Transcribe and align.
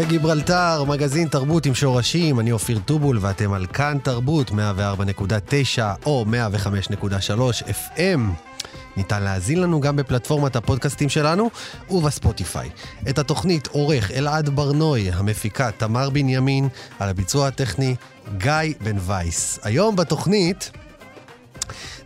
קפה 0.00 0.08
גיברלטר, 0.08 0.84
מגזין 0.84 1.28
תרבות 1.28 1.66
עם 1.66 1.74
שורשים, 1.74 2.40
אני 2.40 2.52
אופיר 2.52 2.78
טובול 2.84 3.18
ואתם 3.20 3.52
על 3.52 3.66
כאן 3.66 3.98
תרבות 4.02 4.50
104.9 4.50 4.54
או 6.06 6.24
105.3 6.28 7.62
FM. 7.62 8.20
ניתן 8.96 9.22
להאזין 9.22 9.60
לנו 9.60 9.80
גם 9.80 9.96
בפלטפורמת 9.96 10.56
הפודקאסטים 10.56 11.08
שלנו 11.08 11.50
ובספוטיפיי. 11.90 12.70
את 13.08 13.18
התוכנית 13.18 13.66
עורך 13.66 14.10
אלעד 14.10 14.48
ברנוי, 14.48 15.10
המפיקה 15.10 15.70
תמר 15.70 16.10
בנימין, 16.10 16.68
על 16.98 17.08
הביצוע 17.08 17.48
הטכני 17.48 17.94
גיא 18.38 18.74
בן 18.80 18.96
וייס. 19.06 19.58
היום 19.62 19.96
בתוכנית... 19.96 20.70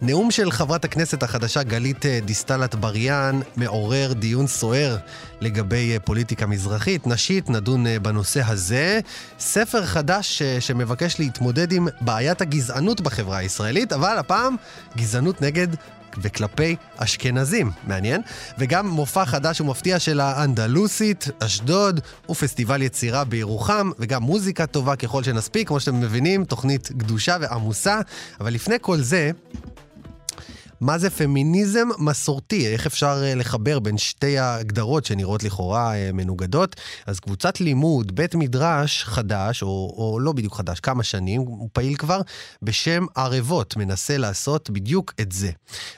נאום 0.03 0.31
של 0.31 0.51
חברת 0.51 0.85
הכנסת 0.85 1.23
החדשה 1.23 1.63
גלית 1.63 2.07
אה, 2.07 2.19
דיסטל 2.25 2.65
אטבריאן 2.65 3.41
מעורר 3.57 4.13
דיון 4.13 4.47
סוער 4.47 4.97
לגבי 5.41 5.93
אה, 5.93 6.01
פוליטיקה 6.01 6.47
מזרחית, 6.47 7.07
נשית, 7.07 7.51
נדון 7.51 7.87
אה, 7.87 7.99
בנושא 7.99 8.43
הזה. 8.47 9.01
ספר 9.39 9.87
חדש 9.87 10.43
שמבקש 10.61 11.21
להתמודד 11.21 11.73
עם 11.73 11.89
בעיית 12.01 12.41
הגזענות 12.41 13.01
בחברה 13.01 13.39
הישראלית, 13.39 13.93
אבל 13.93 14.19
הפעם 14.19 14.57
גזענות 14.97 15.43
נגד 15.43 15.69
וכלפי 16.23 16.77
אשכנזים, 16.97 17.71
מעניין. 17.87 18.21
וגם 18.59 18.89
מופע 18.89 19.25
חדש 19.25 19.61
ומפתיע 19.61 19.99
של 19.99 20.21
האנדלוסית, 20.21 21.29
אשדוד, 21.39 22.01
ופסטיבל 22.31 22.83
יצירה 22.83 23.25
בירוחם, 23.25 23.91
וגם 23.99 24.23
מוזיקה 24.23 24.67
טובה 24.67 24.97
ככל 24.97 25.23
שנספיק, 25.23 25.69
כמו 25.69 25.81
שאתם 25.81 26.01
מבינים, 26.01 26.45
תוכנית 26.45 26.93
גדושה 26.93 27.37
ועמוסה. 27.41 28.01
אבל 28.41 28.55
לפני 28.55 28.77
כל 28.81 29.01
זה, 29.01 29.31
מה 30.85 30.99
זה 30.99 31.11
פמיניזם 31.11 31.89
מסורתי, 31.99 32.73
איך 32.73 32.87
אפשר 32.87 33.23
אה, 33.23 33.35
לחבר 33.35 33.79
בין 33.79 33.99
שתי 33.99 34.39
ההגדרות 34.39 35.05
שנראות 35.05 35.43
לכאורה 35.43 35.95
אה, 35.95 36.11
מנוגדות. 36.13 36.77
אז 37.07 37.21
קבוצת 37.21 37.61
לימוד, 37.61 38.17
בית 38.17 38.35
מדרש 38.35 39.05
חדש, 39.05 39.63
או, 39.63 39.69
או 39.97 40.21
לא 40.21 40.33
בדיוק 40.33 40.55
חדש, 40.55 40.81
כמה 40.81 41.03
שנים, 41.03 41.41
הוא 41.41 41.69
פעיל 41.73 41.97
כבר, 41.97 42.21
בשם 42.63 43.07
ערבות, 43.15 43.77
מנסה 43.77 44.17
לעשות 44.17 44.71
בדיוק 44.71 45.13
את 45.21 45.33
זה. 45.33 45.51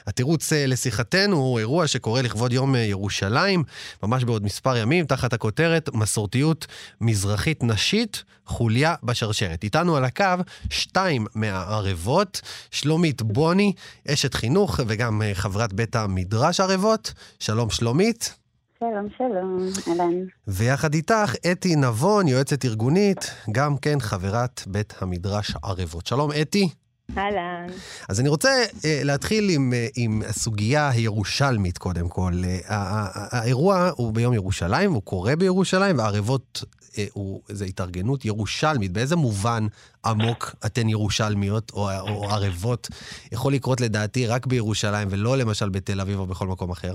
התירוץ 0.07 0.53
אה, 0.53 0.65
לשיחתנו 0.65 1.35
הוא 1.35 1.59
אירוע 1.59 1.87
שקורה 1.87 2.21
לכבוד 2.21 2.53
יום 2.53 2.75
ירושלים, 2.75 3.63
ממש 4.03 4.23
בעוד 4.23 4.43
מספר 4.43 4.77
ימים, 4.77 5.05
תחת 5.05 5.33
הכותרת 5.33 5.89
מסורתיות 5.93 6.67
מזרחית 7.01 7.63
נשית, 7.63 8.23
חוליה 8.47 8.95
בשרשרת. 9.03 9.63
איתנו 9.63 9.95
על 9.95 10.05
הקו 10.05 10.35
שתיים 10.69 11.25
מהערבות, 11.35 12.41
שלומית 12.71 13.21
בוני, 13.21 13.73
אשת 14.07 14.33
חינוך. 14.33 14.76
וגם 14.87 15.21
אה, 15.21 15.31
חברת 15.33 15.73
בית 15.73 15.95
המדרש 15.95 16.59
ערבות. 16.59 17.13
שלום 17.39 17.69
שלומית. 17.69 18.33
שלום, 18.79 19.07
שלום, 19.17 19.57
אהלן. 19.87 20.13
ויחד 20.47 20.93
איתך, 20.93 21.33
אתי 21.51 21.75
נבון, 21.75 22.27
יועצת 22.27 22.65
ארגונית, 22.65 23.31
גם 23.51 23.77
כן 23.77 23.99
חברת 23.99 24.63
בית 24.67 24.93
המדרש 25.01 25.55
ערבות. 25.63 26.07
שלום, 26.07 26.31
אתי. 26.41 26.69
אהלן. 27.17 27.67
אז 28.09 28.19
אני 28.19 28.29
רוצה 28.29 28.49
uh, 28.69 28.83
להתחיל 29.03 29.49
עם, 29.49 29.73
uh, 29.73 29.91
עם 29.95 30.21
הסוגיה 30.27 30.89
הירושלמית, 30.89 31.77
קודם 31.77 32.09
כל. 32.09 32.31
Uh, 32.33 32.65
האירוע 32.69 33.89
הוא 33.95 34.13
ביום 34.13 34.33
ירושלים, 34.33 34.93
הוא 34.93 35.01
קורה 35.01 35.35
בירושלים, 35.35 35.97
והערבות 35.97 36.63
uh, 36.63 36.86
הוא 37.13 37.41
איזו 37.49 37.65
התארגנות 37.65 38.25
ירושלמית. 38.25 38.91
באיזה 38.91 39.15
מובן 39.15 39.63
עמוק 40.05 40.55
אתן 40.65 40.89
ירושלמיות, 40.89 41.71
או, 41.73 41.89
או 41.99 42.23
ערבות, 42.29 42.87
יכול 43.31 43.53
לקרות 43.53 43.81
לדעתי 43.81 44.27
רק 44.27 44.47
בירושלים, 44.47 45.07
ולא 45.11 45.37
למשל 45.37 45.69
בתל 45.69 46.01
אביב 46.01 46.19
או 46.19 46.25
בכל 46.25 46.47
מקום 46.47 46.71
אחר? 46.71 46.93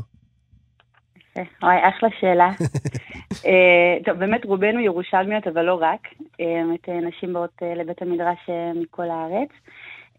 וואי, 1.63 1.77
אחלה 1.89 2.09
שאלה. 2.21 2.51
טוב, 4.05 4.19
באמת 4.19 4.45
רובנו 4.45 4.81
ירושלמיות, 4.81 5.47
אבל 5.47 5.63
לא 5.63 5.75
רק. 5.75 6.09
באמת 6.39 6.89
נשים 6.89 7.33
באות 7.33 7.63
לבית 7.77 8.03
המדרש 8.03 8.39
מכל 8.75 9.11
הארץ. 9.11 9.49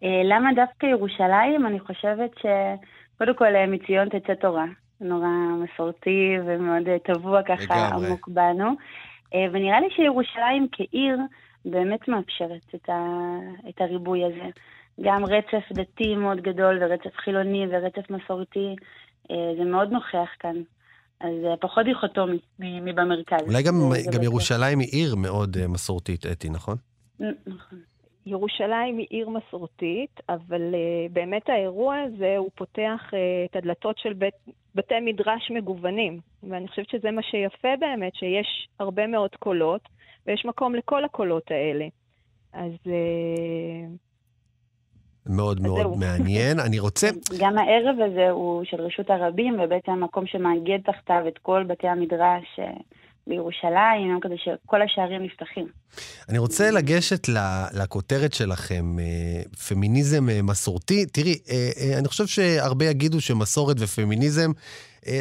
אה, 0.03 0.21
למה 0.23 0.49
דווקא 0.55 0.85
ירושלים? 0.85 1.65
אני 1.65 1.79
חושבת 1.79 2.31
שקודם 2.37 3.35
כל 3.35 3.55
אה, 3.55 3.67
מציון 3.67 4.09
תצא 4.09 4.33
תורה. 4.33 4.65
נורא 5.01 5.27
מסורתי 5.63 6.35
ומאוד 6.45 6.87
אה, 6.87 6.99
טבוע 6.99 7.43
ככה. 7.43 7.87
עמוק 7.87 8.27
בנו. 8.27 8.71
ונראה 9.35 9.79
לי 9.79 9.87
שירושלים 9.95 10.67
כעיר 10.71 11.17
באמת 11.65 12.07
מאפשרת 12.07 12.75
את, 12.75 12.89
ה, 12.89 12.99
את 13.69 13.81
הריבוי 13.81 14.25
הזה. 14.25 14.49
גם 15.01 15.25
רצף 15.25 15.71
דתי 15.71 16.15
מאוד 16.15 16.41
גדול 16.41 16.79
ורצף 16.81 17.15
חילוני 17.15 17.65
ורצף 17.71 18.09
מסורתי, 18.09 18.75
זה 19.29 19.63
מאוד 19.65 19.91
נוכח 19.91 20.29
כאן. 20.39 20.55
אז 21.19 21.33
פחות 21.59 21.85
דיכוטומי 21.85 22.39
מבמרכז. 22.59 23.41
אולי 23.47 23.63
גם, 23.63 23.73
גם 24.13 24.23
ירושלים 24.23 24.79
היא 24.79 24.89
עיר 24.91 25.15
מאוד 25.15 25.57
מסורתית, 25.67 26.25
אתי, 26.25 26.49
נכון? 26.49 26.77
נכון. 27.19 27.92
ירושלים 28.25 28.97
היא 28.97 29.07
עיר 29.09 29.29
מסורתית, 29.29 30.19
אבל 30.29 30.61
uh, 30.73 31.13
באמת 31.13 31.49
האירוע 31.49 31.97
הזה, 31.99 32.37
הוא 32.37 32.49
פותח 32.55 33.01
uh, 33.09 33.15
את 33.51 33.55
הדלתות 33.55 33.97
של 33.97 34.13
בית, 34.13 34.33
בתי 34.75 34.99
מדרש 35.01 35.51
מגוונים. 35.51 36.19
ואני 36.49 36.67
חושבת 36.67 36.89
שזה 36.89 37.11
מה 37.11 37.21
שיפה 37.23 37.75
באמת, 37.79 38.15
שיש 38.15 38.67
הרבה 38.79 39.07
מאוד 39.07 39.35
קולות, 39.39 39.81
ויש 40.27 40.45
מקום 40.45 40.75
לכל 40.75 41.05
הקולות 41.05 41.51
האלה. 41.51 41.85
אז... 42.53 42.71
Uh, 42.85 43.97
מאוד 45.25 45.61
מאוד 45.61 45.81
זהו. 45.81 45.95
מעניין. 45.95 46.59
אני 46.59 46.79
רוצה... 46.79 47.07
גם 47.41 47.57
הערב 47.57 47.95
הזה 47.99 48.29
הוא 48.29 48.63
של 48.63 48.81
רשות 48.81 49.09
הרבים, 49.09 49.59
ובעצם 49.63 49.91
המקום 49.91 50.25
שמאגד 50.27 50.79
תחתיו 50.85 51.23
את 51.27 51.37
כל 51.37 51.63
בתי 51.67 51.87
המדרש. 51.87 52.59
בירושלים, 53.27 54.19
כדי 54.21 54.35
שכל 54.37 54.81
השערים 54.81 55.23
נפתחים. 55.23 55.67
אני 56.29 56.37
רוצה 56.37 56.71
לגשת 56.71 57.27
לכותרת 57.73 58.33
שלכם, 58.33 58.99
אה, 58.99 59.43
פמיניזם 59.67 60.29
אה, 60.29 60.41
מסורתי. 60.41 61.05
תראי, 61.05 61.37
אה, 61.49 61.97
אני 61.99 62.07
חושב 62.07 62.27
שהרבה 62.27 62.85
יגידו 62.85 63.21
שמסורת 63.21 63.75
ופמיניזם 63.79 64.51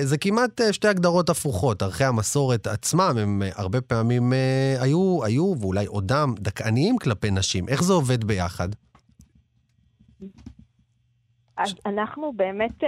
זה 0.02 0.18
כמעט 0.18 0.60
שתי 0.72 0.88
הגדרות 0.88 1.30
הפוכות. 1.30 1.82
ערכי 1.82 2.04
המסורת 2.04 2.66
עצמם 2.66 3.14
הם 3.20 3.42
הרבה 3.54 3.80
פעמים 3.80 4.32
היו, 4.80 5.24
היו 5.24 5.54
ואולי 5.60 5.86
עודם 5.86 6.34
דכאניים 6.38 6.98
כלפי 6.98 7.30
נשים. 7.30 7.68
איך 7.68 7.82
זה 7.82 7.92
עובד 7.92 8.24
ביחד? 8.24 8.68
אז 11.56 11.74
אנחנו 11.86 12.32
באמת, 12.32 12.84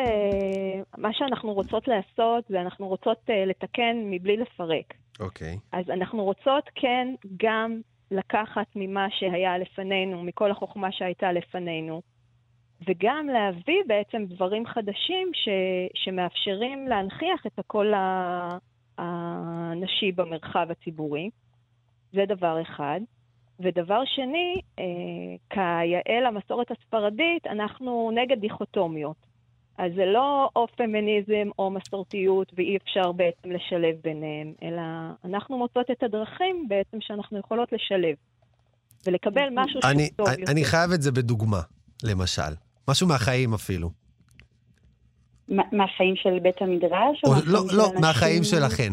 מה 0.99 1.13
שאנחנו 1.13 1.53
רוצות 1.53 1.89
לעשות, 1.89 2.45
זה 2.49 2.61
אנחנו 2.61 2.89
רוצות 2.89 3.19
לתקן 3.47 3.97
מבלי 4.05 4.37
לפרק. 4.37 4.95
אוקיי. 5.21 5.55
Okay. 5.55 5.59
אז 5.73 5.91
אנחנו 5.91 6.25
רוצות 6.25 6.71
כן 6.75 7.09
גם 7.37 7.81
לקחת 8.11 8.67
ממה 8.77 9.07
שהיה 9.11 9.59
לפנינו, 9.59 10.23
מכל 10.23 10.51
החוכמה 10.51 10.93
שהייתה 10.93 11.33
לפנינו, 11.33 12.03
וגם 12.89 13.27
להביא 13.33 13.83
בעצם 13.87 14.25
דברים 14.25 14.67
חדשים 14.67 15.31
ש, 15.35 15.49
שמאפשרים 15.95 16.89
להנכיח 16.89 17.47
את 17.47 17.59
הקול 17.59 17.95
הנשי 18.99 20.13
במרחב 20.13 20.67
הציבורי. 20.71 21.31
זה 22.13 22.25
דבר 22.29 22.63
אחד. 22.63 23.01
ודבר 23.61 24.03
שני, 24.05 24.61
אה, 24.79 24.85
כיאה 25.51 26.21
למסורת 26.21 26.71
הספרדית, 26.71 27.47
אנחנו 27.47 28.11
נגד 28.15 28.41
דיכוטומיות. 28.41 29.17
אז 29.79 29.93
זה 29.97 30.05
לא 30.05 30.49
או 30.57 30.67
פמיניזם 30.77 31.49
או 31.59 31.71
מסורתיות, 31.71 32.53
ואי 32.57 32.77
אפשר 32.77 33.13
בעצם 33.13 33.51
לשלב 33.51 33.97
ביניהם, 34.05 34.53
אלא 34.63 34.83
אנחנו 35.25 35.59
מוצאות 35.59 35.91
את 35.91 36.03
הדרכים 36.03 36.69
בעצם 36.69 36.99
שאנחנו 37.01 37.39
יכולות 37.39 37.73
לשלב, 37.73 38.15
ולקבל 39.07 39.49
משהו 39.53 39.81
שהוא 39.83 39.93
טוב 40.17 40.29
יותר. 40.29 40.53
אני 40.53 40.65
חייב 40.65 40.91
את 40.91 41.03
זה 41.03 41.13
בדוגמה, 41.13 41.61
למשל. 42.05 42.53
משהו 42.89 43.09
מהחיים 43.09 43.55
אפילו. 43.55 43.91
מהחיים 45.49 46.17
של 46.17 46.39
בית 46.39 46.63
המדרש? 46.63 47.25
או, 47.25 47.31
או 47.31 47.35
לא, 47.47 47.61
לא, 47.73 47.93
מהחיים 48.01 48.45
שלכן. 48.45 48.93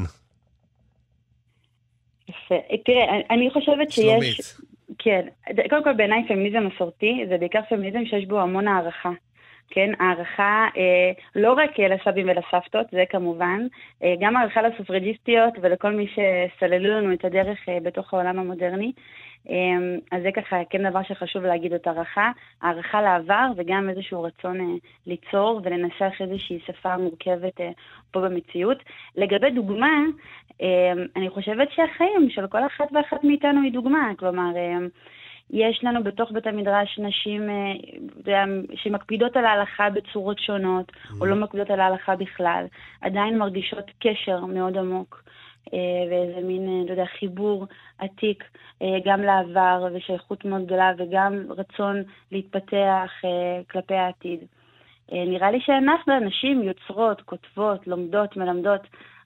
יפה. 2.31 2.55
תראה, 2.85 3.19
אני 3.29 3.49
חושבת 3.49 3.91
שיש... 3.91 4.03
שלומית. 4.05 4.71
כן. 4.97 5.25
קודם 5.69 5.83
כל, 5.83 5.93
בעיניי 5.93 6.23
פמיניזם 6.27 6.67
מסורתי 6.67 7.25
זה 7.29 7.37
בעיקר 7.37 7.61
פמיניזם 7.69 8.05
שיש 8.05 8.25
בו 8.25 8.39
המון 8.39 8.67
הערכה. 8.67 9.11
כן, 9.71 9.91
הערכה 9.99 10.67
אה, 10.77 11.11
לא 11.35 11.53
רק 11.53 11.79
לסבים 11.79 12.29
ולסבתות, 12.29 12.85
זה 12.91 13.03
כמובן, 13.09 13.67
אה, 14.03 14.13
גם 14.19 14.37
הערכה 14.37 14.61
לסופרג'יסטיות 14.61 15.53
ולכל 15.61 15.91
מי 15.91 16.07
שסללו 16.07 16.89
לנו 16.89 17.13
את 17.13 17.25
הדרך 17.25 17.69
אה, 17.69 17.77
בתוך 17.83 18.13
העולם 18.13 18.39
המודרני. 18.39 18.91
אה, 19.49 19.55
אז 20.11 20.23
זה 20.23 20.29
ככה 20.35 20.55
כן 20.69 20.89
דבר 20.89 21.03
שחשוב 21.03 21.43
להגיד 21.43 21.73
את 21.73 21.87
הערכה, 21.87 22.31
הערכה 22.61 23.01
לעבר 23.01 23.47
וגם 23.55 23.89
איזשהו 23.89 24.23
רצון 24.23 24.61
אה, 24.61 24.75
ליצור 25.07 25.61
ולנסח 25.63 26.21
איזושהי 26.21 26.59
שפה 26.65 26.97
מורכבת 26.97 27.61
אה, 27.61 27.71
פה 28.11 28.21
במציאות. 28.21 28.77
לגבי 29.15 29.51
דוגמה, 29.51 30.03
אה, 30.61 30.93
אני 31.15 31.29
חושבת 31.29 31.71
שהחיים 31.71 32.29
של 32.29 32.47
כל 32.47 32.65
אחת 32.65 32.85
ואחת 32.91 33.23
מאיתנו 33.23 33.61
היא 33.61 33.73
דוגמה, 33.73 34.11
כלומר, 34.19 34.51
אה, 34.55 34.87
יש 35.53 35.83
לנו 35.83 36.03
בתוך 36.03 36.31
בית 36.31 36.47
המדרש 36.47 36.99
נשים 36.99 37.49
אה, 37.49 38.43
שמקפידות 38.75 39.37
על 39.37 39.45
ההלכה 39.45 39.89
בצורות 39.89 40.39
שונות, 40.39 40.91
או 41.19 41.25
לא 41.25 41.35
מקפידות 41.35 41.69
על 41.69 41.79
ההלכה 41.79 42.15
בכלל, 42.15 42.65
עדיין 43.01 43.37
מרגישות 43.37 43.91
קשר 43.99 44.45
מאוד 44.45 44.77
עמוק, 44.77 45.23
ואיזה 46.09 46.41
מין, 46.47 46.67
אה, 46.67 46.85
לא 46.85 46.91
יודע, 46.91 47.05
חיבור 47.05 47.67
עתיק 47.99 48.43
גם 49.05 49.21
לעבר, 49.21 49.87
ושייכות 49.93 50.45
מאוד 50.45 50.65
גדולה, 50.65 50.91
וגם 50.97 51.45
רצון 51.49 52.03
להתפתח 52.31 53.11
כלפי 53.71 53.93
העתיד. 53.93 54.39
נראה 55.11 55.51
לי 55.51 55.61
שאנחנו, 55.61 56.13
הנשים, 56.13 56.63
יוצרות, 56.63 57.21
כותבות, 57.21 57.87
לומדות, 57.87 58.37
מלמדות, 58.37 58.81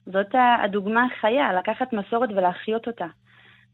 זאת 0.06 0.34
הדוגמה 0.64 1.04
החיה, 1.04 1.52
לקחת 1.52 1.92
מסורת 1.92 2.30
ולהחיות 2.30 2.86
אותה. 2.86 3.06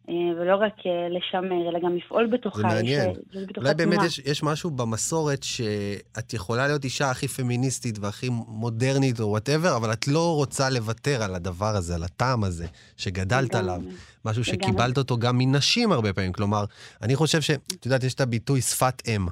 אה, 0.09 0.15
ולא 0.41 0.57
רק 0.57 0.73
אה, 0.87 1.09
לשמר, 1.09 1.69
אלא 1.69 1.79
גם 1.83 1.97
לפעול 1.97 2.27
בתוכה. 2.27 2.59
זה 2.59 2.67
מעניין. 2.67 3.11
אולי 3.57 3.75
באמת 3.75 3.99
יש, 4.07 4.19
יש 4.19 4.43
משהו 4.43 4.71
במסורת 4.71 5.43
שאת 5.43 6.35
יכולה 6.35 6.67
להיות 6.67 6.85
אישה 6.85 7.11
הכי 7.11 7.29
פמיניסטית 7.29 7.99
והכי 7.99 8.29
מודרנית 8.49 9.21
או 9.21 9.29
וואטאבר, 9.29 9.77
אבל 9.77 9.93
את 9.93 10.09
לא 10.09 10.35
רוצה 10.37 10.71
לוותר 10.71 11.23
על 11.23 11.35
הדבר 11.35 11.77
הזה, 11.77 11.95
על 11.95 12.03
הטעם 12.03 12.45
הזה 12.45 12.67
שגדלת 12.97 13.55
עליו. 13.55 13.81
משהו 14.25 14.45
שקיבלת 14.45 14.99
אותו 14.99 15.19
גם 15.19 15.39
מנשים 15.39 15.93
הרבה 15.93 16.13
פעמים. 16.13 16.33
כלומר, 16.33 16.65
אני 17.03 17.17
חושב 17.17 17.41
ש... 17.41 17.51
את 17.51 17.87
יודעת, 17.87 18.05
יש 18.05 18.15
את 18.15 18.21
הביטוי 18.21 18.61
שפת 18.61 19.03
אם. 19.09 19.27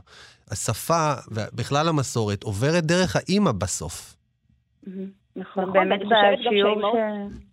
השפה, 0.51 1.13
ובכלל 1.31 1.89
המסורת, 1.89 2.43
עוברת 2.43 2.85
דרך 2.85 3.17
האימא 3.17 3.53
בסוף. 3.53 4.17
נכון, 5.37 5.73
באמת 5.73 6.01
בשיעור 6.01 6.93
ש... 6.93 7.50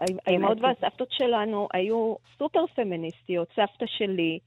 האמהות 0.00 0.58
והסבתות 0.60 1.08
שלנו 1.10 1.68
היו 1.72 2.14
סופר 2.38 2.66
פמיניסטיות. 2.74 3.48
סבתא 3.56 3.86
שלי 3.86 4.38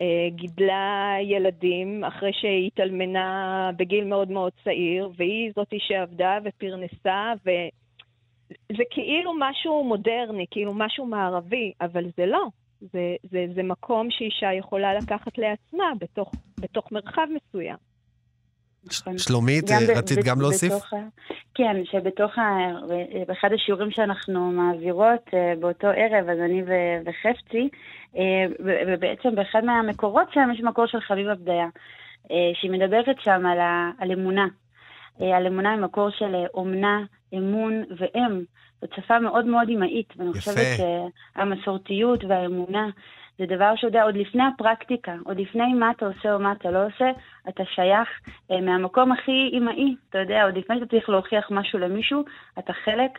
אה, 0.00 0.28
גידלה 0.30 1.16
ילדים 1.22 2.04
אחרי 2.04 2.32
שהיא 2.32 2.66
התאלמנה 2.66 3.70
בגיל 3.76 4.04
מאוד 4.04 4.30
מאוד 4.30 4.52
צעיר, 4.64 5.10
והיא 5.16 5.52
זאתי 5.56 5.78
שעבדה 5.80 6.38
ופרנסה, 6.44 7.32
וזה 7.42 8.82
כאילו 8.90 9.32
משהו 9.38 9.84
מודרני, 9.84 10.46
כאילו 10.50 10.74
משהו 10.74 11.06
מערבי, 11.06 11.72
אבל 11.80 12.04
זה 12.16 12.26
לא. 12.26 12.46
זה, 12.80 13.16
זה, 13.22 13.46
זה 13.54 13.62
מקום 13.62 14.10
שאישה 14.10 14.52
יכולה 14.52 14.94
לקחת 14.94 15.38
לעצמה 15.38 15.92
בתוך, 15.98 16.32
בתוך 16.60 16.92
מרחב 16.92 17.26
מסוים. 17.30 17.76
נכון. 18.86 19.18
שלומית, 19.18 19.64
רצית 19.96 20.24
גם 20.24 20.40
להוסיף? 20.40 20.72
כן, 21.54 21.76
שבתוך, 21.84 22.32
באחד 23.28 23.48
השיעורים 23.54 23.90
שאנחנו 23.90 24.52
מעבירות 24.52 25.30
אה, 25.34 25.54
באותו 25.60 25.86
ערב, 25.86 26.28
אז 26.28 26.38
אני 26.38 26.62
וחפצי, 27.04 27.68
אה, 28.16 28.44
ובעצם 28.86 29.34
באחד 29.34 29.64
מהמקורות 29.64 30.28
שם 30.32 30.48
יש 30.54 30.60
מקור 30.60 30.86
של 30.86 31.00
חביבה 31.00 31.34
בדיה, 31.34 31.66
אה, 32.30 32.50
שהיא 32.54 32.70
מדברת 32.70 33.16
שם 33.20 33.46
על, 33.46 33.58
על 33.98 34.12
אמונה. 34.12 34.46
על 35.20 35.46
אמונה 35.46 35.72
היא 35.72 35.80
מקור 35.80 36.10
של 36.10 36.34
אומנה, 36.54 37.00
אמון 37.34 37.84
ואם. 37.98 38.42
זאת 38.80 38.90
שפה 38.96 39.18
מאוד 39.18 39.46
מאוד 39.46 39.68
אמהית, 39.68 40.12
ואני 40.16 40.32
חושבת 40.32 40.66
שהמסורתיות 40.76 42.24
והאמונה 42.24 42.88
זה 43.38 43.46
דבר 43.46 43.76
שיודע 43.76 44.02
עוד 44.02 44.16
לפני 44.16 44.42
הפרקטיקה, 44.54 45.14
עוד 45.24 45.40
לפני 45.40 45.74
מה 45.74 45.90
אתה 45.90 46.06
עושה 46.06 46.34
או 46.34 46.38
מה 46.38 46.52
אתה 46.52 46.70
לא 46.70 46.86
עושה, 46.86 47.10
אתה 47.48 47.62
שייך 47.64 48.08
אה, 48.50 48.60
מהמקום 48.60 49.12
הכי 49.12 49.50
אמאי, 49.58 49.94
אתה 50.10 50.18
יודע, 50.18 50.44
עוד 50.44 50.56
לפני 50.58 50.76
שאתה 50.78 50.90
צריך 50.90 51.08
להוכיח 51.08 51.50
משהו 51.50 51.78
למישהו, 51.78 52.24
אתה 52.58 52.72
חלק, 52.72 53.10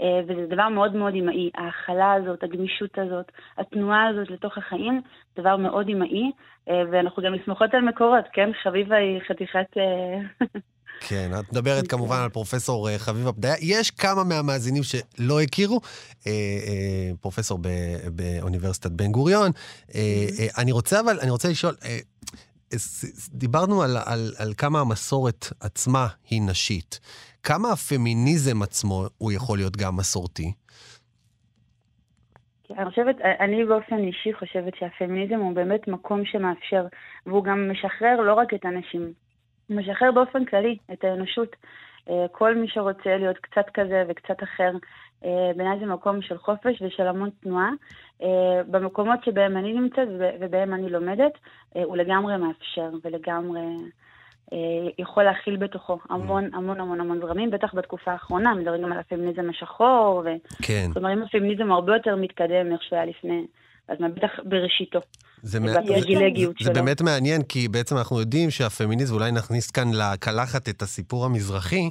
אה, 0.00 0.20
וזה 0.26 0.46
דבר 0.46 0.68
מאוד 0.68 0.96
מאוד 0.96 1.14
אמאי. 1.14 1.50
ההכלה 1.54 2.12
הזאת, 2.12 2.42
הגמישות 2.42 2.98
הזאת, 2.98 3.32
התנועה 3.58 4.08
הזאת 4.08 4.30
לתוך 4.30 4.58
החיים, 4.58 5.00
דבר 5.36 5.56
מאוד 5.56 5.88
אמאי, 5.88 6.30
אה, 6.68 6.82
ואנחנו 6.90 7.22
גם 7.22 7.34
נסמכות 7.34 7.74
על 7.74 7.80
מקורות, 7.80 8.24
כן? 8.32 8.50
חביבה 8.62 8.96
היא 8.96 9.20
חתיכת... 9.28 9.76
אה, 9.76 10.46
כן, 11.08 11.30
את 11.40 11.52
מדברת 11.52 11.86
כמובן 11.88 12.16
על 12.16 12.28
פרופסור 12.28 12.88
אה, 12.88 12.98
חביבה 12.98 13.32
פדיה. 13.32 13.54
יש 13.60 13.90
כמה 13.90 14.24
מהמאזינים 14.24 14.82
שלא 14.82 15.40
הכירו, 15.40 15.80
אה, 16.26 16.32
אה, 16.32 17.10
פרופסור 17.20 17.58
באוניברסיטת 18.12 18.90
בן 18.90 19.12
גוריון. 19.12 19.50
אני 20.58 20.72
רוצה 20.72 21.00
אבל, 21.00 21.20
אני 21.20 21.30
רוצה 21.30 21.48
לשאול, 21.48 21.74
דיברנו 23.28 23.82
על, 23.82 23.96
על, 24.04 24.32
על 24.38 24.54
כמה 24.56 24.80
המסורת 24.80 25.46
עצמה 25.60 26.06
היא 26.30 26.42
נשית. 26.42 27.00
כמה 27.42 27.72
הפמיניזם 27.72 28.62
עצמו 28.62 29.06
הוא 29.18 29.32
יכול 29.32 29.58
להיות 29.58 29.76
גם 29.76 29.96
מסורתי? 29.96 30.52
אני 32.70 32.90
חושבת, 32.90 33.16
אני 33.40 33.64
באופן 33.64 33.98
אישי 33.98 34.32
חושבת 34.32 34.72
שהפמיניזם 34.78 35.34
הוא 35.34 35.54
באמת 35.54 35.88
מקום 35.88 36.24
שמאפשר, 36.24 36.86
והוא 37.26 37.44
גם 37.44 37.70
משחרר 37.70 38.20
לא 38.20 38.34
רק 38.34 38.54
את 38.54 38.64
הנשים, 38.64 39.12
משחרר 39.70 40.12
באופן 40.12 40.44
כללי 40.44 40.76
את 40.92 41.04
האנושות. 41.04 41.56
אה, 42.10 42.26
כל 42.32 42.54
מי 42.54 42.68
שרוצה 42.68 43.16
להיות 43.16 43.38
קצת 43.38 43.64
כזה 43.74 44.04
וקצת 44.08 44.42
אחר, 44.42 44.70
אה, 45.24 45.50
בעיניי 45.56 45.78
זה 45.78 45.86
מקום 45.86 46.22
של 46.22 46.38
חופש 46.38 46.82
ושל 46.82 47.06
המון 47.06 47.30
תנועה. 47.42 47.70
אה, 48.22 48.62
במקומות 48.70 49.24
שבהם 49.24 49.56
אני 49.56 49.72
נמצאת 49.72 50.08
ובהם 50.40 50.74
אני 50.74 50.90
לומדת, 50.90 51.32
הוא 51.84 51.96
לגמרי 51.96 52.36
מאפשר 52.36 52.90
ולגמרי 53.04 53.60
יכול 54.98 55.22
להכיל 55.22 55.56
בתוכו 55.56 55.98
המון 56.10 56.50
mm. 56.52 56.56
המון 56.56 56.80
המון 56.80 57.00
המון 57.00 57.20
זרמים, 57.20 57.50
בטח 57.50 57.74
בתקופה 57.74 58.12
האחרונה, 58.12 58.54
מדברים 58.54 58.82
גם 58.82 58.92
על 58.92 58.98
הפמיניזם 58.98 59.50
השחור, 59.50 60.22
ו... 60.24 60.28
כן. 60.62 60.86
כלומר, 60.92 61.12
אם 61.12 61.22
הפמיניזם 61.22 61.72
הרבה 61.72 61.94
יותר 61.94 62.16
מתקדם 62.16 62.68
מאיך 62.68 62.82
שהוא 62.82 62.96
היה 62.96 63.06
לפני, 63.06 63.46
אז 63.88 63.96
בטח 64.16 64.28
בראשיתו. 64.44 64.98
זה, 65.42 65.58
זה, 65.60 65.72
זה, 66.48 66.64
זה 66.64 66.70
באמת 66.70 67.00
מעניין, 67.00 67.42
כי 67.42 67.68
בעצם 67.68 67.96
אנחנו 67.96 68.20
יודעים 68.20 68.50
שהפמיניזם, 68.50 69.14
אולי 69.14 69.32
נכניס 69.32 69.70
כאן 69.70 69.90
לקלחת 69.92 70.68
את 70.68 70.82
הסיפור 70.82 71.24
המזרחי, 71.24 71.90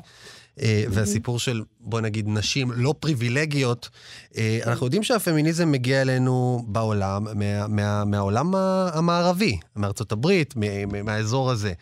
אה, 0.61 0.83
והסיפור 0.89 1.39
של, 1.39 1.63
בוא 1.79 2.01
נגיד, 2.01 2.25
נשים 2.27 2.71
לא 2.75 2.93
פריבילגיות. 2.99 3.89
אה, 4.37 4.59
כן. 4.63 4.69
אנחנו 4.69 4.85
יודעים 4.85 5.03
שהפמיניזם 5.03 5.71
מגיע 5.71 6.01
אלינו 6.01 6.65
בעולם, 6.67 7.23
מה, 7.23 7.67
מה, 7.67 8.05
מהעולם 8.05 8.55
המערבי, 8.93 9.57
מארצות 9.75 10.11
הברית, 10.11 10.53
מהאזור 11.05 11.51
הזה. 11.51 11.73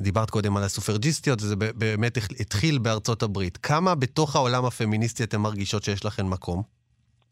דיברת 0.00 0.30
קודם 0.30 0.56
על 0.56 0.62
הסופרג'יסטיות, 0.62 1.42
וזה 1.42 1.56
באמת 1.56 2.18
התחיל 2.40 2.78
בארצות 2.78 3.22
הברית. 3.22 3.56
כמה 3.56 3.94
בתוך 3.94 4.36
העולם 4.36 4.64
הפמיניסטי 4.64 5.24
אתן 5.24 5.38
מרגישות 5.38 5.82
שיש 5.82 6.04
לכן 6.04 6.26
מקום? 6.26 6.79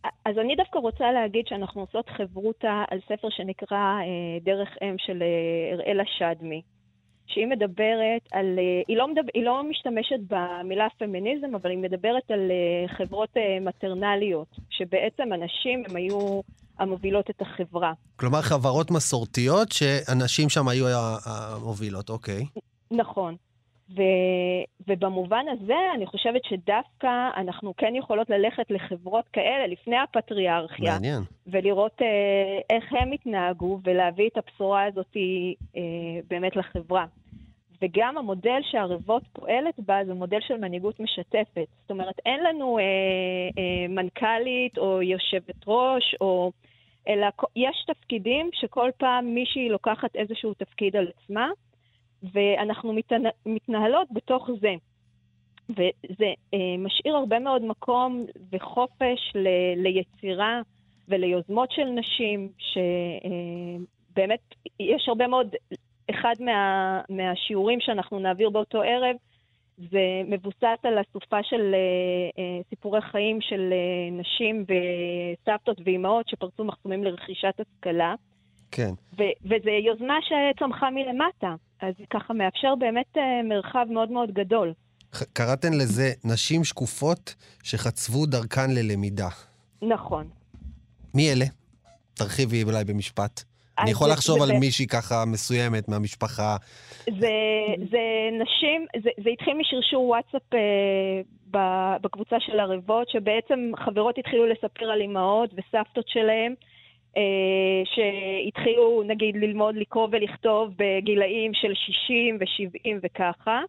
אז 0.05 0.39
אני 0.39 0.57
דווקא 0.57 0.79
רוצה 0.79 1.13
להגיד 1.13 1.47
שאנחנו 1.47 1.81
עושות 1.81 2.09
חברותה 2.09 2.85
על 2.91 2.99
ספר 3.09 3.29
שנקרא 3.31 3.77
אה, 3.77 4.39
דרך 4.43 4.69
אם 4.83 4.95
של 4.99 5.23
אה, 5.23 5.75
אראלה 5.75 6.05
שדמי, 6.19 6.63
שהיא 7.27 7.47
מדברת 7.47 8.23
על, 8.33 8.59
אה, 8.59 8.83
היא, 8.89 8.97
לא 8.97 9.09
מדבר, 9.09 9.29
היא 9.35 9.45
לא 9.45 9.63
משתמשת 9.71 10.21
במילה 10.29 10.87
פמיניזם, 10.99 11.55
אבל 11.55 11.71
היא 11.71 11.79
מדברת 11.79 12.31
על 12.31 12.51
חברות 12.97 13.31
מטרנליות, 13.61 14.57
שבעצם 14.71 15.33
הנשים 15.33 15.83
הן 15.89 15.97
היו 15.97 16.41
המובילות 16.79 17.31
את 17.31 17.43
החברה. 17.43 17.93
כלומר, 18.17 18.43
חברות 18.43 18.91
מסורתיות 18.91 19.73
שאנשים 19.73 20.49
שם 20.49 20.69
היו 20.69 20.87
המובילות, 21.27 22.11
אוקיי. 22.11 22.45
נכון. 22.91 23.37
ו, 23.97 24.03
ובמובן 24.89 25.45
הזה, 25.49 25.77
אני 25.95 26.07
חושבת 26.07 26.45
שדווקא 26.45 27.29
אנחנו 27.37 27.75
כן 27.77 27.95
יכולות 27.95 28.31
ללכת 28.31 28.71
לחברות 28.71 29.25
כאלה 29.33 29.67
לפני 29.67 29.97
הפטריארכיה. 29.97 30.93
מעניין. 30.93 31.23
ולראות 31.47 32.03
אה, 32.03 32.77
איך 32.77 32.85
הם 32.93 33.13
התנהגו 33.13 33.81
ולהביא 33.85 34.29
את 34.29 34.39
הבשורה 34.39 34.85
הזאת 34.85 35.17
אה, 35.17 35.81
באמת 36.29 36.57
לחברה. 36.57 37.07
וגם 37.83 38.19
המודל 38.19 38.61
שהרבות 38.63 39.23
פועלת 39.33 39.81
בה 39.81 40.05
זה 40.07 40.15
מודל 40.15 40.39
של 40.41 40.57
מנהיגות 40.57 41.01
משתפת. 41.01 41.67
זאת 41.81 41.91
אומרת, 41.91 42.15
אין 42.27 42.45
לנו 42.45 42.79
אה, 42.79 42.83
אה, 43.59 43.89
מנכ"לית 43.89 44.79
או 44.79 45.03
יושבת 45.03 45.57
ראש, 45.67 46.15
או... 46.21 46.53
אלא 47.09 47.27
יש 47.57 47.85
תפקידים 47.87 48.51
שכל 48.53 48.91
פעם 48.97 49.35
מישהי 49.35 49.69
לוקחת 49.69 50.17
איזשהו 50.17 50.55
תפקיד 50.55 50.97
על 50.97 51.09
עצמה, 51.17 51.51
ואנחנו 52.23 52.95
מתנהלות 53.47 54.09
בתוך 54.11 54.51
זה. 54.61 54.75
וזה 55.71 56.33
אה, 56.55 56.77
משאיר 56.79 57.17
הרבה 57.17 57.39
מאוד 57.39 57.63
מקום 57.63 58.27
וחופש 58.53 59.33
ל, 59.35 59.49
ליצירה 59.77 60.61
וליוזמות 61.09 61.71
של 61.71 61.85
נשים, 61.85 62.49
שבאמת 62.59 64.41
יש 64.81 65.09
הרבה 65.09 65.27
מאוד, 65.27 65.55
אחד 66.11 66.35
מה, 66.41 67.01
מהשיעורים 67.09 67.81
שאנחנו 67.81 68.19
נעביר 68.19 68.51
באותו 68.51 68.83
ערב, 68.83 69.17
זה 69.79 70.23
מבוסס 70.27 70.79
על 70.83 71.01
אסופה 71.01 71.43
של 71.43 71.75
uh, 71.75 72.69
סיפורי 72.71 73.01
חיים 73.01 73.41
של 73.41 73.73
uh, 73.73 74.21
נשים 74.21 74.65
וסבתות 74.65 75.81
ואימהות 75.85 76.29
שפרצו 76.29 76.65
מחסומים 76.65 77.05
לרכישת 77.05 77.61
השכלה. 77.61 78.15
כן. 78.71 78.91
ו- 79.19 79.37
וזו 79.45 79.71
יוזמה 79.87 80.15
שצמחה 80.23 80.91
מלמטה, 80.91 81.55
אז 81.81 81.95
זה 81.99 82.05
ככה 82.11 82.35
מאפשר 82.35 82.75
באמת 82.75 83.17
uh, 83.17 83.21
מרחב 83.49 83.87
מאוד 83.91 84.11
מאוד 84.11 84.31
גדול. 84.33 84.73
קראתן 85.33 85.73
לזה 85.73 86.13
נשים 86.25 86.65
שקופות 86.65 87.35
שחצבו 87.63 88.27
דרכן 88.27 88.71
ללמידה. 88.71 89.29
נכון. 89.83 90.29
מי 91.15 91.33
אלה? 91.33 91.45
תרחיבי 92.15 92.63
אולי 92.63 92.85
במשפט. 92.85 93.43
אני 93.79 93.91
יכול 93.91 94.11
לחשוב 94.11 94.43
על 94.43 94.53
מישהי 94.61 94.87
ככה 94.87 95.25
מסוימת 95.27 95.89
מהמשפחה. 95.89 96.57
זה, 97.05 97.31
זה 97.91 98.05
נשים, 98.43 98.87
זה, 99.03 99.11
זה 99.25 99.31
התחיל 99.31 99.55
משרשור 99.55 100.05
וואטסאפ 100.05 100.55
אה, 100.55 101.97
בקבוצה 102.03 102.37
של 102.41 102.61
ערבות, 102.61 103.09
שבעצם 103.09 103.71
חברות 103.85 104.19
התחילו 104.19 104.47
לספר 104.47 104.85
על 104.85 105.01
אימהות 105.01 105.51
וסבתות 105.53 106.09
שלהם, 106.09 106.53
אה, 106.53 106.78
שהתחילו 107.85 109.03
נגיד 109.07 109.37
ללמוד 109.37 109.77
לקרוא 109.77 110.09
ולכתוב 110.11 110.75
בגילאים 110.77 111.55
של 111.55 111.75
60 111.75 112.39
ו-70 112.41 112.99
וככה. 113.03 113.63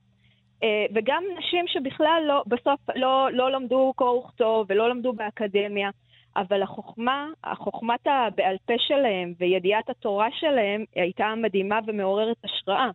אה, 0.63 0.85
וגם 0.93 1.23
נשים 1.37 1.65
שבכלל 1.67 2.23
לא, 2.27 2.43
בסוף 2.47 2.79
לא, 2.95 3.31
לא 3.31 3.51
למדו 3.51 3.93
קרוא 3.95 4.25
וכתוב 4.25 4.65
ולא 4.69 4.89
למדו 4.89 5.13
באקדמיה. 5.13 5.89
אבל 6.35 6.63
החוכמה, 6.63 7.27
החוכמת 7.43 8.07
הבעל 8.07 8.57
פה 8.65 8.73
שלהם 8.77 9.33
וידיעת 9.39 9.89
התורה 9.89 10.27
שלהם 10.31 10.83
הייתה 10.95 11.33
מדהימה 11.37 11.79
ומעוררת 11.87 12.37
השראה. 12.43 12.89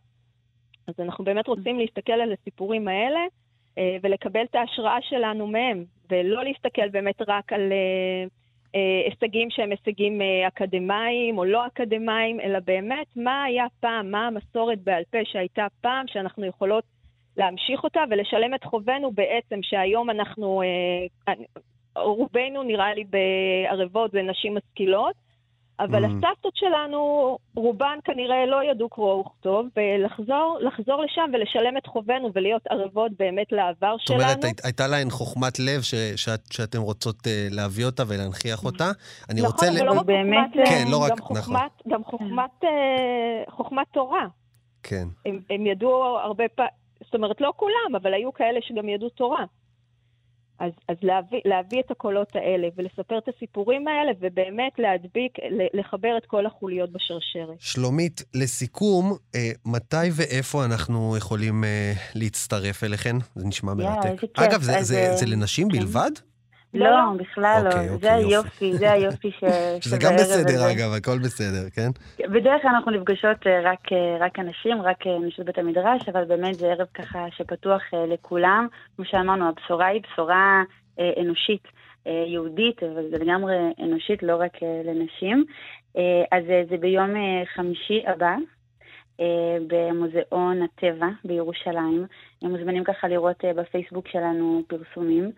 אז 0.89 0.95
אנחנו 0.99 1.25
באמת 1.25 1.47
רוצים 1.47 1.79
להסתכל 1.79 2.13
על 2.13 2.33
הסיפורים 2.33 2.89
האלה 2.89 3.21
אה, 3.79 3.97
ולקבל 4.03 4.45
את 4.51 4.55
ההשראה 4.55 4.99
שלנו 5.03 5.47
מהם, 5.47 5.85
ולא 6.11 6.45
להסתכל 6.45 6.89
באמת 6.89 7.23
רק 7.29 7.53
על 7.53 7.73
אה, 7.73 7.77
אה, 7.77 8.27
הישגים 8.75 9.51
שהם 9.51 9.71
הישגים 9.71 10.21
אקדמיים 10.49 11.39
או 11.39 11.45
לא 11.45 11.67
אקדמיים, 11.67 12.41
אלא 12.41 12.59
באמת 12.65 13.07
מה 13.17 13.45
היה 13.45 13.67
פעם, 13.81 14.11
מה 14.11 14.27
המסורת 14.27 14.79
בעל 14.79 15.03
פה 15.11 15.19
שהייתה 15.25 15.67
פעם, 15.81 16.07
שאנחנו 16.09 16.47
יכולות 16.47 16.85
להמשיך 17.37 17.85
אותה 17.85 18.01
ולשלם 18.11 18.55
את 18.55 18.65
חובנו 18.65 19.11
בעצם, 19.11 19.59
שהיום 19.63 20.11
אנחנו, 20.11 20.63
רובנו 21.97 22.63
נראה 22.63 22.95
לי 22.95 23.05
בערבות 23.05 24.11
זה 24.11 24.23
נשים 24.23 24.57
משכילות, 24.57 25.24
אבל 25.81 26.05
mm. 26.05 26.09
הסבתות 26.09 26.57
שלנו, 26.57 27.39
רובן 27.57 27.99
כנראה 28.05 28.47
לא 28.47 28.65
ידעו 28.71 28.89
קרוא 28.89 29.21
וכתוב, 29.21 29.67
ולחזור 29.77 31.03
לשם 31.05 31.31
ולשלם 31.33 31.77
את 31.77 31.87
חובנו 31.87 32.31
ולהיות 32.35 32.63
ערבות 32.71 33.13
באמת 33.19 33.53
לעבר 33.53 33.97
שלנו. 33.99 34.21
זאת 34.21 34.29
אומרת, 34.31 34.45
הי, 34.45 34.53
הייתה 34.65 34.87
להן 34.87 35.11
חוכמת 35.11 35.59
לב 35.59 35.83
ש, 35.83 35.95
שאת, 36.17 36.53
שאתם 36.53 36.81
רוצות 36.81 37.17
uh, 37.17 37.29
להביא 37.51 37.85
אותה 37.87 38.03
ולהנכיח 38.09 38.65
אותה. 38.65 38.91
אני 39.31 39.41
נכון, 39.41 39.53
רוצה... 39.53 39.67
נכון, 39.67 39.79
אבל 39.79 39.95
לא 39.95 40.01
רק 40.01 40.07
באמת... 40.07 40.51
חוכמת 40.51 40.69
כן, 40.69 40.85
לא 40.91 41.03
רק, 41.03 41.11
גם 41.11 41.21
חוכמת, 41.21 41.47
נכון. 41.47 41.93
גם 41.93 42.05
חוכמת, 42.05 42.65
uh, 42.65 43.51
חוכמת 43.51 43.87
תורה. 43.93 44.27
כן. 44.83 45.09
הם, 45.27 45.41
הם 45.51 45.67
ידעו 45.67 46.19
הרבה 46.19 46.45
פעמים, 46.55 46.71
זאת 47.05 47.15
אומרת, 47.15 47.41
לא 47.41 47.53
כולם, 47.57 47.97
אבל 47.97 48.15
היו 48.15 48.33
כאלה 48.33 48.61
שגם 48.63 48.89
ידעו 48.89 49.09
תורה. 49.09 49.45
אז, 50.65 50.73
אז 50.89 50.97
להביא, 51.03 51.41
להביא 51.45 51.81
את 51.81 51.91
הקולות 51.91 52.37
האלה 52.37 52.69
ולספר 52.77 53.19
את 53.19 53.29
הסיפורים 53.37 53.89
האלה 53.89 54.13
ובאמת 54.21 54.73
להדביק, 54.79 55.33
לחבר 55.75 56.17
את 56.19 56.27
כל 56.27 56.47
החוליות 56.47 56.91
בשרשרת. 56.93 57.57
שלומית, 57.61 58.25
לסיכום, 58.35 59.13
אה, 59.35 59.51
מתי 59.67 59.97
ואיפה 60.13 60.65
אנחנו 60.65 61.17
יכולים 61.17 61.65
אה, 61.65 61.93
להצטרף 62.15 62.85
אליכן? 62.85 63.17
זה 63.35 63.47
נשמע 63.47 63.75
מרתק. 63.75 64.23
אגב, 64.35 64.63
זה, 64.63 64.73
זה, 64.73 64.83
זה, 64.83 65.17
זה 65.17 65.27
לנשים 65.27 65.71
כן. 65.71 65.79
בלבד? 65.79 66.11
לא, 66.75 66.91
לא, 66.91 66.97
בכלל 67.19 67.61
לא. 67.65 67.69
אוקיי, 67.69 67.89
זה 67.89 67.95
אוקיי, 67.95 68.11
היופי, 68.11 68.73
זה 68.73 68.93
היופי 68.93 69.31
ש... 69.31 69.45
שזה 69.85 69.97
גם 70.01 70.15
בסדר, 70.15 70.71
אגב, 70.73 70.93
הכל 70.97 71.19
בסדר, 71.19 71.71
כן? 71.71 71.91
בדרך 72.33 72.63
כלל 72.63 72.71
אנחנו 72.75 72.91
נפגשות 72.91 73.47
אה, 73.47 73.61
רק, 73.65 73.93
אה, 73.93 74.17
רק 74.21 74.39
אנשים, 74.39 74.83
רק 74.83 75.07
אה, 75.07 75.19
נשות 75.19 75.47
בית 75.47 75.59
המדרש, 75.59 76.09
אבל 76.09 76.25
באמת 76.25 76.55
זה 76.55 76.67
ערב 76.67 76.87
ככה 76.95 77.27
שפתוח 77.31 77.83
לכולם. 78.09 78.67
כמו 78.97 79.05
שאמרנו, 79.05 79.49
הבשורה 79.49 79.87
היא 79.87 80.01
בשורה 80.03 80.63
אנושית, 81.21 81.63
יהודית, 82.27 82.83
אבל 82.83 83.03
זה 83.11 83.19
לגמרי 83.25 83.57
אנושית, 83.83 84.23
לא 84.23 84.37
רק 84.37 84.53
לנשים. 84.85 85.45
אז 86.33 86.45
זה 86.71 86.77
ביום 86.81 87.11
חמישי 87.55 88.03
הבא. 88.07 88.35
במוזיאון 89.67 90.63
הטבע 90.63 91.07
בירושלים. 91.25 92.07
הם 92.43 92.51
מוזמנים 92.51 92.85
ככה 92.85 93.09
לראות 93.09 93.45
בפייסבוק 93.57 94.09
שלנו 94.09 94.63
פרסומים. 94.67 95.31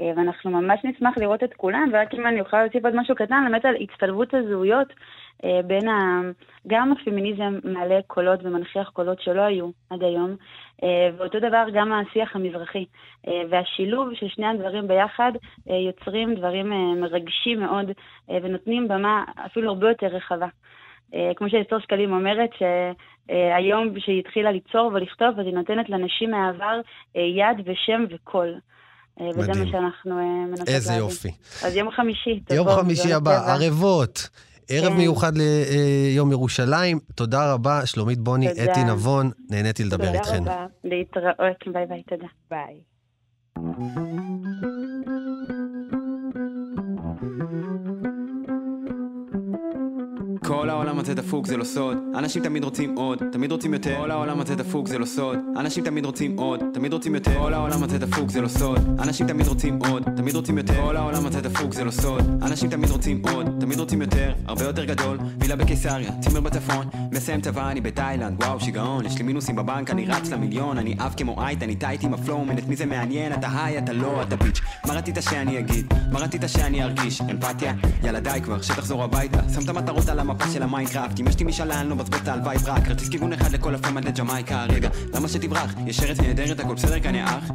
אה, 0.00 0.12
ואנחנו 0.16 0.50
ממש 0.50 0.80
נשמח 0.84 1.18
לראות 1.18 1.44
את 1.44 1.54
כולם, 1.54 1.90
ורק 1.92 2.14
אם 2.14 2.26
אני 2.26 2.40
אוכל 2.40 2.62
להוסיף 2.62 2.84
עוד 2.84 2.96
משהו 2.96 3.14
קטן, 3.14 3.44
באמת 3.50 3.64
על 3.64 3.76
הצטלבות 3.80 4.34
הזהויות 4.34 4.88
אה, 5.44 5.60
בין 5.64 5.88
ה... 5.88 6.20
גם 6.66 6.92
הפמיניזם 6.92 7.58
מעלה 7.64 8.00
קולות 8.06 8.40
ומנכיח 8.42 8.88
קולות 8.88 9.20
שלא 9.20 9.40
היו 9.40 9.70
עד 9.90 10.02
היום, 10.02 10.36
אה, 10.82 11.08
ואותו 11.16 11.38
דבר 11.38 11.64
גם 11.72 11.92
השיח 11.92 12.36
המזרחי. 12.36 12.84
והשילוב 13.50 14.14
של 14.14 14.28
שני 14.28 14.46
הדברים 14.46 14.88
ביחד 14.88 15.32
יוצרים 15.66 16.34
דברים 16.34 16.72
מרגשים 17.00 17.60
מאוד 17.60 17.90
ונותנים 18.28 18.88
במה 18.88 19.24
אפילו 19.46 19.68
הרבה 19.68 19.88
יותר 19.88 20.06
רחבה. 20.06 20.46
כמו 21.36 21.50
שאסתר 21.50 21.78
שקלים 21.78 22.12
אומרת, 22.12 22.50
שהיום 22.58 23.94
כשהיא 23.94 24.18
התחילה 24.18 24.52
ליצור 24.52 24.90
ולכתוב, 24.94 25.38
אז 25.38 25.46
היא 25.46 25.54
נותנת 25.54 25.88
לנשים 25.88 26.30
מהעבר 26.30 26.80
יד 27.14 27.56
ושם 27.64 28.04
וקול. 28.10 28.54
וזה 29.36 29.48
מה 29.48 29.70
שאנחנו 29.70 30.18
אה, 30.18 30.46
מנסות 30.46 30.58
להבין. 30.58 30.74
איזה 30.74 30.92
יופי. 30.92 31.30
אז 31.64 31.76
יום 31.76 31.90
חמישי, 31.90 32.40
יום 32.50 32.68
חמישי 32.68 33.12
הבא, 33.12 33.52
ערבות. 33.52 34.28
ערב 34.70 34.92
כן. 34.92 34.96
מיוחד 34.96 35.32
ליום 35.36 36.28
אה, 36.28 36.32
ירושלים. 36.32 36.98
תודה 37.14 37.52
רבה, 37.52 37.86
שלומית 37.86 38.18
בוני, 38.18 38.48
תודה. 38.48 38.72
אתי 38.72 38.84
נבון, 38.84 39.30
נהניתי 39.50 39.84
לדבר 39.84 40.14
איתכן. 40.14 40.38
תודה 40.38 40.52
רבה. 40.54 40.66
להתראות, 40.84 41.68
ביי 41.72 41.86
ביי, 41.86 42.02
תודה. 42.02 42.26
ביי. 42.50 42.80
כל 50.50 50.70
העולם 50.70 50.98
הזה 50.98 51.14
דפוק 51.14 51.46
זה 51.46 51.56
לא 51.56 51.64
סוד. 51.64 51.96
אנשים 52.18 52.42
תמיד 52.42 52.64
רוצים 52.64 52.94
עוד, 52.96 53.22
תמיד 53.32 53.52
רוצים 53.52 53.74
יותר. 53.74 53.96
כל 54.00 54.10
העולם 54.10 54.40
הזה 54.40 54.54
דפוק 54.54 54.88
זה 54.88 54.98
לא 54.98 55.06
סוד. 55.06 55.38
אנשים 55.56 55.84
תמיד 55.84 56.04
רוצים 56.04 56.36
עוד, 56.38 56.60
תמיד 56.74 56.92
רוצים 56.92 57.14
יותר. 57.14 57.38
כל 57.38 57.54
העולם 57.54 57.82
הזה 57.82 57.98
דפוק 57.98 58.30
זה 58.30 58.40
לא 58.40 58.48
סוד. 58.48 58.78
אנשים 59.02 59.26
תמיד 59.26 59.46
רוצים 59.46 59.78
עוד, 59.78 60.02
תמיד 60.16 60.34
רוצים 60.34 60.58
יותר. 60.58 60.74
כל 60.74 60.96
העולם 60.96 61.26
הזה 61.26 61.40
דפוק 61.40 61.74
זה 61.74 61.84
לא 61.84 61.90
סוד. 61.90 62.42
אנשים 62.42 62.70
תמיד 62.70 62.90
רוצים 62.90 63.22
עוד, 63.32 63.46
תמיד 63.60 63.78
רוצים 63.78 64.02
יותר. 64.02 64.32
הרבה 64.46 64.64
יותר 64.64 64.84
גדול, 64.84 65.18
וילה 65.38 65.56
בקיסריה, 65.56 66.10
צימר 66.20 66.40
בצפון. 66.40 66.86
מסיים 67.12 67.40
צבא, 67.40 67.70
אני 67.70 67.80
בתאילנד, 67.80 68.42
וואו 68.42 68.60
שיגעון. 68.60 69.06
יש 69.06 69.18
לי 69.18 69.22
מינוסים 69.22 69.56
בבנק, 69.56 69.90
אני 69.90 70.06
רץ 70.06 70.30
למיליון. 70.30 70.78
אני 70.78 70.96
אב 70.98 71.14
כמו 71.16 71.42
אייט, 71.42 71.62
אני 71.62 71.76
טייט 71.76 72.04
עם 72.04 72.14
הפלואו. 72.14 72.44
את 72.58 72.68
מי 72.68 72.76
זה 72.76 72.86
מעניין, 72.86 73.32
אתה 73.32 73.48
היי, 73.64 73.78
אתה 73.78 73.92
לא, 73.92 74.22
אתה 74.22 74.36
ביץ' 74.36 74.60
מה 74.86 74.94
רצית 74.94 75.16
שאני 75.20 75.58
אגיד? 75.58 75.94
מה 76.12 76.18
רצית 76.18 76.42
שאני 76.46 76.82
ארגיש? 76.82 77.20
אמפתיה? 77.20 77.72
יאללה 78.02 78.20
די 78.20 78.40
כבר, 78.44 78.62
שתחזור 78.62 79.04
הביתה. 79.04 79.38
שם 79.54 79.64
את 79.64 79.68
המטרות 79.68 80.08
על 80.08 80.18
המפה 80.18 80.39
של 80.52 80.62
המיינקראפט 80.62 81.20
אם 81.20 81.28
יש 81.28 81.38
לי 81.38 81.44
משאלה 81.44 81.80
אני 81.80 81.88
לא 81.88 81.96
מבזבז 81.96 82.18
את 82.22 82.28
ההלוואי 82.28 82.58
ברק. 82.58 82.86
כרטיס 82.86 83.08
כיוון 83.08 83.32
אחד 83.32 83.52
לכל 83.52 83.74
עד 83.74 84.04
לג'מייקה 84.04 84.64
רגע, 84.64 84.88
למה 85.14 85.28
שתברח? 85.28 85.74
יש 85.86 86.00
ארץ 86.02 86.20
נהדרת 86.20 86.60
הכל 86.60 86.74
בסדר 86.74 87.00
כאן 87.00 87.14
יא 87.14 87.24
אח? 87.24 87.50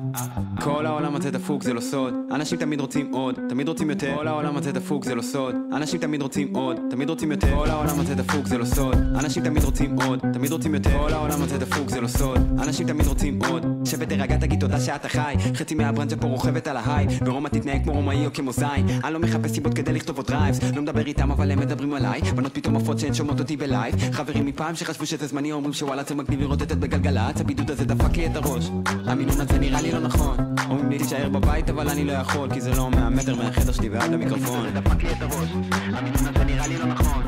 כל 0.62 0.86
העולם 0.86 1.16
הזה 1.16 1.32
דפוק 1.32 1.64
זה 1.64 1.74
לא 1.74 1.82
סוד. 1.82 2.14
אנשים 2.32 2.58
תמיד 2.58 2.80
רוצים 2.80 3.12
עוד, 3.14 3.36
תמיד 3.50 3.68
רוצים 3.68 3.90
יותר. 3.90 4.16
כל 4.16 4.28
העולם 4.28 4.58
הזה 4.58 4.72
דפוק 4.72 5.06
זה 5.06 5.16
לא 5.16 5.22
סוד. 5.22 5.56
אנשים 5.76 6.00
תמיד 6.00 6.22
רוצים 6.22 6.56
עוד, 6.56 6.78
תמיד 6.90 7.10
רוצים 7.10 7.32
יותר. 7.32 7.56
כל 7.56 7.70
העולם 7.70 8.00
הזה 8.00 8.16
דפוק 8.16 8.48
זה 8.48 8.58
לא 8.58 8.66
סוד. 8.66 8.96
אנשים 9.20 9.44
תמיד 9.44 9.64
רוצים 9.64 9.96
עוד, 10.02 10.20
תמיד 10.34 10.52
רוצים 10.52 10.76
יותר. 10.76 10.98
כל 11.00 11.14
העולם 11.14 11.42
הזה 11.42 11.58
דפוק 11.58 11.90
זה 11.90 12.02
לא 12.02 12.08
סוד. 12.08 12.38
אנשים 12.60 12.88
תמיד 12.88 13.08
רוצים 13.08 13.40
עוד. 13.50 13.66
שב 13.86 13.98
ותרגע 14.00 14.38
תגיד 14.38 14.60
תודה 14.60 14.80
שאתה 14.80 15.10
חי 15.10 15.36
חצי 15.56 15.76
מהברנג'ה 15.76 16.16
פה 16.16 16.28
רוכבת 16.28 16.68
על 16.68 16.78
ההיי. 16.78 17.08
ורומא 17.26 17.50
תתנהג 17.50 17.84
כמו 17.84 17.94
רומאי 17.94 18.26
או 18.26 18.34
כמו 18.34 18.52
זין. 18.52 18.88
אני 19.04 19.14
לא 19.14 19.20
מחפש 19.20 19.52
סיבות 19.52 19.74
כדי 19.74 19.94
לכתוב 19.94 20.18
עוד 20.18 20.32
rhymes 20.32 20.60
לא 20.76 20.82
מדבר 20.82 21.06
איתם 21.06 21.32
אבל 21.32 21.52
הם 21.52 21.60
מדברים 21.60 21.94
עליי. 21.94 22.22
בנות 22.22 22.54
פתאום 22.54 22.75
עפות 22.76 23.00
שהן 23.00 23.14
שומעות 23.14 23.40
אותי 23.40 23.58
ב 23.58 23.64
live. 23.64 23.96
חברים 24.14 24.46
מפעם 24.46 24.76
שחשבו 24.76 25.06
שזה 25.06 25.28
זמני 25.28 25.52
אומרים 25.52 25.74
שוואלה 25.74 26.04
זה 26.04 26.16
מגניב 26.16 26.40
לראות 26.40 26.62
את 26.62 26.72
בגלגלצ 26.72 27.42
הבידוד 27.42 27.72
הזה 27.72 27.86
דפק 27.86 28.18
לי 28.18 28.26
את 28.26 28.36
הראש. 28.36 28.70
המינון 29.06 29.42
הזה 29.42 29.60
נראה 29.60 29.82
לי 29.82 29.92
לא 29.92 30.00
נכון. 30.00 30.38
אומרים 30.70 30.90
לי 30.90 30.98
תישאר 30.98 31.30
בבית 31.30 31.70
אבל 31.70 31.90
אני 31.90 32.06
לא 32.06 32.12
יכול 32.12 32.54
כי 32.54 32.62
זה 32.62 32.72
לא 32.72 32.90
מאה 32.90 33.10
מטר 33.10 33.36
מהחדר 33.36 33.72
שלי 33.72 33.90
ועד 33.90 34.12
למיקרופון 34.12 34.62
זה 34.62 34.80
דפק 34.80 35.04
לי 35.04 35.12
את 35.12 35.22
הראש. 35.22 35.50
המינון 35.72 36.36
הזה 36.36 36.46
נראה 36.46 36.68
לי 36.68 36.78
לא 36.78 36.86
נכון. 36.86 37.24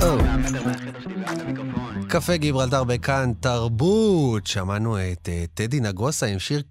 לא 0.00 0.16
לא 0.52 0.66
מהחדר 0.66 1.00
שלי 1.00 1.14
ועד 1.22 1.40
למיקרופון 1.40 1.76
קפה 2.08 2.36
גיברלטר 2.36 2.84
בכאן 2.84 3.32
תרבות. 3.40 4.46
שמענו 4.46 4.98
את 4.98 5.28
טדי 5.54 5.80
נגוסה 5.80 6.26
עם 6.26 6.38
שיר 6.38 6.62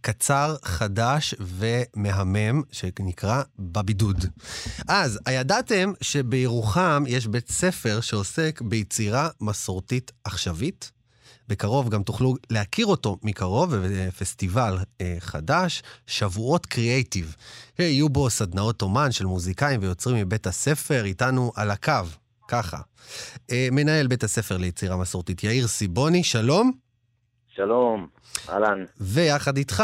קצר, 0.00 0.56
חדש 0.62 1.34
ומהמם, 1.40 2.62
שנקרא 2.72 3.42
בבידוד. 3.58 4.24
אז, 4.88 5.18
הידעתם 5.26 5.92
שבירוחם 6.00 7.04
יש 7.06 7.26
בית 7.26 7.50
ספר 7.50 8.00
שעוסק 8.00 8.60
ביצירה 8.64 9.28
מסורתית 9.40 10.12
עכשווית? 10.24 10.90
בקרוב 11.48 11.88
גם 11.88 12.02
תוכלו 12.02 12.34
להכיר 12.50 12.86
אותו 12.86 13.16
מקרוב 13.22 13.74
בפסטיבל 13.76 14.78
אה, 15.00 15.16
חדש, 15.18 15.82
שבועות 16.06 16.66
קריאייטיב. 16.66 17.36
יהיו 17.78 18.08
בו 18.08 18.30
סדנאות 18.30 18.82
אומן 18.82 19.12
של 19.12 19.26
מוזיקאים 19.26 19.80
ויוצרים 19.82 20.16
מבית 20.16 20.46
הספר, 20.46 21.04
איתנו 21.04 21.52
על 21.54 21.70
הקו, 21.70 21.92
ככה. 22.48 22.80
אה, 23.50 23.68
מנהל 23.72 24.06
בית 24.06 24.24
הספר 24.24 24.56
ליצירה 24.56 24.96
מסורתית 24.96 25.44
יאיר 25.44 25.66
סיבוני, 25.66 26.24
שלום. 26.24 26.89
שלום, 27.54 28.06
אהלן. 28.48 28.84
ויחד 29.00 29.56
איתך, 29.56 29.82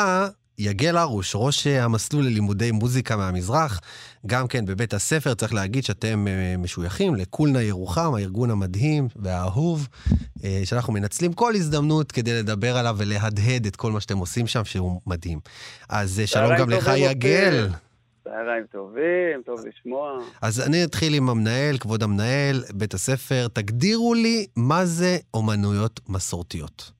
יגל 0.58 0.96
הרוש, 0.96 1.32
ראש 1.36 1.66
המסלול 1.66 2.24
ללימודי 2.24 2.70
מוזיקה 2.70 3.16
מהמזרח, 3.16 3.80
גם 4.26 4.48
כן 4.48 4.66
בבית 4.66 4.94
הספר, 4.94 5.34
צריך 5.34 5.54
להגיד 5.54 5.84
שאתם 5.84 6.26
אה, 6.28 6.54
משויכים 6.58 7.14
לקולנה 7.14 7.62
ירוחם, 7.62 8.14
הארגון 8.14 8.50
המדהים 8.50 9.08
והאהוב, 9.16 9.88
אה, 10.44 10.60
שאנחנו 10.64 10.92
מנצלים 10.92 11.32
כל 11.32 11.54
הזדמנות 11.54 12.12
כדי 12.12 12.38
לדבר 12.38 12.76
עליו 12.76 12.94
ולהדהד 12.98 13.66
את 13.66 13.76
כל 13.76 13.92
מה 13.92 14.00
שאתם 14.00 14.18
עושים 14.18 14.46
שם, 14.46 14.64
שהוא 14.64 15.00
מדהים. 15.06 15.38
אז 15.88 16.20
אה, 16.20 16.26
שלום 16.26 16.56
גם 16.58 16.70
לך, 16.70 16.90
יגל. 16.96 17.68
צהריים 18.24 18.64
טובים, 18.72 19.42
טוב 19.46 19.60
לשמוע. 19.66 20.18
אז 20.42 20.60
אני 20.60 20.84
אתחיל 20.84 21.14
עם 21.14 21.28
המנהל, 21.28 21.78
כבוד 21.78 22.02
המנהל, 22.02 22.64
בית 22.74 22.94
הספר. 22.94 23.48
תגדירו 23.52 24.14
לי 24.14 24.46
מה 24.56 24.84
זה 24.84 25.18
אומנויות 25.34 26.00
מסורתיות. 26.08 26.95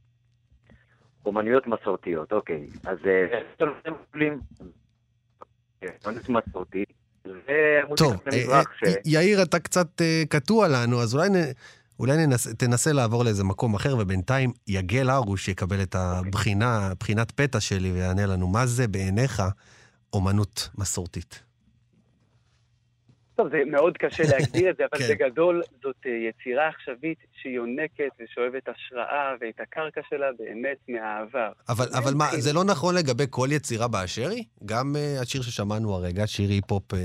אומנויות 1.27 1.67
מסורתיות, 1.67 2.33
אוקיי. 2.33 2.67
אז 2.85 2.99
אומנות 6.07 6.29
מסורתית. 6.29 6.93
טוב, 7.97 8.15
יאיר, 9.05 9.43
אתה 9.43 9.59
קצת 9.59 10.03
קטוע 10.29 10.69
לנו, 10.69 11.03
אז 11.03 11.15
אולי, 11.15 11.29
אולי 11.99 12.27
ננס, 12.27 12.49
תנסה 12.49 12.93
לעבור 12.93 13.25
לאיזה 13.25 13.45
מקום 13.45 13.75
אחר, 13.75 13.97
ובינתיים 13.99 14.53
יגל 14.69 15.11
הרוש 15.11 15.49
יקבל 15.49 15.83
את 15.83 15.95
הבחינה, 15.95 16.93
בחינת 17.01 17.31
פתע 17.31 17.61
שלי 17.61 17.93
ויענה 17.93 18.27
לנו 18.27 18.49
מה 18.49 18.67
זה 18.67 18.89
בעיניך 18.89 19.43
אומנות 20.13 20.69
מסורתית. 20.79 21.46
טוב, 23.37 23.49
זה 23.49 23.63
מאוד 23.67 23.99
קשה 23.99 24.23
להגדיר 24.33 24.71
את 24.71 24.77
זה, 24.77 24.85
אבל 24.93 25.03
כן. 25.03 25.15
בגדול 25.15 25.63
זאת 25.83 25.97
אה, 26.07 26.11
יצירה 26.11 26.69
עכשווית 26.69 27.19
שיונקת 27.43 28.11
ושואבת 28.21 28.69
השראה 28.69 29.35
ואת 29.41 29.61
הקרקע 29.61 30.01
שלה 30.11 30.27
באמת 30.39 30.77
מהעבר. 30.89 31.53
אבל, 31.69 31.87
אבל 31.99 32.15
מה, 32.15 32.25
זה 32.39 32.53
לא 32.53 32.65
נכון 32.65 32.95
לגבי 32.95 33.25
כל 33.31 33.49
יצירה 33.51 33.89
באשר 33.89 34.29
היא? 34.29 34.45
גם 34.65 34.95
uh, 34.95 35.23
השיר 35.23 35.43
ששמענו 35.43 35.95
הרגע, 35.95 36.27
שיר 36.27 36.51
היפ-הופ, 36.51 36.93
uh, 36.93 36.97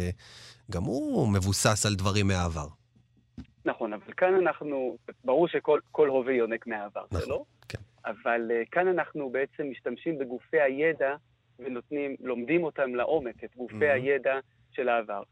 גם 0.72 0.84
הוא 0.84 1.28
מבוסס 1.34 1.86
על 1.86 1.96
דברים 1.96 2.28
מהעבר. 2.28 2.68
נכון, 3.66 3.94
אבל 3.94 4.14
כאן 4.18 4.34
אנחנו, 4.36 4.98
ברור 5.26 5.48
שכל 5.48 6.08
הווה 6.08 6.34
יונק 6.34 6.68
מהעבר, 6.68 7.04
נכון, 7.12 7.20
זה 7.20 7.28
לא? 7.28 7.44
כן. 7.70 7.80
אבל 8.06 8.52
uh, 8.52 8.70
כאן 8.72 8.88
אנחנו 8.88 9.30
בעצם 9.30 9.64
משתמשים 9.72 10.20
בגופי 10.20 10.62
הידע 10.62 11.16
ונותנים, 11.60 12.16
לומדים 12.20 12.64
אותם 12.64 12.96
לעומק, 12.96 13.44
את 13.44 13.56
גופי 13.58 13.92
mm-hmm. 13.92 13.94
הידע 13.94 14.40
של 14.72 14.90
העבר. 14.90 15.24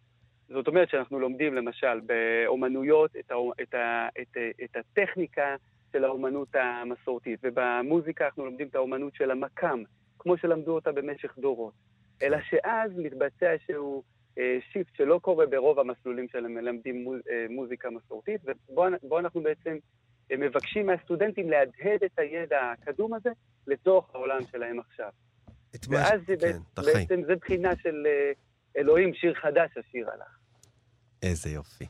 זאת 0.50 0.68
אומרת 0.68 0.89
שאנחנו 0.89 1.20
לומדים 1.20 1.53
למשל 1.53 2.00
באומנויות 2.00 3.15
את, 3.15 3.32
ה, 3.32 3.36
את, 3.62 3.74
ה, 3.74 4.08
את, 4.22 4.38
את 4.63 4.75
הטכניקה 4.75 5.56
של 5.91 6.03
האומנות 6.03 6.48
המסורתית, 6.56 7.39
ובמוזיקה 7.44 8.25
אנחנו 8.25 8.46
לומדים 8.46 8.68
את 8.68 8.75
האומנות 8.75 9.15
של 9.15 9.32
המקאם, 9.32 9.84
כמו 10.20 10.38
שלמדו 10.38 10.75
אותה 10.75 10.91
במשך 10.91 11.38
דורות. 11.38 11.74
אלא 12.22 12.38
שאז 12.50 12.91
מתבצע 12.98 13.51
איזשהו 13.51 14.03
אה, 14.38 14.58
שיפט 14.72 14.96
שלא 14.96 15.20
קורה 15.22 15.46
ברוב 15.46 15.79
המסלולים 15.79 16.27
של 16.32 16.48
מלמדים 16.48 17.03
מוז, 17.03 17.20
אה, 17.29 17.46
מוזיקה 17.50 17.89
מסורתית, 17.89 18.41
ובו 18.44 19.20
אנחנו 19.20 19.41
בעצם 19.41 19.77
אה, 20.31 20.38
מבקשים 20.38 20.85
מהסטודנטים 20.85 21.50
להדהד 21.50 22.03
את 22.05 22.20
הידע 22.20 22.72
הקדום 22.72 23.14
הזה 23.14 23.29
לתוך 23.68 24.16
העולם 24.16 24.40
שלהם 24.51 24.79
עכשיו. 24.79 25.09
ואז 25.90 26.22
זה 26.27 26.35
כן, 26.40 26.57
בעצם, 26.75 27.22
זה 27.27 27.35
בחינה 27.35 27.75
של 27.75 28.07
אה, 28.07 28.31
אלוהים, 28.77 29.14
שיר 29.14 29.33
חדש 29.33 29.77
השיר 29.77 30.09
הלך. 30.09 30.38
איזה 31.24 31.50
יופי. 31.50 31.86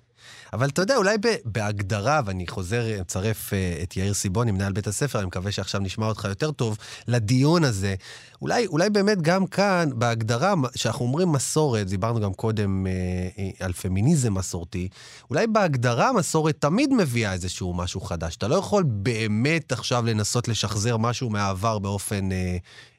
אבל 0.53 0.69
אתה 0.69 0.81
יודע, 0.81 0.97
אולי 0.97 1.17
בהגדרה, 1.45 2.21
ואני 2.25 2.47
חוזר, 2.47 3.01
מצרף 3.01 3.53
אה, 3.53 3.79
את 3.83 3.97
יאיר 3.97 4.13
סיבוני, 4.13 4.51
מנהל 4.51 4.73
בית 4.73 4.87
הספר, 4.87 5.19
אני 5.19 5.27
מקווה 5.27 5.51
שעכשיו 5.51 5.81
נשמע 5.81 6.05
אותך 6.05 6.25
יותר 6.29 6.51
טוב, 6.51 6.77
לדיון 7.07 7.63
הזה. 7.63 7.95
אולי, 8.41 8.67
אולי 8.67 8.89
באמת 8.89 9.21
גם 9.21 9.47
כאן, 9.47 9.89
בהגדרה, 9.95 10.53
שאנחנו 10.75 11.05
אומרים 11.05 11.31
מסורת, 11.31 11.87
דיברנו 11.87 12.19
גם 12.19 12.33
קודם 12.33 12.87
אה, 12.87 12.91
אה, 13.37 13.65
על 13.65 13.73
פמיניזם 13.73 14.33
מסורתי, 14.33 14.89
אולי 15.29 15.47
בהגדרה 15.47 16.13
מסורת 16.13 16.55
תמיד 16.59 16.93
מביאה 16.93 17.33
איזשהו 17.33 17.73
משהו 17.73 18.01
חדש. 18.01 18.35
אתה 18.35 18.47
לא 18.47 18.55
יכול 18.55 18.83
באמת 18.87 19.71
עכשיו 19.71 20.05
לנסות 20.05 20.47
לשחזר 20.47 20.97
משהו 20.97 21.29
מהעבר 21.29 21.79
באופן 21.79 22.31
אה, 22.31 22.57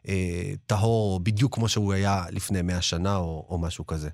אה, 0.08 0.52
טהור, 0.66 1.20
בדיוק 1.20 1.54
כמו 1.54 1.68
שהוא 1.68 1.92
היה 1.92 2.24
לפני 2.30 2.62
מאה 2.62 2.82
שנה 2.82 3.16
או, 3.16 3.46
או 3.48 3.58
משהו 3.58 3.86
כזה. 3.86 4.08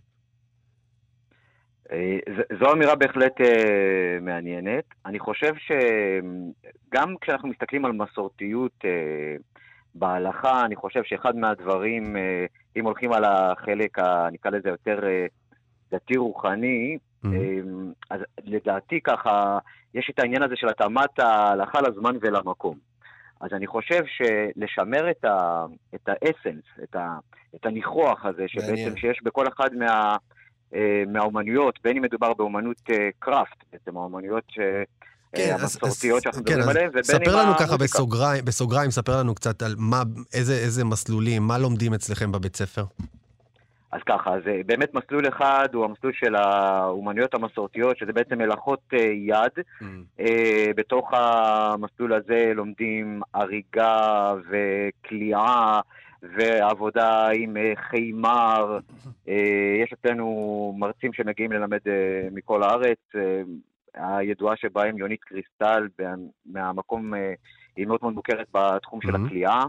אה, 1.93 2.19
זו 2.61 2.73
אמירה 2.73 2.95
בהחלט 2.95 3.41
אה, 3.41 4.19
מעניינת. 4.21 4.85
אני 5.07 5.19
חושב 5.19 5.53
שגם 5.57 7.15
כשאנחנו 7.21 7.49
מסתכלים 7.49 7.85
על 7.85 7.93
מסורתיות 7.93 8.73
אה, 8.85 9.37
בהלכה, 9.95 10.65
אני 10.65 10.77
חושב 10.77 11.01
שאחד 11.05 11.37
מהדברים, 11.37 12.17
אם 12.77 12.85
הולכים 12.85 13.13
על 13.13 13.25
החלק, 13.25 13.99
נקרא 14.33 14.51
לזה 14.51 14.69
יותר 14.69 15.01
דתי-רוחני, 15.91 16.99
mm-hmm. 17.25 17.29
אז 18.11 18.21
לדעתי 18.45 19.01
ככה, 19.01 19.59
יש 19.95 20.11
את 20.15 20.19
העניין 20.19 20.43
הזה 20.43 20.57
של 20.57 20.69
התאמת 20.69 21.19
ההלכה 21.19 21.81
לזמן 21.81 22.17
ולמקום. 22.21 22.79
אז 23.41 23.53
אני 23.53 23.67
חושב 23.67 24.03
שלשמר 24.07 25.11
את, 25.11 25.25
ה, 25.25 25.67
את 25.95 26.09
האסנס, 26.09 26.65
את, 26.83 26.97
ה, 26.97 27.19
את 27.55 27.67
הניחוח 27.67 28.25
הזה, 28.25 28.45
שבעצם 28.49 28.97
שיש 28.97 29.21
בכל 29.23 29.49
אחד 29.49 29.75
מה... 29.75 30.17
אה, 30.75 31.03
מהאומנויות, 31.13 31.79
בין 31.85 31.97
אם 31.97 32.03
מדובר 32.03 32.35
באומנות 32.35 32.83
קראפט, 33.19 33.57
אה, 33.63 33.67
בעצם 33.73 33.97
האומנויות 33.97 34.45
אה, 34.61 34.83
כן, 35.33 35.57
המסורתיות 35.61 36.23
שאנחנו 36.23 36.45
כן, 36.45 36.53
מדברים 36.53 36.69
עליהן, 36.69 36.89
ובין 36.89 36.99
אם... 36.99 37.25
ספר 37.25 37.37
לנו 37.37 37.53
ככה 37.59 37.77
בסוגריים, 37.77 38.45
בסוגריים, 38.45 38.91
ספר 38.91 39.19
לנו 39.19 39.35
קצת 39.35 39.63
על 39.63 39.75
מה, 39.79 40.03
איזה, 40.35 40.53
איזה 40.53 40.85
מסלולים, 40.85 41.43
מה 41.43 41.59
לומדים 41.59 41.95
אצלכם 41.95 42.33
בבית 42.33 42.57
ספר? 42.57 42.85
אז 43.93 44.01
ככה, 44.07 44.31
אז 44.35 44.43
באמת 44.67 44.95
מסלול 44.95 45.29
אחד 45.29 45.69
הוא 45.73 45.85
המסלול 45.85 46.13
של 46.15 46.35
האומנויות 46.35 47.35
המסורתיות, 47.35 47.99
שזה 47.99 48.13
בעצם 48.13 48.39
מלאכות 48.39 48.93
יד. 49.27 49.65
Mm. 49.83 50.23
בתוך 50.77 51.11
המסלול 51.13 52.13
הזה 52.13 52.53
לומדים 52.55 53.21
הריגה 53.35 54.35
וכליאה 54.51 55.81
ועבודה 56.23 57.29
עם 57.35 57.57
אה, 57.57 57.73
חיימר. 57.91 58.79
אה, 59.29 59.77
יש 59.83 59.93
אצלנו 59.93 60.75
מרצים 60.79 61.13
שמגיעים 61.13 61.53
ללמד 61.53 61.79
אה, 61.87 62.29
מכל 62.33 62.63
הארץ. 62.63 62.99
הידועה 63.95 64.57
שבהם 64.57 64.99
יונית 64.99 65.25
קריסטל, 65.25 65.89
מהמקום, 66.47 67.15
היא 67.77 67.87
מאוד 67.87 67.99
מאוד 68.03 68.15
מוכרת 68.15 68.47
בתחום 68.53 69.01
של 69.01 69.15
הכליאה. 69.15 69.63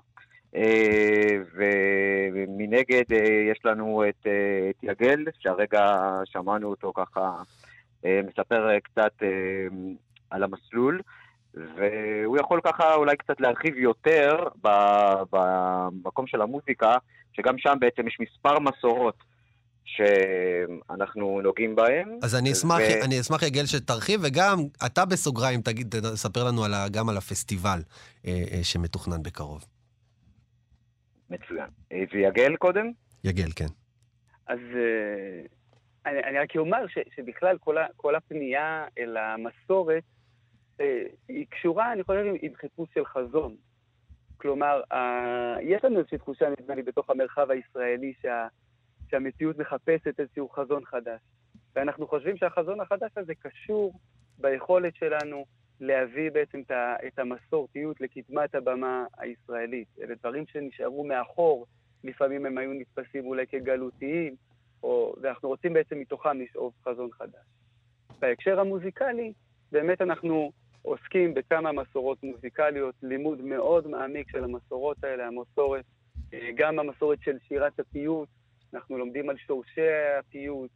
ומנגד 2.34 3.04
יש 3.52 3.66
לנו 3.66 4.04
את, 4.10 4.28
את 4.70 4.84
יגל, 4.84 5.26
שהרגע 5.40 5.98
שמענו 6.26 6.68
אותו 6.68 6.94
ככה 6.96 7.32
מספר 8.04 8.80
קצת 8.80 9.14
על 10.30 10.44
המסלול. 10.44 11.02
והוא 11.76 12.38
יכול 12.38 12.62
ככה 12.64 12.96
אולי 12.96 13.18
קצת 13.18 13.42
להרחיב 13.42 13.78
יותר 13.78 14.48
במקום 15.32 16.28
של 16.28 16.42
המוזיקה, 16.42 16.96
שגם 17.34 17.58
שם 17.58 17.74
בעצם 17.80 18.08
יש 18.08 18.18
מספר 18.20 18.60
מסורות. 18.60 19.16
שאנחנו 19.88 21.42
נוגעים 21.42 21.76
בהם. 21.76 22.20
אז 22.24 22.36
אני 22.36 22.52
אשמח, 22.52 22.78
ו... 22.78 23.06
אני 23.06 23.20
אשמח 23.20 23.44
יגל 23.44 23.66
שתרחיב, 23.66 24.20
וגם 24.24 24.58
אתה 24.86 25.06
בסוגריים 25.06 25.62
תגיד, 25.62 25.96
תספר 26.14 26.44
לנו 26.44 26.64
על, 26.64 26.72
גם 26.92 27.10
על 27.10 27.18
הפסטיבל 27.18 27.80
אה, 28.28 28.32
אה, 28.52 28.64
שמתוכנן 28.64 29.24
בקרוב. 29.24 29.66
מצוין. 31.30 31.70
אה, 31.92 32.04
ויגל 32.14 32.56
קודם? 32.56 32.92
יגל, 33.24 33.50
כן. 33.56 33.68
אז 34.48 34.60
אה, 34.76 35.42
אני, 36.06 36.24
אני 36.24 36.40
רק 36.40 36.56
אומר 36.56 36.88
ש, 36.88 36.98
שבכלל 37.16 37.58
כל, 37.58 37.78
ה, 37.78 37.86
כל 37.96 38.16
הפנייה 38.16 38.86
אל 38.98 39.18
המסורת 39.18 40.04
היא 41.28 41.46
קשורה, 41.50 41.94
אני 41.94 42.04
חושב, 42.04 42.34
עם 42.42 42.56
חיפוש 42.56 42.90
של 42.94 43.06
חזון. 43.06 43.56
כלומר, 44.38 44.82
יש 45.62 45.84
לנו 45.84 46.00
איזושהי 46.00 46.18
תחושה, 46.18 46.46
נדמה 46.60 46.76
לי, 46.76 46.84
בתוך 46.84 47.10
המרחב 47.10 47.52
הישראלי, 47.52 48.14
שה, 48.22 48.48
שהמציאות 49.10 49.58
מחפשת 49.58 50.20
איזשהו 50.20 50.50
חזון 50.50 50.86
חדש. 50.86 51.20
ואנחנו 51.76 52.08
חושבים 52.08 52.38
שהחזון 52.38 52.80
החדש 52.80 53.12
הזה 53.18 53.36
קשור 53.36 53.94
ביכולת 54.38 54.96
שלנו 54.96 55.46
להביא 55.80 56.32
בעצם 56.32 56.62
את 57.08 57.20
המסורתיות 57.20 58.02
לקדמת 58.02 58.56
הבמה 58.56 59.06
הישראלית. 59.18 59.88
אלה 60.02 60.16
דברים 60.16 60.44
שנשארו 60.48 61.04
מאחור 61.04 61.66
לפעמים 62.04 62.46
הם 62.46 62.58
היו 62.58 62.74
נתפסים 62.74 63.26
אולי 63.26 63.48
כגלותיים, 63.48 64.36
או, 64.84 65.16
ואנחנו 65.22 65.50
רוצים 65.50 65.74
בעצם 65.74 66.00
מתוכם 66.00 66.42
לשאוב 66.42 66.74
חזון 66.86 67.10
חדש. 67.12 67.46
בהקשר 68.20 68.60
המוזיקלי, 68.60 69.34
באמת 69.72 70.02
אנחנו 70.02 70.52
עוסקים 70.88 71.34
בכמה 71.34 71.72
מסורות 71.72 72.24
מוזיקליות, 72.24 72.96
לימוד 73.04 73.42
מאוד 73.42 73.88
מעמיק 73.88 74.30
של 74.30 74.44
המסורות 74.44 75.04
האלה, 75.04 75.28
המסורת, 75.28 75.86
אה, 76.34 76.50
גם 76.56 76.80
המסורת 76.80 77.20
של 77.22 77.38
שירת 77.48 77.80
הפיוט, 77.80 78.30
אנחנו 78.74 78.98
לומדים 78.98 79.30
על 79.30 79.38
שורשי 79.38 79.92
הפיוט 80.20 80.72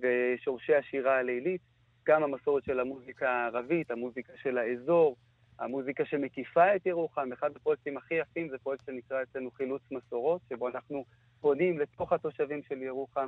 ושורשי 0.00 0.74
השירה 0.74 1.18
הלילית, 1.18 1.60
גם 2.06 2.22
המסורת 2.22 2.64
של 2.64 2.80
המוזיקה 2.80 3.30
הערבית, 3.30 3.90
המוזיקה 3.90 4.32
של 4.42 4.58
האזור, 4.58 5.16
המוזיקה 5.58 6.04
שמקיפה 6.04 6.76
את 6.76 6.86
ירוחם. 6.86 7.32
אחד 7.32 7.56
הפרויקטים 7.56 7.96
הכי 7.96 8.14
יפים 8.14 8.48
זה 8.48 8.58
פרויקט 8.58 8.86
שנקרא 8.86 9.22
אצלנו 9.22 9.50
חילוץ 9.50 9.82
מסורות, 9.90 10.40
שבו 10.48 10.68
אנחנו 10.68 11.04
פונים 11.40 11.78
לתוך 11.78 12.12
התושבים 12.12 12.62
של 12.62 12.82
ירוחם 12.82 13.26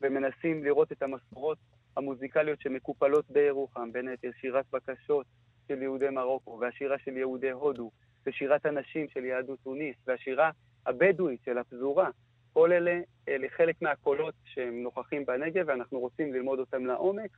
ומנסים 0.00 0.64
לראות 0.64 0.92
את 0.92 1.02
המסורות 1.02 1.58
המוזיקליות 1.96 2.60
שמקופלות 2.60 3.30
בירוחם, 3.30 3.92
בין 3.92 4.08
היתר 4.08 4.30
שירת 4.40 4.64
בקשות 4.72 5.26
של 5.68 5.82
יהודי 5.82 6.08
מרוקו, 6.08 6.58
והשירה 6.60 6.96
של 7.04 7.16
יהודי 7.16 7.50
הודו, 7.50 7.90
ושירת 8.26 8.66
הנשים 8.66 9.06
של 9.14 9.24
יהדות 9.24 9.58
טוניס, 9.64 9.96
והשירה 10.06 10.50
הבדואית 10.86 11.40
של 11.44 11.58
הפזורה. 11.58 12.10
כל 12.52 12.72
אלה, 12.72 13.00
אלה 13.28 13.46
חלק 13.56 13.82
מהקולות 13.82 14.34
שהם 14.44 14.82
נוכחים 14.82 15.26
בנגב, 15.26 15.64
ואנחנו 15.68 15.98
רוצים 15.98 16.34
ללמוד 16.34 16.58
אותם 16.58 16.86
לעומק, 16.86 17.30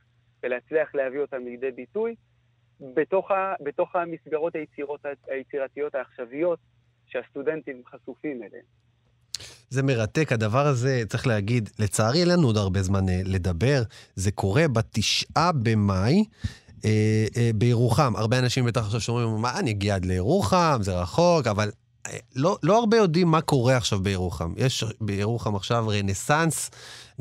ולהצליח 0.43 0.95
להביא 0.95 1.19
אותם 1.19 1.43
לידי 1.43 1.71
ביטוי 1.71 2.15
בתוך, 2.79 3.31
ה, 3.31 3.53
בתוך 3.63 3.95
המסגרות 3.95 4.55
היצירות, 4.55 5.05
היצירתיות 5.27 5.95
העכשוויות 5.95 6.59
שהסטודנטים 7.07 7.81
חשופים 7.85 8.43
אליהן. 8.43 8.65
זה 9.69 9.83
מרתק, 9.83 10.31
הדבר 10.31 10.67
הזה, 10.67 11.03
צריך 11.07 11.27
להגיד, 11.27 11.69
לצערי 11.79 12.19
אין 12.19 12.29
לנו 12.29 12.47
עוד 12.47 12.57
הרבה 12.57 12.81
זמן 12.81 13.09
אה, 13.09 13.21
לדבר. 13.25 13.81
זה 14.15 14.31
קורה 14.31 14.67
בתשעה 14.67 15.51
במאי. 15.63 16.23
אה, 16.85 17.25
אה, 17.37 17.51
בירוחם, 17.55 18.13
הרבה 18.15 18.39
אנשים 18.39 18.65
בטח 18.65 18.85
עכשיו 18.85 19.01
שאומרים, 19.01 19.41
מה, 19.41 19.59
אני 19.59 19.71
אגיע 19.71 19.95
עד 19.95 20.05
לירוחם, 20.05 20.79
זה 20.81 20.99
רחוק, 20.99 21.47
אבל 21.47 21.71
אה, 22.07 22.17
לא, 22.35 22.57
לא 22.63 22.79
הרבה 22.79 22.97
יודעים 22.97 23.27
מה 23.27 23.41
קורה 23.41 23.77
עכשיו 23.77 23.99
בירוחם. 23.99 24.53
יש 24.57 24.83
בירוחם 25.01 25.55
עכשיו 25.55 25.87
רנסאנס, 25.87 26.71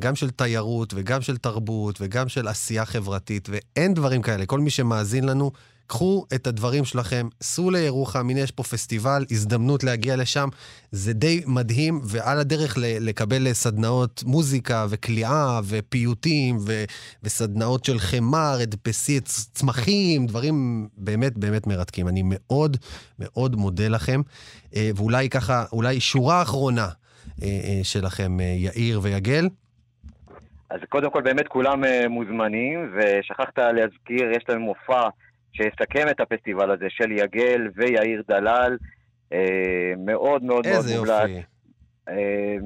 גם 0.00 0.14
של 0.14 0.30
תיירות 0.30 0.92
וגם 0.96 1.22
של 1.22 1.36
תרבות 1.36 1.98
וגם 2.00 2.28
של 2.28 2.48
עשייה 2.48 2.84
חברתית, 2.84 3.48
ואין 3.52 3.94
דברים 3.94 4.22
כאלה. 4.22 4.46
כל 4.46 4.60
מי 4.60 4.70
שמאזין 4.70 5.24
לנו, 5.24 5.50
קחו 5.90 6.26
את 6.34 6.46
הדברים 6.46 6.84
שלכם, 6.84 7.28
סעו 7.42 7.70
לירוחם, 7.70 8.30
הנה 8.30 8.40
יש 8.40 8.50
פה 8.50 8.62
פסטיבל, 8.62 9.24
הזדמנות 9.30 9.84
להגיע 9.84 10.16
לשם. 10.16 10.48
זה 10.90 11.12
די 11.12 11.42
מדהים, 11.46 12.00
ועל 12.04 12.38
הדרך 12.38 12.78
לקבל 12.80 13.52
סדנאות 13.52 14.22
מוזיקה 14.26 14.86
וקליעה 14.90 15.60
ופיוטים 15.68 16.56
ו- 16.66 16.84
וסדנאות 17.22 17.84
של 17.84 17.98
חמר, 17.98 18.58
הדפסי 18.62 19.20
צמחים, 19.52 20.26
דברים 20.26 20.88
באמת 20.96 21.38
באמת 21.38 21.66
מרתקים. 21.66 22.08
אני 22.08 22.22
מאוד 22.24 22.76
מאוד 23.18 23.56
מודה 23.56 23.88
לכם. 23.88 24.20
אה, 24.76 24.90
ואולי 24.96 25.28
ככה, 25.28 25.64
אולי 25.72 26.00
שורה 26.00 26.42
אחרונה 26.42 26.88
אה, 27.42 27.46
אה, 27.48 27.80
שלכם, 27.82 28.40
יאיר 28.40 29.00
ויגל. 29.02 29.48
אז 30.70 30.80
קודם 30.88 31.10
כל 31.10 31.22
באמת 31.22 31.48
כולם 31.48 31.82
מוזמנים, 32.08 32.92
ושכחת 32.94 33.58
להזכיר, 33.58 34.30
יש 34.36 34.44
לנו 34.48 34.60
מופע 34.60 35.08
שיסכם 35.52 36.08
את 36.10 36.20
הפסטיבל 36.20 36.70
הזה 36.70 36.86
של 36.88 37.12
יגל 37.12 37.68
ויאיר 37.76 38.22
דלל. 38.28 38.76
אה, 39.32 39.92
מאוד 39.98 40.44
מאוד 40.44 40.66
מאוד 40.66 40.66
מומלץ. 40.66 40.76
איזה 40.76 40.94
יופי. 40.94 41.42
אה, 42.08 42.56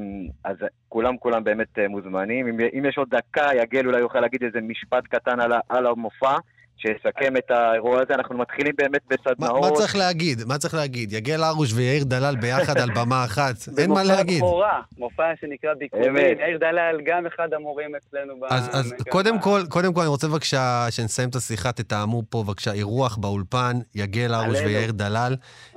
אז 0.44 0.56
כולם 0.88 1.16
כולם 1.16 1.44
באמת 1.44 1.78
אה, 1.78 1.88
מוזמנים. 1.88 2.46
אם, 2.48 2.60
אם 2.78 2.84
יש 2.84 2.98
עוד 2.98 3.08
דקה, 3.10 3.46
יגל 3.62 3.86
אולי 3.86 3.98
יוכל 3.98 4.20
להגיד 4.20 4.42
איזה 4.42 4.60
משפט 4.60 5.04
קטן 5.06 5.40
על, 5.40 5.52
על 5.68 5.86
המופע. 5.86 6.36
שיסכם 6.76 7.37
את 7.37 7.50
האירוע 7.50 8.00
הזה. 8.00 8.14
אנחנו 8.14 8.38
מתחילים 8.38 8.72
באמת 8.78 9.00
בסדנאות. 9.10 9.62
מה, 9.62 9.70
מה 9.70 9.76
צריך 9.76 9.96
להגיד? 9.96 10.44
מה 10.46 10.58
צריך 10.58 10.74
להגיד? 10.74 11.12
יגל 11.12 11.42
הרוש 11.42 11.72
ויאיר 11.72 12.04
דלל 12.04 12.37
ביחד 12.37 12.78
על 12.78 12.90
במה 12.94 13.24
אחת, 13.24 13.54
אין 13.78 13.90
מה 13.90 14.02
להגיד. 14.02 14.38
זה 14.38 14.40
מופע 14.40 14.46
בכורה, 14.46 14.80
מופע 14.98 15.32
שנקרא 15.40 15.74
ביקורים. 15.78 16.16
יאיר 16.16 16.58
דלל 16.58 17.00
גם 17.06 17.26
אחד 17.26 17.48
המורים 17.54 17.90
אצלנו. 17.94 18.34
אז, 18.50 18.68
אז 18.72 18.94
קודם 19.10 19.40
כל, 19.40 19.60
קודם 19.68 19.94
כל 19.94 20.00
אני 20.00 20.08
רוצה 20.08 20.28
בבקשה 20.28 20.87
שנסיים 20.90 21.28
את 21.28 21.34
השיחה, 21.34 21.72
תתאמו 21.72 22.22
פה 22.30 22.42
בבקשה 22.42 22.72
אירוח 22.72 23.16
באולפן, 23.16 23.76
יגל 23.94 24.34
הרוש 24.34 24.58
ויאיר 24.58 24.92
דלל. 24.92 25.37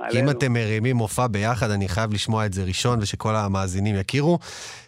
כי 0.09 0.19
אם 0.19 0.29
אתם 0.29 0.53
מרימים 0.53 0.95
מופע 0.95 1.27
ביחד, 1.27 1.71
אני 1.71 1.87
חייב 1.87 2.13
לשמוע 2.13 2.45
את 2.45 2.53
זה 2.53 2.63
ראשון 2.63 2.99
ושכל 3.01 3.35
המאזינים 3.35 3.95
יכירו. 3.95 4.39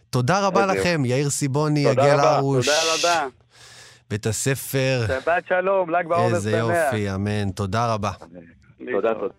תודה 0.10 0.48
רבה 0.48 0.66
לכם, 0.66 1.06
יאיר 1.06 1.30
סיבוני, 1.30 1.80
יגל 1.80 2.20
הרוש. 2.20 2.66
תודה 2.66 2.80
רבה. 2.94 3.28
בית 4.10 4.26
הספר. 4.26 5.06
שבת 5.08 5.44
שלום, 5.48 5.90
ל"ג 5.90 6.08
בעומר 6.08 6.28
שמח. 6.28 6.36
איזה 6.36 6.58
יופי, 6.58 7.16
אמן. 7.16 7.52
תודה 7.52 7.94
רבה. 7.94 8.12
תודה, 8.92 9.14
תודה. 9.14 9.34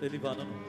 Deli 0.00 0.18
Hanım. 0.24 0.59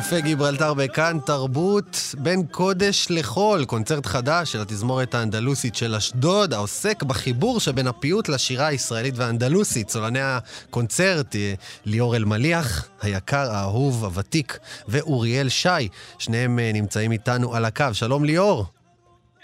קפה 0.00 0.20
גיברלטר 0.20 0.74
בכאן, 0.74 1.18
תרבות 1.26 2.14
בין 2.18 2.46
קודש 2.50 3.06
לחול, 3.10 3.64
קונצרט 3.64 4.06
חדש 4.06 4.52
של 4.52 4.60
התזמורת 4.60 5.14
האנדלוסית 5.14 5.74
של 5.74 5.94
אשדוד, 5.94 6.52
העוסק 6.54 7.02
בחיבור 7.02 7.60
שבין 7.60 7.86
הפיוט 7.86 8.28
לשירה 8.28 8.66
הישראלית 8.66 9.14
והאנדלוסית. 9.16 9.86
צולני 9.86 10.18
הקונצרט, 10.22 11.36
אה, 11.36 11.54
ליאור 11.86 12.16
אלמליח, 12.16 12.88
היקר, 13.02 13.50
האהוב, 13.50 14.04
הוותיק, 14.04 14.58
ואוריאל 14.88 15.48
שי, 15.48 15.88
שניהם 16.18 16.58
אה, 16.58 16.70
נמצאים 16.74 17.12
איתנו 17.12 17.54
על 17.54 17.64
הקו. 17.64 17.84
שלום 17.92 18.24
ליאור. 18.24 18.64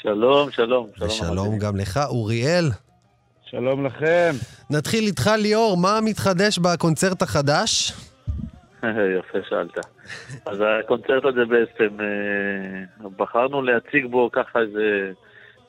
שלום, 0.02 0.50
שלום. 0.50 0.86
ושלום 1.00 1.58
גם 1.58 1.76
לך, 1.76 2.00
אוריאל. 2.08 2.70
שלום 3.50 3.86
לכם. 3.86 4.34
נתחיל 4.70 5.06
איתך, 5.06 5.30
ליאור, 5.38 5.76
מה 5.76 6.00
מתחדש 6.00 6.58
בקונצרט 6.58 7.22
החדש? 7.22 7.92
יפה 9.18 9.38
שאלת. 9.48 9.78
אז 10.46 10.62
הקונצרט 10.80 11.24
הזה 11.24 11.44
בעצם, 11.44 11.96
אה, 12.00 13.08
בחרנו 13.16 13.62
להציג 13.62 14.06
בו 14.06 14.30
ככה 14.32 14.58
איזה 14.60 15.12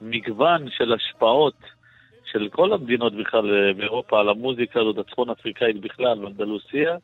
מגוון 0.02 0.70
של 0.70 0.94
השפעות 0.94 1.56
של 2.32 2.50
כל 2.52 2.74
המדינות 2.74 3.14
בכלל 3.16 3.54
אה, 3.54 3.74
באירופה 3.74 4.20
על 4.20 4.30
המוזיקה 4.30 4.80
הזאת, 4.80 4.98
הצפון 4.98 5.30
אפריקאית 5.30 5.82
בכלל, 5.82 6.26
ואנדלוסיה, 6.26 6.96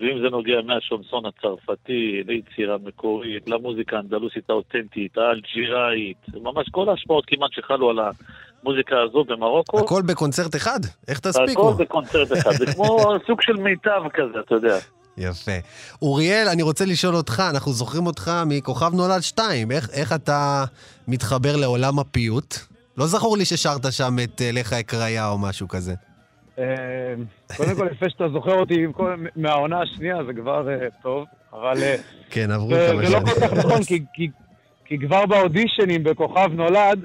ואם 0.00 0.20
זה 0.22 0.30
נוגע 0.30 0.60
מהשונסון 0.66 1.26
הצרפתי, 1.26 2.22
ליצירה 2.26 2.76
מקורית, 2.84 3.48
למוזיקה 3.48 3.96
האנדלוסית 3.96 4.50
האותנטית, 4.50 5.18
האלג'יראית, 5.18 6.16
ממש 6.42 6.68
כל 6.70 6.88
ההשפעות 6.88 7.24
כמעט 7.26 7.52
שחלו 7.52 7.90
על 7.90 7.98
המוזיקה 7.98 8.96
הזו 9.02 9.24
במרוקו. 9.24 9.78
הכל 9.78 10.02
בקונצרט 10.08 10.56
אחד? 10.56 10.80
איך 11.08 11.18
תספיקו? 11.18 11.70
הכל 11.70 11.84
בקונצרט 11.84 12.32
אחד, 12.32 12.50
זה 12.50 12.66
כמו 12.66 12.98
סוג 13.26 13.42
של 13.42 13.56
מיטב 13.56 14.02
כזה, 14.14 14.40
אתה 14.40 14.54
יודע. 14.54 14.76
יפה. 15.18 15.52
אוריאל, 16.02 16.48
אני 16.52 16.62
רוצה 16.62 16.84
לשאול 16.84 17.14
אותך, 17.14 17.42
אנחנו 17.50 17.72
זוכרים 17.72 18.06
אותך 18.06 18.32
מכוכב 18.46 18.94
נולד 18.94 19.20
2, 19.20 19.70
איך, 19.70 19.90
איך 19.92 20.12
אתה 20.12 20.64
מתחבר 21.08 21.56
לעולם 21.56 21.98
הפיוט? 21.98 22.54
לא 22.96 23.06
זכור 23.06 23.36
לי 23.36 23.44
ששרת 23.44 23.92
שם 23.92 24.16
את 24.24 24.42
אה, 24.42 24.50
לך 24.52 24.72
אקריה 24.72 25.28
או 25.28 25.38
משהו 25.38 25.68
כזה. 25.68 25.94
אה, 26.58 26.64
קודם 27.56 27.74
כל, 27.76 27.88
יפה 27.92 28.06
שאתה 28.08 28.28
זוכר 28.28 28.54
אותי 28.54 28.86
מהעונה 29.36 29.82
השנייה, 29.82 30.16
זה 30.26 30.32
כבר 30.32 30.68
אה, 30.68 30.88
טוב, 31.02 31.24
אבל... 31.52 31.76
כן, 32.30 32.50
עברו 32.50 32.68
כמה 32.68 32.78
שנים. 32.86 33.06
זה 33.06 33.12
לא 33.12 33.20
כל 33.20 33.40
כך 33.40 33.52
נכון, 33.52 33.80
כי 34.84 34.98
כבר 34.98 35.26
באודישנים 35.26 36.04
בכוכב 36.04 36.50
נולד, 36.52 37.04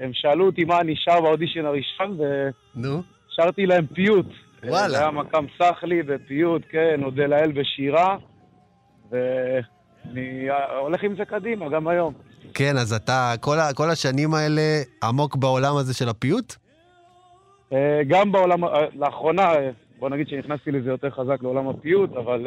הם 0.00 0.10
שאלו 0.12 0.46
אותי 0.46 0.64
מה 0.64 0.82
נשאר 0.82 1.20
באודישן 1.20 1.64
הראשון, 1.64 2.18
ושרתי 2.76 3.66
להם 3.66 3.86
פיוט. 3.94 4.26
וואלה. 4.68 4.88
זה 4.88 4.98
היה 4.98 5.10
מקם 5.10 5.44
סחלי 5.58 6.02
בפיוט, 6.02 6.62
כן, 6.68 7.00
אודה 7.04 7.26
לאל 7.26 7.52
בשירה, 7.52 8.16
ואני 9.10 10.48
הולך 10.80 11.02
עם 11.02 11.16
זה 11.16 11.24
קדימה, 11.24 11.68
גם 11.68 11.88
היום. 11.88 12.14
כן, 12.54 12.76
אז 12.76 12.92
אתה 12.92 13.34
כל, 13.40 13.58
ה, 13.58 13.74
כל 13.74 13.90
השנים 13.90 14.34
האלה 14.34 14.62
עמוק 15.02 15.36
בעולם 15.36 15.76
הזה 15.76 15.94
של 15.94 16.08
הפיוט? 16.08 16.54
אה, 17.72 18.00
גם 18.08 18.32
בעולם, 18.32 18.64
אה, 18.64 18.86
לאחרונה, 18.94 19.42
אה, 19.42 19.70
בוא 19.98 20.08
נגיד 20.08 20.28
שנכנסתי 20.28 20.70
לזה 20.70 20.90
יותר 20.90 21.10
חזק 21.10 21.42
לעולם 21.42 21.68
הפיוט, 21.68 22.10
אבל 22.16 22.46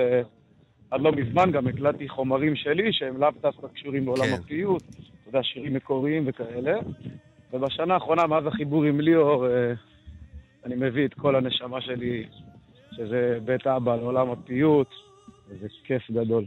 עד 0.91 1.01
לא 1.01 1.11
מזמן 1.11 1.51
גם 1.51 1.67
הקלטתי 1.67 2.09
חומרים 2.09 2.55
שלי 2.55 2.93
שהם 2.93 3.21
לאו 3.21 3.29
דווקא 3.41 3.67
קשורים 3.73 4.05
לעולם 4.05 4.25
כן. 4.25 4.33
הפיוט, 4.33 4.83
אתה 4.89 5.29
יודע, 5.29 5.43
שירים 5.43 5.73
מקוריים 5.73 6.23
וכאלה. 6.27 6.77
ובשנה 7.53 7.93
האחרונה, 7.93 8.27
מאז 8.27 8.43
החיבור 8.47 8.83
עם 8.83 8.99
ליאור, 9.01 9.45
אני 10.67 10.75
מביא 10.75 11.05
את 11.05 11.13
כל 11.13 11.35
הנשמה 11.35 11.81
שלי, 11.81 12.25
שזה 12.91 13.37
בית 13.45 13.67
אבא 13.67 13.95
לעולם 13.95 14.31
הפיוט, 14.31 14.87
וזה 15.49 15.67
כיף 15.83 16.11
גדול. 16.11 16.45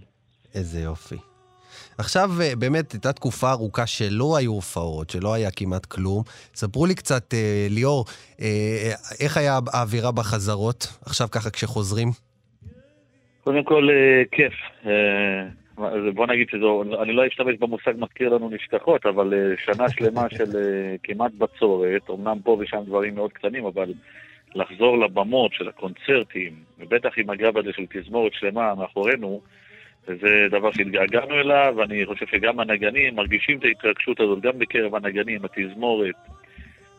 איזה 0.54 0.80
יופי. 0.80 1.16
עכשיו, 1.98 2.30
אה, 2.42 2.56
באמת, 2.56 2.92
הייתה 2.92 3.12
תקופה 3.12 3.50
ארוכה 3.50 3.86
שלא 3.86 4.36
היו 4.36 4.52
הופעות, 4.52 5.10
שלא 5.10 5.34
היה 5.34 5.50
כמעט 5.50 5.86
כלום. 5.86 6.22
ספרו 6.54 6.86
לי 6.86 6.94
קצת, 6.94 7.34
אה, 7.34 7.66
ליאור, 7.70 8.04
אה, 8.40 8.92
איך 9.20 9.36
היה 9.36 9.58
האווירה 9.72 10.12
בחזרות, 10.12 10.86
עכשיו 11.06 11.28
ככה 11.30 11.50
כשחוזרים? 11.50 12.08
קודם 13.44 13.64
כל, 13.64 13.88
כיף. 14.30 14.54
בוא 16.14 16.26
נגיד 16.26 16.48
שזו, 16.48 16.82
אני 17.02 17.12
לא 17.12 17.26
אשתמש 17.26 17.56
במושג 17.58 17.92
מזכיר 17.98 18.28
לנו 18.28 18.50
נשכחות, 18.50 19.06
אבל 19.06 19.34
אה, 19.34 19.54
שנה 19.64 19.88
שלמה 19.88 20.26
של 20.36 20.56
אה, 20.56 20.96
כמעט 21.02 21.32
בצורת, 21.32 22.10
אמנם 22.10 22.38
פה 22.44 22.56
ושם 22.60 22.80
דברים 22.86 23.14
מאוד 23.14 23.32
קטנים, 23.32 23.66
אבל 23.66 23.92
לחזור 24.54 24.98
לבמות 24.98 25.52
של 25.54 25.68
הקונצרטים, 25.68 26.52
ובטח 26.78 27.10
עם 27.16 27.30
הגב 27.30 27.58
הזה 27.58 27.70
של 27.72 27.84
תזמורת 27.90 28.32
שלמה 28.32 28.74
מאחורינו, 28.74 29.40
זה 30.06 30.46
דבר 30.50 30.72
שהתגעגענו 30.72 31.34
אליו, 31.40 31.74
ואני 31.76 32.06
חושב 32.06 32.26
שגם 32.26 32.60
הנגנים 32.60 33.14
מרגישים 33.14 33.58
את 33.58 33.64
ההתרגשות 33.64 34.20
הזאת, 34.20 34.40
גם 34.40 34.58
בקרב 34.58 34.94
הנגנים, 34.94 35.40
התזמורת, 35.44 36.14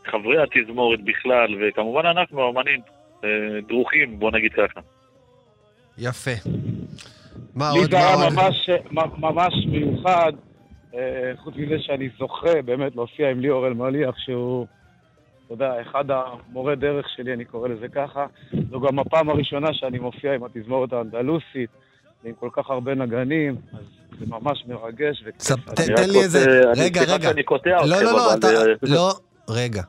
חברי 0.05 0.37
התזמורת 0.43 1.01
בכלל, 1.01 1.55
וכמובן 1.61 2.05
אנחנו, 2.05 2.43
האמנים, 2.43 2.79
אה, 3.23 3.29
דרוכים, 3.67 4.19
בוא 4.19 4.31
נגיד 4.31 4.53
ככה. 4.53 4.79
יפה. 5.97 6.49
מה 7.55 7.69
עוד? 7.69 7.79
לי 7.79 7.85
זה 7.91 7.97
היה 7.97 8.29
ממש, 8.29 8.69
ממש 9.17 9.53
מיוחד, 9.67 10.31
אה, 10.95 11.31
חוץ 11.43 11.53
מזה 11.57 11.75
שאני 11.79 12.09
זוכה 12.19 12.61
באמת 12.65 12.95
להופיע 12.95 13.29
עם 13.29 13.39
ליאור 13.39 13.67
אלמליח, 13.67 14.15
שהוא, 14.17 14.65
אתה 15.45 15.53
יודע, 15.53 15.81
אחד 15.81 16.05
המורי 16.11 16.75
דרך 16.75 17.05
שלי, 17.15 17.33
אני 17.33 17.45
קורא 17.45 17.67
לזה 17.67 17.87
ככה. 17.87 18.25
זו 18.71 18.79
גם 18.79 18.99
הפעם 18.99 19.29
הראשונה 19.29 19.73
שאני 19.73 19.99
מופיע 19.99 20.33
עם 20.33 20.43
התזמורת 20.43 20.93
האנדלוסית, 20.93 21.69
עם 22.23 22.33
כל 22.39 22.49
כך 22.53 22.69
הרבה 22.69 22.95
נגנים, 22.95 23.55
אז 23.73 23.79
זה 24.19 24.25
ממש 24.27 24.63
מרגש. 24.67 25.23
תן 25.75 26.09
לי 26.09 26.19
איזה... 26.19 26.61
רגע, 26.77 27.01
רגע. 27.01 27.31
לא, 27.85 28.01
לא, 28.03 28.11
לא, 28.11 28.33
אתה... 28.35 28.47
לא, 28.81 29.13
רגע. 29.49 29.81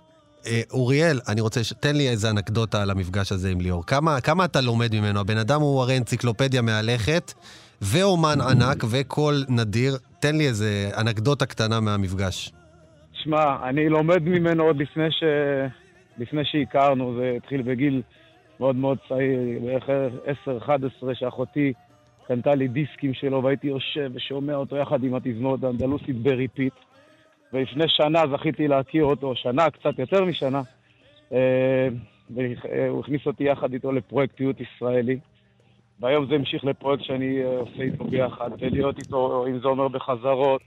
אה, 0.46 0.60
אוריאל, 0.70 1.20
אני 1.28 1.40
רוצה, 1.40 1.64
ש... 1.64 1.72
תן 1.72 1.96
לי 1.96 2.08
איזה 2.08 2.30
אנקדוטה 2.30 2.82
על 2.82 2.90
המפגש 2.90 3.32
הזה 3.32 3.50
עם 3.50 3.60
ליאור. 3.60 3.86
כמה, 3.86 4.20
כמה 4.20 4.44
אתה 4.44 4.60
לומד 4.60 4.94
ממנו? 4.94 5.20
הבן 5.20 5.38
אדם 5.38 5.60
הוא 5.60 5.80
הרי 5.82 5.98
אנציקלופדיה 5.98 6.62
מהלכת, 6.62 7.32
ואומן 7.82 8.38
ענק, 8.40 8.84
וקול 8.90 9.44
נדיר. 9.48 9.96
תן 10.20 10.36
לי 10.36 10.46
איזה 10.46 10.90
אנקדוטה 11.00 11.46
קטנה 11.46 11.80
מהמפגש. 11.80 12.52
שמע, 13.12 13.68
אני 13.68 13.88
לומד 13.88 14.22
ממנו 14.22 14.64
עוד 14.64 14.76
לפני, 14.76 15.10
ש... 15.10 15.24
לפני 16.18 16.44
שהכרנו, 16.44 17.14
זה 17.20 17.34
התחיל 17.36 17.62
בגיל 17.62 18.02
מאוד 18.60 18.76
מאוד 18.76 18.98
צעיר, 19.08 19.38
בערך 19.64 19.84
10-11, 20.46 20.70
שאחותי 21.14 21.72
קנתה 22.26 22.54
לי 22.54 22.68
דיסקים 22.68 23.14
שלו, 23.14 23.42
והייתי 23.42 23.66
יושב 23.66 24.10
ושומע 24.14 24.54
אותו 24.54 24.76
יחד 24.76 25.04
עם 25.04 25.14
התזמורת 25.14 25.64
האנדלוסית 25.64 26.16
ב 26.16 26.23
repeat. 26.23 26.72
ולפני 27.52 27.84
שנה 27.88 28.22
זכיתי 28.26 28.68
להכיר 28.68 29.04
אותו, 29.04 29.36
שנה, 29.36 29.70
קצת 29.70 29.98
יותר 29.98 30.24
משנה, 30.24 30.62
אה, 31.32 31.88
והוא 32.30 33.00
הכניס 33.00 33.26
אותי 33.26 33.44
יחד 33.44 33.72
איתו 33.72 33.92
לפרויקט 33.92 34.36
פיוט 34.36 34.56
ישראלי. 34.60 35.18
והיום 36.00 36.26
זה 36.26 36.34
המשיך 36.34 36.64
לפרויקט 36.64 37.04
שאני 37.04 37.42
אה, 37.44 37.58
עושה 37.58 37.82
איתו 37.82 38.04
ביחד, 38.04 38.50
ולהיות 38.58 38.98
איתו, 38.98 39.46
אם 39.46 39.58
זה 39.58 39.68
אומר 39.68 39.88
בחזרות 39.88 40.62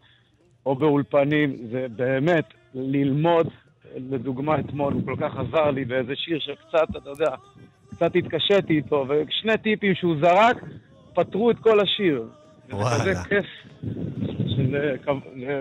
או 0.66 0.76
באולפנים, 0.76 1.56
זה 1.72 1.88
באמת 1.96 2.46
ללמוד, 2.74 3.48
לדוגמה 3.96 4.60
אתמול, 4.60 4.94
הוא 4.94 5.02
כל 5.06 5.16
כך 5.22 5.38
עזר 5.38 5.72
לי 5.72 5.86
באיזה 5.86 6.16
שיר 6.16 6.40
שקצת, 6.40 6.88
אתה 6.98 7.10
יודע, 7.10 7.36
קצת 7.90 8.16
התקשיתי 8.16 8.74
איתו, 8.74 9.06
ושני 9.10 9.58
טיפים 9.58 9.96
שהוא 9.96 10.16
זרק, 10.22 10.64
פתרו 11.14 11.52
את 11.52 11.60
כל 11.60 11.80
השיר. 11.80 12.24
וואלה. 12.70 13.04
זה 13.04 13.14
כיף. 13.30 13.46
שזה 14.48 14.96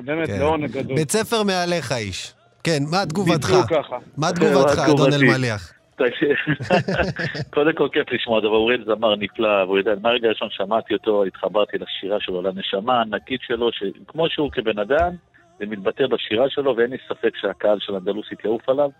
באמת 0.05 0.27
כן. 0.27 0.39
לעונג 0.39 0.71
גדול. 0.71 0.97
בית 0.97 1.11
ספר 1.11 1.43
מעליך 1.43 1.93
איש. 1.93 2.35
כן, 2.65 2.79
מה 2.91 3.07
תגובתך? 3.07 3.51
בדיוק 3.51 3.67
ככה. 3.67 3.97
מה 4.17 4.33
תגובתך, 4.33 4.79
אדון 4.79 5.13
אלמליח? 5.13 5.73
קודם 7.55 7.73
כל 7.77 7.89
כיף 7.93 8.13
לשמוע, 8.13 8.39
אבל 8.39 8.47
אוריאל 8.47 8.85
זמר 8.85 9.17
נפלא, 9.17 9.65
והוא 9.65 9.79
יודע, 9.79 9.93
מהרגע 10.03 10.29
הראשון 10.29 10.49
שמעתי 10.51 10.95
אותו, 10.95 11.25
התחברתי 11.25 11.77
לשירה 11.79 12.17
שלו, 12.21 12.43
לנשמה 12.43 12.99
הענקית 12.99 13.41
שלו, 13.43 13.71
שכמו 13.73 14.29
שהוא 14.29 14.51
כבן 14.53 14.79
אדם, 14.79 15.11
זה 15.59 15.67
מתבטא 15.67 16.07
בשירה 16.07 16.51
שלו, 16.51 16.77
ואין 16.77 16.91
לי 16.91 16.97
ספק 17.09 17.37
שהקהל 17.41 17.79
של 17.81 17.95
אנדלוסית 17.95 18.45
יעוף 18.45 18.69
עליו. 18.69 18.91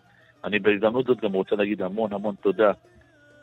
אני 0.45 0.59
בהזדמנות 0.59 1.07
זאת 1.07 1.21
גם 1.21 1.33
רוצה 1.33 1.57
להגיד 1.57 1.83
המון 1.83 2.13
המון 2.13 2.35
תודה 2.43 2.73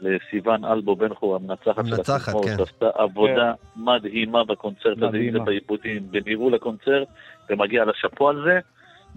לסיון 0.02 0.66
אלבו 0.66 0.96
בן 0.96 1.14
חור, 1.14 1.36
המנצחת 1.36 1.86
של 1.88 1.94
התזמורת, 1.94 2.46
כן. 2.46 2.58
שעשתה 2.58 2.90
עבודה 2.94 3.54
כן. 3.76 3.82
מדהימה 3.82 4.44
בקונצרט 4.44 4.98
הזה, 4.98 5.18
אם 5.18 5.32
זה 5.32 5.40
בעיבודים, 5.40 6.12
בניהול 6.12 6.56
הקונצרט, 6.56 7.08
ומגיע 7.50 7.86
לשאפו 7.86 8.30
על 8.30 8.44
זה. 8.46 8.60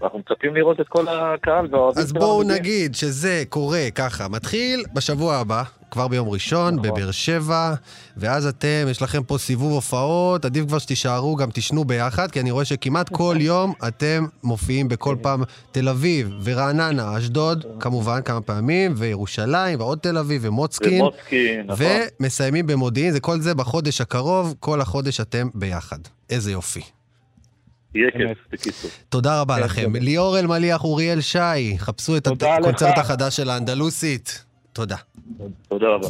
ואנחנו 0.00 0.18
מצפים 0.18 0.54
לראות 0.57 0.80
את 0.80 0.88
כל 0.88 1.09
הקהל 1.09 1.68
והאוהבים 1.70 2.02
אז 2.02 2.12
בואו 2.12 2.42
נגיד 2.42 2.94
שזה 2.94 3.42
קורה 3.48 3.88
ככה, 3.94 4.28
מתחיל 4.28 4.85
בשבוע 4.92 5.37
הבא, 5.37 5.62
כבר 5.90 6.09
ביום 6.09 6.28
ראשון, 6.28 6.74
נכון. 6.74 6.90
בבאר 6.90 7.11
שבע, 7.11 7.74
ואז 8.16 8.46
אתם, 8.46 8.87
יש 8.90 9.02
לכם 9.02 9.22
פה 9.22 9.38
סיבוב 9.38 9.72
הופעות, 9.72 10.44
עדיף 10.44 10.66
כבר 10.66 10.78
שתישארו, 10.78 11.37
גם 11.37 11.50
תישנו 11.50 11.85
ביחד, 11.85 12.30
כי 12.30 12.40
אני 12.40 12.50
רואה 12.50 12.64
שכמעט 12.64 13.09
כל 13.09 13.37
יום 13.50 13.72
אתם 13.88 14.24
מופיעים 14.44 14.88
בכל 14.88 15.16
פעם 15.22 15.42
תל 15.72 15.88
אביב 15.88 16.30
ורעננה, 16.44 17.18
אשדוד, 17.18 17.64
כמובן, 17.80 18.22
כמה 18.22 18.40
פעמים, 18.40 18.94
וירושלים, 18.96 19.80
ועוד 19.80 19.98
תל 19.98 20.18
אביב, 20.18 20.42
ומוצקין. 20.44 21.02
ומוצקין, 21.02 21.66
נכון. 21.66 21.87
ומסיימים 22.20 22.66
במודיעין, 22.66 23.12
זה 23.12 23.20
כל 23.20 23.40
זה 23.40 23.54
בחודש 23.54 24.00
הקרוב, 24.00 24.54
כל 24.61 24.80
החודש 24.80 25.20
אתם 25.20 25.48
ביחד. 25.54 25.98
איזה 26.30 26.52
יופי. 26.52 26.83
יהיה 27.94 28.11
כיף, 28.11 28.38
בקיצור. 28.52 28.90
תודה 29.09 29.40
רבה 29.40 29.61
לכם. 29.61 29.96
ליאור 29.96 30.38
אלמליח, 30.38 30.85
אוריאל 30.85 31.20
שי, 31.20 31.78
חפשו 31.78 32.16
את 32.16 32.26
הקונצרט 32.26 32.98
החדש 32.98 33.37
של 33.37 33.50
האנדלוסית. 33.50 34.44
תודה. 34.72 34.96
תודה 35.68 35.87
רבה. 35.87 36.09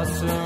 awesome. 0.00 0.39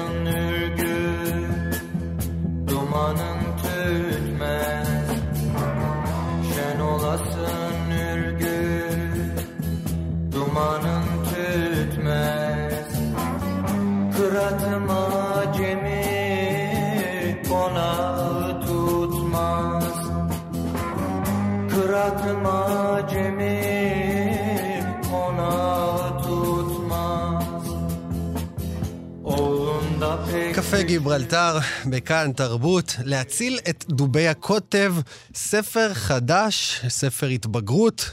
גיברלטר, 31.25 31.59
בכאן 31.87 32.33
תרבות, 32.33 32.97
להציל 33.05 33.59
את 33.71 33.85
דובי 33.89 34.29
הקוטב, 34.29 34.95
ספר 35.35 35.95
חדש, 35.95 36.81
ספר 36.89 37.27
התבגרות, 37.27 38.11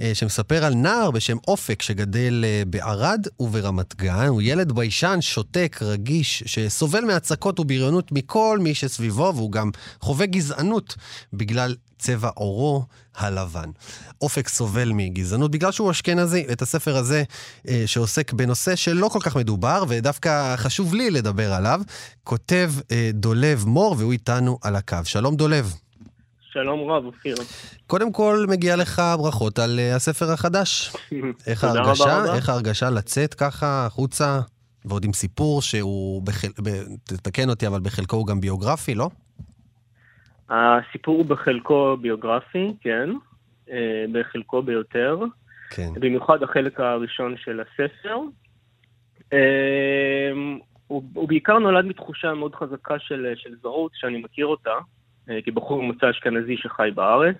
אה, 0.00 0.10
שמספר 0.14 0.64
על 0.64 0.74
נער 0.74 1.10
בשם 1.10 1.36
אופק 1.48 1.82
שגדל 1.82 2.44
אה, 2.44 2.62
בערד 2.66 3.26
וברמת 3.40 3.96
גן. 3.96 4.26
הוא 4.26 4.42
ילד 4.42 4.72
ביישן, 4.72 5.18
שותק, 5.20 5.78
רגיש, 5.82 6.42
שסובל 6.46 7.04
מהצקות 7.04 7.60
ובריונות 7.60 8.12
מכל 8.12 8.58
מי 8.62 8.74
שסביבו, 8.74 9.32
והוא 9.34 9.52
גם 9.52 9.70
חווה 10.00 10.26
גזענות 10.26 10.96
בגלל 11.32 11.74
צבע 11.98 12.30
עורו 12.34 12.84
הלבן. 13.16 13.70
אופק 14.22 14.48
סובל 14.48 14.92
מגזענות 14.94 15.50
בגלל 15.50 15.72
שהוא 15.72 15.90
אשכנזי. 15.90 16.46
את 16.52 16.62
הספר 16.62 16.96
הזה, 16.96 17.22
אה, 17.68 17.82
שעוסק 17.86 18.32
בנושא 18.32 18.76
שלא 18.76 19.08
כל 19.08 19.18
כך 19.22 19.36
מדובר, 19.36 19.84
ודווקא 19.88 20.56
חשוב 20.56 20.94
לי 20.94 21.10
לדבר 21.10 21.52
עליו, 21.52 21.80
כותב 22.24 22.72
אה, 22.92 23.10
דולב 23.14 23.64
מור, 23.66 23.94
והוא 23.98 24.12
איתנו 24.12 24.58
על 24.62 24.76
הקו. 24.76 24.96
שלום 25.04 25.36
דולב. 25.36 25.74
שלום 26.52 26.90
רב, 26.90 27.04
אופיר. 27.04 27.36
קודם 27.86 28.12
כל, 28.12 28.46
מגיע 28.48 28.76
לך 28.76 29.02
ברכות 29.18 29.58
על 29.58 29.78
אה, 29.78 29.96
הספר 29.96 30.32
החדש. 30.32 30.92
איך 31.46 31.64
ההרגשה? 31.64 32.04
רבה 32.04 32.22
רבה. 32.22 32.36
איך 32.36 32.48
ההרגשה 32.48 32.90
לצאת 32.90 33.34
ככה 33.34 33.86
החוצה, 33.86 34.40
ועוד 34.84 35.04
עם 35.04 35.12
סיפור 35.12 35.62
שהוא, 35.62 36.22
בחל... 36.22 36.48
ב... 36.62 36.82
תתקן 37.04 37.50
אותי, 37.50 37.66
אבל 37.66 37.80
בחלקו 37.80 38.16
הוא 38.16 38.26
גם 38.26 38.40
ביוגרפי, 38.40 38.94
לא? 38.94 39.10
הסיפור 40.50 41.16
הוא 41.16 41.26
בחלקו 41.26 41.96
ביוגרפי, 41.96 42.74
כן, 42.80 43.10
אה, 43.70 44.04
בחלקו 44.12 44.62
ביותר, 44.62 45.18
כן. 45.70 45.88
במיוחד 45.94 46.42
החלק 46.42 46.80
הראשון 46.80 47.36
של 47.36 47.60
הספר. 47.60 48.16
אה, 49.32 50.30
הוא, 50.86 51.02
הוא 51.14 51.28
בעיקר 51.28 51.58
נולד 51.58 51.84
מתחושה 51.84 52.34
מאוד 52.34 52.54
חזקה 52.54 52.98
של, 52.98 53.32
של 53.36 53.54
זרות, 53.62 53.92
שאני 53.94 54.18
מכיר 54.18 54.46
אותה, 54.46 54.74
אה, 55.30 55.42
כבחור 55.44 55.82
ממוצא 55.82 56.10
אשכנזי 56.10 56.56
שחי 56.56 56.90
בארץ, 56.94 57.36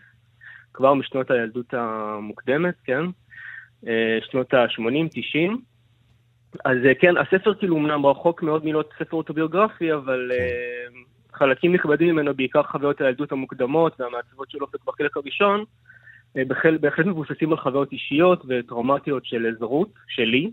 כבר 0.75 0.95
משנות 0.95 1.31
הילדות 1.31 1.75
המוקדמת, 1.75 2.75
כן, 2.85 3.03
שנות 4.31 4.55
ה-80-90. 4.55 5.51
אז 6.65 6.77
כן, 7.01 7.17
הספר 7.17 7.55
כאילו 7.55 7.77
אמנם 7.77 8.07
רחוק 8.07 8.43
מאוד 8.43 8.65
מלהיות 8.65 8.91
ספר 8.99 9.17
אוטוביוגרפי, 9.17 9.93
אבל 9.93 10.33
אה, 10.33 11.01
חלקים 11.41 11.74
נכבדים 11.74 12.09
ממנו, 12.09 12.34
בעיקר 12.34 12.62
חוויות 12.62 13.01
הילדות 13.01 13.32
המוקדמות 13.32 14.01
והמעצבות 14.01 14.51
של 14.51 14.59
אופק 14.61 14.84
בחלק 14.86 15.16
הראשון, 15.16 15.64
אה, 16.36 16.43
בהחלט 16.80 17.07
מבוססים 17.07 17.53
על 17.53 17.59
חוויות 17.59 17.93
אישיות 17.93 18.45
וטראומטיות 18.49 19.24
של 19.24 19.55
זרות, 19.59 19.88
שלי, 20.09 20.51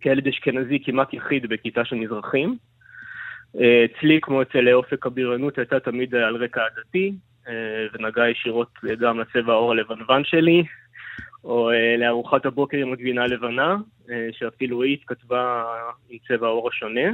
כילד 0.00 0.28
אשכנזי 0.28 0.78
כמעט 0.84 1.14
יחיד 1.14 1.46
בכיתה 1.46 1.84
של 1.84 1.96
מזרחים. 1.96 2.56
אה, 3.60 3.84
אצלי, 3.84 4.20
כמו 4.22 4.42
אצל 4.42 4.72
אופק 4.72 5.06
הבריונות, 5.06 5.58
הייתה 5.58 5.80
תמיד 5.80 6.14
על 6.14 6.36
רקע 6.36 6.60
עדתי, 6.62 7.12
אה, 7.48 7.86
ונגעה 7.92 8.30
ישירות 8.30 8.70
גם 9.00 9.20
לצבע 9.20 9.52
העור 9.52 9.72
הלבנוון 9.72 10.24
שלי, 10.24 10.64
או 11.44 11.70
לארוחת 11.98 12.46
הבוקר 12.46 12.76
עם 12.76 12.92
הגבינה 12.92 13.22
הלבנה, 13.22 13.76
שאפילו 14.32 14.82
היא 14.82 14.94
התכתבה 14.94 15.64
עם 16.10 16.18
צבע 16.28 16.46
העור 16.46 16.68
השונה. 16.68 17.10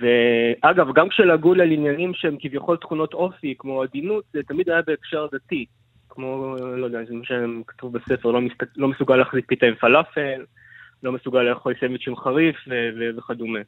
ואגב, 0.00 0.92
גם 0.94 1.08
כשלגעו 1.08 1.54
לי 1.54 1.62
על 1.62 1.70
עניינים 1.70 2.14
שהם 2.14 2.36
כביכול 2.40 2.76
תכונות 2.76 3.14
אופי, 3.14 3.54
כמו 3.58 3.82
עדינות, 3.82 4.24
זה 4.32 4.42
תמיד 4.42 4.70
היה 4.70 4.82
בהקשר 4.86 5.26
דתי. 5.32 5.66
כמו, 6.08 6.56
לא 6.76 6.86
יודע, 6.86 6.98
זה 7.04 7.14
מה 7.14 7.24
שכתוב 7.24 7.92
בספר, 7.92 8.30
לא, 8.30 8.40
מסת... 8.40 8.62
לא 8.76 8.88
מסוגל 8.88 9.16
להחזיק 9.16 9.46
פיתה 9.48 9.66
עם 9.66 9.74
פלאפל, 9.74 10.44
לא 11.02 11.12
מסוגל 11.12 11.42
לאכול 11.42 11.74
סנדוויצ'ים 11.80 12.16
חריף 12.16 12.56
ו- 12.68 12.90
ו- 12.98 13.18
וכדומה. 13.18 13.58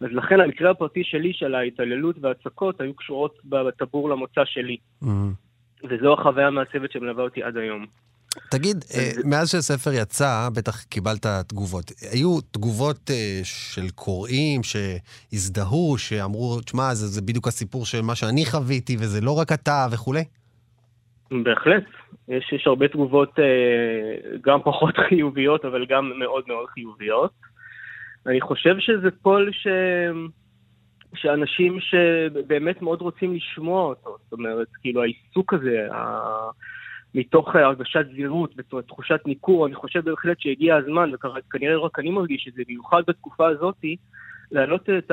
אז 0.00 0.08
לכן 0.12 0.40
המקרה 0.40 0.70
הפרטי 0.70 1.04
שלי 1.04 1.32
של 1.32 1.54
ההתעללות 1.54 2.16
וההצקות 2.20 2.80
היו 2.80 2.94
קשורות 2.94 3.38
בטבור 3.44 4.10
למוצא 4.10 4.44
שלי. 4.44 4.76
וזו 5.88 6.12
החוויה 6.12 6.46
המעצבת 6.46 6.92
שמלווה 6.92 7.24
אותי 7.24 7.42
עד 7.42 7.56
היום. 7.56 7.86
תגיד, 8.50 8.76
אה, 8.94 9.10
מאז 9.24 9.50
שהספר 9.50 9.90
יצא, 9.92 10.48
בטח 10.56 10.82
קיבלת 10.82 11.26
תגובות. 11.48 11.84
היו 12.12 12.40
תגובות 12.40 13.10
אה, 13.10 13.40
של 13.44 13.90
קוראים 13.94 14.60
שהזדהו, 14.62 15.98
שאמרו, 15.98 16.60
תשמע, 16.60 16.94
זה, 16.94 17.06
זה 17.06 17.22
בדיוק 17.22 17.48
הסיפור 17.48 17.86
של 17.86 18.02
מה 18.02 18.14
שאני 18.14 18.44
חוויתי, 18.46 18.96
וזה 18.96 19.20
לא 19.20 19.38
רק 19.38 19.52
אתה 19.52 19.86
וכולי? 19.92 20.24
בהחלט. 21.30 21.84
יש, 22.28 22.52
יש 22.52 22.66
הרבה 22.66 22.88
תגובות 22.88 23.38
אה, 23.38 24.38
גם 24.40 24.58
פחות 24.64 24.94
חיוביות, 25.08 25.64
אבל 25.64 25.86
גם 25.88 26.12
מאוד 26.18 26.44
מאוד 26.46 26.66
חיוביות. 26.68 27.32
אני 28.26 28.40
חושב 28.40 28.74
שזה 28.78 29.08
קול 29.22 29.50
ש... 29.52 29.66
שאנשים 31.14 31.78
שבאמת 31.80 32.82
מאוד 32.82 33.00
רוצים 33.00 33.34
לשמוע 33.34 33.84
אותו, 33.84 34.16
זאת 34.22 34.32
אומרת, 34.32 34.68
כאילו 34.80 35.02
העיסוק 35.02 35.54
הזה, 35.54 35.86
ה... 35.92 36.28
מתוך 37.14 37.56
הרגשת 37.56 38.06
זהירות, 38.14 38.56
בתחושת 38.56 39.20
ניכור, 39.26 39.66
אני 39.66 39.74
חושב 39.74 40.04
בהחלט 40.04 40.40
שהגיע 40.40 40.76
הזמן, 40.76 41.10
וכנראה 41.14 41.76
רק 41.76 41.98
אני 41.98 42.10
מרגיש 42.10 42.48
את 42.48 42.54
זה, 42.54 42.62
במיוחד 42.68 43.02
בתקופה 43.06 43.48
הזאתי, 43.48 43.96
להעלות 44.52 44.90
את 44.90 45.10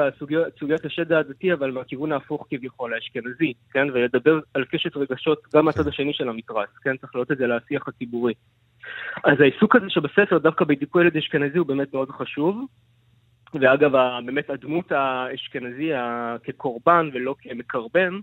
סוגיית 0.59 0.85
השד 0.85 1.11
העדתי, 1.11 1.53
אבל 1.53 1.71
מהכיוון 1.71 2.11
ההפוך 2.11 2.47
כביכול, 2.49 2.93
האשכנזי, 2.93 3.53
כן? 3.71 3.87
ולדבר 3.93 4.39
על 4.53 4.65
קשת 4.65 4.97
רגשות 4.97 5.39
גם 5.55 5.65
מהצד 5.65 5.87
השני 5.87 6.13
של 6.13 6.29
המתרס, 6.29 6.69
כן? 6.83 6.97
צריך 6.97 7.15
להעלות 7.15 7.31
את 7.31 7.37
זה 7.37 7.47
לשיח 7.47 7.87
הציבורי. 7.87 8.33
אז 9.23 9.41
העיסוק 9.41 9.75
הזה 9.75 9.89
שבספר, 9.89 10.37
דווקא 10.37 10.65
בדיכוי 10.65 11.03
ילד 11.03 11.17
אשכנזי, 11.17 11.57
הוא 11.57 11.67
באמת 11.67 11.93
מאוד 11.93 12.09
חשוב. 12.09 12.65
ואגב, 13.53 13.91
באמת 14.25 14.49
הדמות 14.49 14.91
האשכנזי 14.91 15.91
כקורבן 16.43 17.09
ולא 17.13 17.35
כמקרבן, 17.39 18.19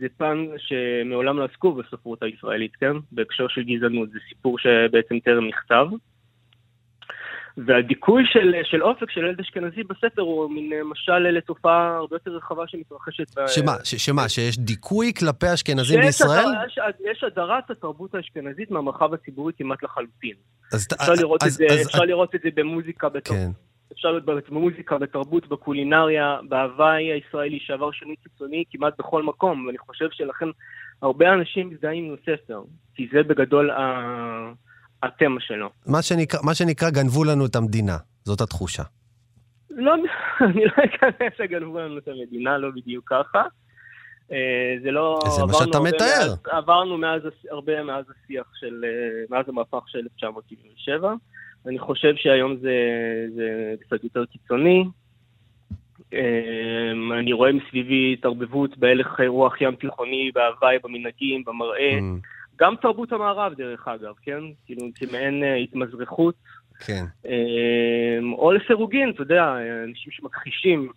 זה 0.00 0.06
פן 0.16 0.46
שמעולם 0.58 1.38
לא 1.38 1.44
עסקו 1.44 1.72
בספרות 1.72 2.22
הישראלית, 2.22 2.76
כן? 2.76 2.96
בהקשר 3.12 3.48
של 3.48 3.62
גזענות. 3.62 4.10
זה 4.10 4.18
סיפור 4.28 4.58
שבעצם 4.58 5.18
טרם 5.18 5.48
נכתב. 5.48 5.86
והדיכוי 7.56 8.22
של, 8.32 8.54
של 8.64 8.82
אופק, 8.82 9.10
של 9.10 9.20
ילד 9.20 9.40
אשכנזי 9.40 9.82
בספר, 9.82 10.22
הוא 10.22 10.50
מין 10.50 10.72
משל 10.84 11.18
לתופעה 11.18 11.96
הרבה 11.96 12.16
יותר 12.16 12.30
רחבה 12.30 12.62
שמתרחשת. 12.66 13.24
שמה, 13.46 13.72
ש, 13.84 13.94
שמה, 13.94 14.28
שיש 14.28 14.58
דיכוי 14.58 15.12
כלפי 15.18 15.54
אשכנזים 15.54 16.00
בישראל? 16.00 16.46
יש, 16.66 16.78
יש 17.12 17.24
הדרת 17.24 17.70
התרבות 17.70 18.14
האשכנזית 18.14 18.70
מהמרחב 18.70 19.14
הציבורי 19.14 19.52
כמעט 19.58 19.82
לחלוטין. 19.82 20.34
אז, 20.72 20.88
אפשר, 21.00 21.12
לראות 21.12 21.42
אז, 21.42 21.52
זה, 21.52 21.64
אז, 21.70 21.86
אפשר 21.86 22.02
אז... 22.02 22.08
לראות 22.08 22.34
את 22.34 22.40
זה 22.42 22.48
במוזיקה, 22.54 23.08
בתור... 23.08 23.36
כן. 23.36 23.50
אפשר 23.92 24.12
לראות 24.12 24.48
במוזיקה, 24.50 24.98
בתרבות, 24.98 25.48
בקולינריה, 25.48 26.38
בהוואי 26.48 27.12
הישראלי 27.12 27.58
שעבר 27.60 27.90
שינוי 27.92 28.16
קיצוני 28.22 28.64
כמעט 28.70 28.94
בכל 28.98 29.22
מקום, 29.22 29.66
ואני 29.66 29.78
חושב 29.78 30.08
שלכן 30.12 30.46
הרבה 31.02 31.32
אנשים 31.32 31.70
מזדהים 31.70 32.04
עם 32.04 32.14
הספר, 32.14 32.62
כי 32.94 33.08
זה 33.12 33.22
בגדול 33.22 33.70
ה... 33.70 34.52
התמה 35.02 35.40
שלו. 35.40 35.70
מה 35.86 36.02
שנקרא, 36.02 36.40
מה 36.42 36.54
שנקרא 36.54 36.90
גנבו 36.90 37.24
לנו 37.24 37.46
את 37.46 37.56
המדינה, 37.56 37.96
זאת 38.24 38.40
התחושה. 38.40 38.82
לא, 39.70 39.94
אני 40.48 40.64
לא 40.64 40.72
אכנס 40.84 41.32
שגנבו 41.38 41.78
לנו 41.78 41.98
את 41.98 42.08
המדינה, 42.08 42.58
לא 42.58 42.68
בדיוק 42.76 43.04
ככה. 43.08 43.42
זה 44.82 44.90
לא... 44.90 45.20
זה 45.36 45.42
מה 45.44 45.52
שאתה 45.52 45.80
מתאר. 45.80 46.28
מאז, 46.28 46.38
עברנו 46.50 46.98
מאז, 46.98 47.22
הרבה 47.50 47.82
מאז 47.82 48.04
השיח 48.10 48.46
של... 48.54 48.84
מאז 49.30 49.48
המהפך 49.48 49.82
של 49.86 49.98
1977. 49.98 51.14
אני 51.66 51.78
חושב 51.78 52.14
שהיום 52.16 52.56
זה, 52.56 52.76
זה 53.34 53.74
קצת 53.80 54.04
יותר 54.04 54.24
קיצוני. 54.24 54.84
אני 57.18 57.32
רואה 57.32 57.52
מסביבי 57.52 58.12
התערבבות 58.18 58.78
בהלך 58.78 59.20
רוח 59.26 59.60
ים 59.60 59.74
תיכוני, 59.74 60.30
בהוואי, 60.34 60.76
במנהגים, 60.84 61.44
במראה. 61.46 61.98
Mm. 61.98 62.26
גם 62.56 62.74
תרבות 62.82 63.12
המערב, 63.12 63.54
דרך 63.54 63.88
אגב, 63.88 64.14
כן? 64.22 64.40
כאילו, 64.66 64.82
כמעין 64.94 65.42
התמזרחות. 65.62 66.34
כן. 66.86 67.04
או 68.32 68.52
לסירוגין, 68.52 69.10
אתה 69.10 69.22
יודע, 69.22 69.56
אנשים 69.88 70.12
שמכחישים 70.12 70.88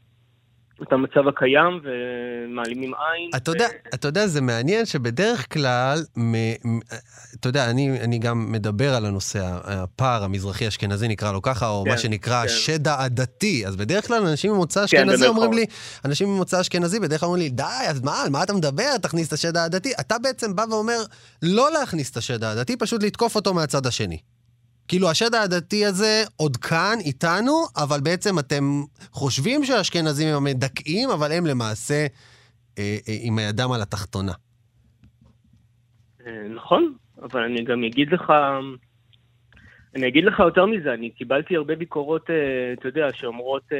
את 0.83 0.93
המצב 0.93 1.27
הקיים 1.27 1.79
ומעלימים 1.83 2.93
עין. 2.93 3.29
אתה 3.35 3.51
יודע, 3.51 3.67
אתה 3.93 4.07
יודע, 4.07 4.27
זה 4.27 4.41
מעניין 4.41 4.85
שבדרך 4.85 5.53
כלל, 5.53 5.99
מ, 6.17 6.35
מ, 6.67 6.79
אתה 7.39 7.49
יודע, 7.49 7.69
אני, 7.69 7.99
אני 8.01 8.19
גם 8.19 8.51
מדבר 8.51 8.95
על 8.95 9.05
הנושא, 9.05 9.59
הפער 9.63 10.23
המזרחי-אשכנזי 10.23 11.07
נקרא 11.07 11.31
לו 11.31 11.41
ככה, 11.41 11.69
או 11.69 11.83
כן, 11.83 11.91
מה 11.91 11.97
שנקרא 11.97 12.41
כן. 12.41 12.49
שד 12.49 12.87
העדתי. 12.87 13.67
אז 13.67 13.75
בדרך 13.75 14.07
כלל 14.07 14.25
אנשים 14.27 14.51
ממוצא 14.51 14.79
כן, 14.79 14.83
אשכנזי 14.83 15.25
במרכאות. 15.25 15.35
אומרים 15.35 15.53
לי, 15.53 15.65
אנשים 16.05 16.27
ממוצא 16.27 16.61
אשכנזי 16.61 16.99
בדרך 16.99 17.19
כלל 17.19 17.27
אומרים 17.27 17.43
לי, 17.43 17.49
די, 17.49 17.63
אז 17.89 18.01
מה, 18.01 18.21
על 18.21 18.29
מה 18.29 18.43
אתה 18.43 18.53
מדבר? 18.53 18.97
תכניס 19.01 19.27
את 19.27 19.33
השד 19.33 19.57
העדתי. 19.57 19.93
אתה 19.99 20.19
בעצם 20.19 20.55
בא 20.55 20.65
ואומר, 20.69 20.99
לא 21.41 21.71
להכניס 21.71 22.11
את 22.11 22.17
השד 22.17 22.43
העדתי, 22.43 22.77
פשוט 22.77 23.03
לתקוף 23.03 23.35
אותו 23.35 23.53
מהצד 23.53 23.85
השני. 23.85 24.17
כאילו, 24.87 25.09
השד 25.09 25.35
העדתי 25.35 25.85
הזה 25.85 26.23
עוד 26.35 26.57
כאן, 26.57 26.97
איתנו, 27.05 27.65
אבל 27.77 27.99
בעצם 28.03 28.39
אתם 28.39 28.63
חושבים 29.11 29.63
שהאשכנזים 29.63 30.27
הם 30.35 30.43
מדכאים, 30.43 31.09
אבל 31.09 31.31
הם 31.31 31.45
למעשה 31.45 32.05
אה, 32.79 32.97
אה, 33.07 33.15
עם 33.21 33.37
הידם 33.37 33.71
על 33.71 33.81
התחתונה. 33.81 34.33
אה, 36.27 36.47
נכון, 36.55 36.93
אבל 37.21 37.43
אני 37.43 37.63
גם 37.63 37.83
אגיד 37.83 38.11
לך, 38.11 38.33
אני 39.95 40.07
אגיד 40.07 40.23
לך 40.23 40.39
יותר 40.39 40.65
מזה, 40.65 40.93
אני 40.93 41.09
קיבלתי 41.09 41.55
הרבה 41.55 41.75
ביקורות, 41.75 42.29
אה, 42.29 42.73
אתה 42.73 42.87
יודע, 42.87 43.07
שאומרות, 43.13 43.63
אה, 43.71 43.77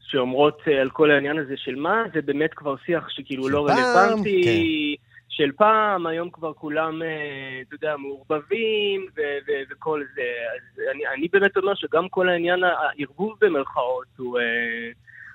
שאומרות 0.00 0.58
על 0.80 0.90
כל 0.90 1.10
העניין 1.10 1.38
הזה 1.38 1.54
של 1.56 1.74
מה, 1.74 2.02
זה 2.14 2.22
באמת 2.22 2.54
כבר 2.54 2.74
שיח 2.86 3.08
שכאילו 3.08 3.48
לא 3.48 3.66
רלוונטי, 3.66 4.42
כן. 4.44 5.09
של 5.40 5.52
פעם, 5.52 6.06
היום 6.06 6.30
כבר 6.30 6.52
כולם, 6.52 7.02
אה, 7.02 7.60
אתה 7.68 7.74
יודע, 7.74 7.96
מעורבבים 7.96 9.06
ו- 9.16 9.38
ו- 9.46 9.62
וכל 9.70 10.02
זה. 10.14 10.22
אז 10.54 10.80
אני, 10.94 11.06
אני 11.06 11.28
באמת 11.28 11.56
אומר 11.56 11.74
שגם 11.74 12.08
כל 12.08 12.28
העניין, 12.28 12.60
הערבוב 12.64 13.34
במרכאות, 13.40 14.06
הוא... 14.16 14.38
אה, 14.38 14.90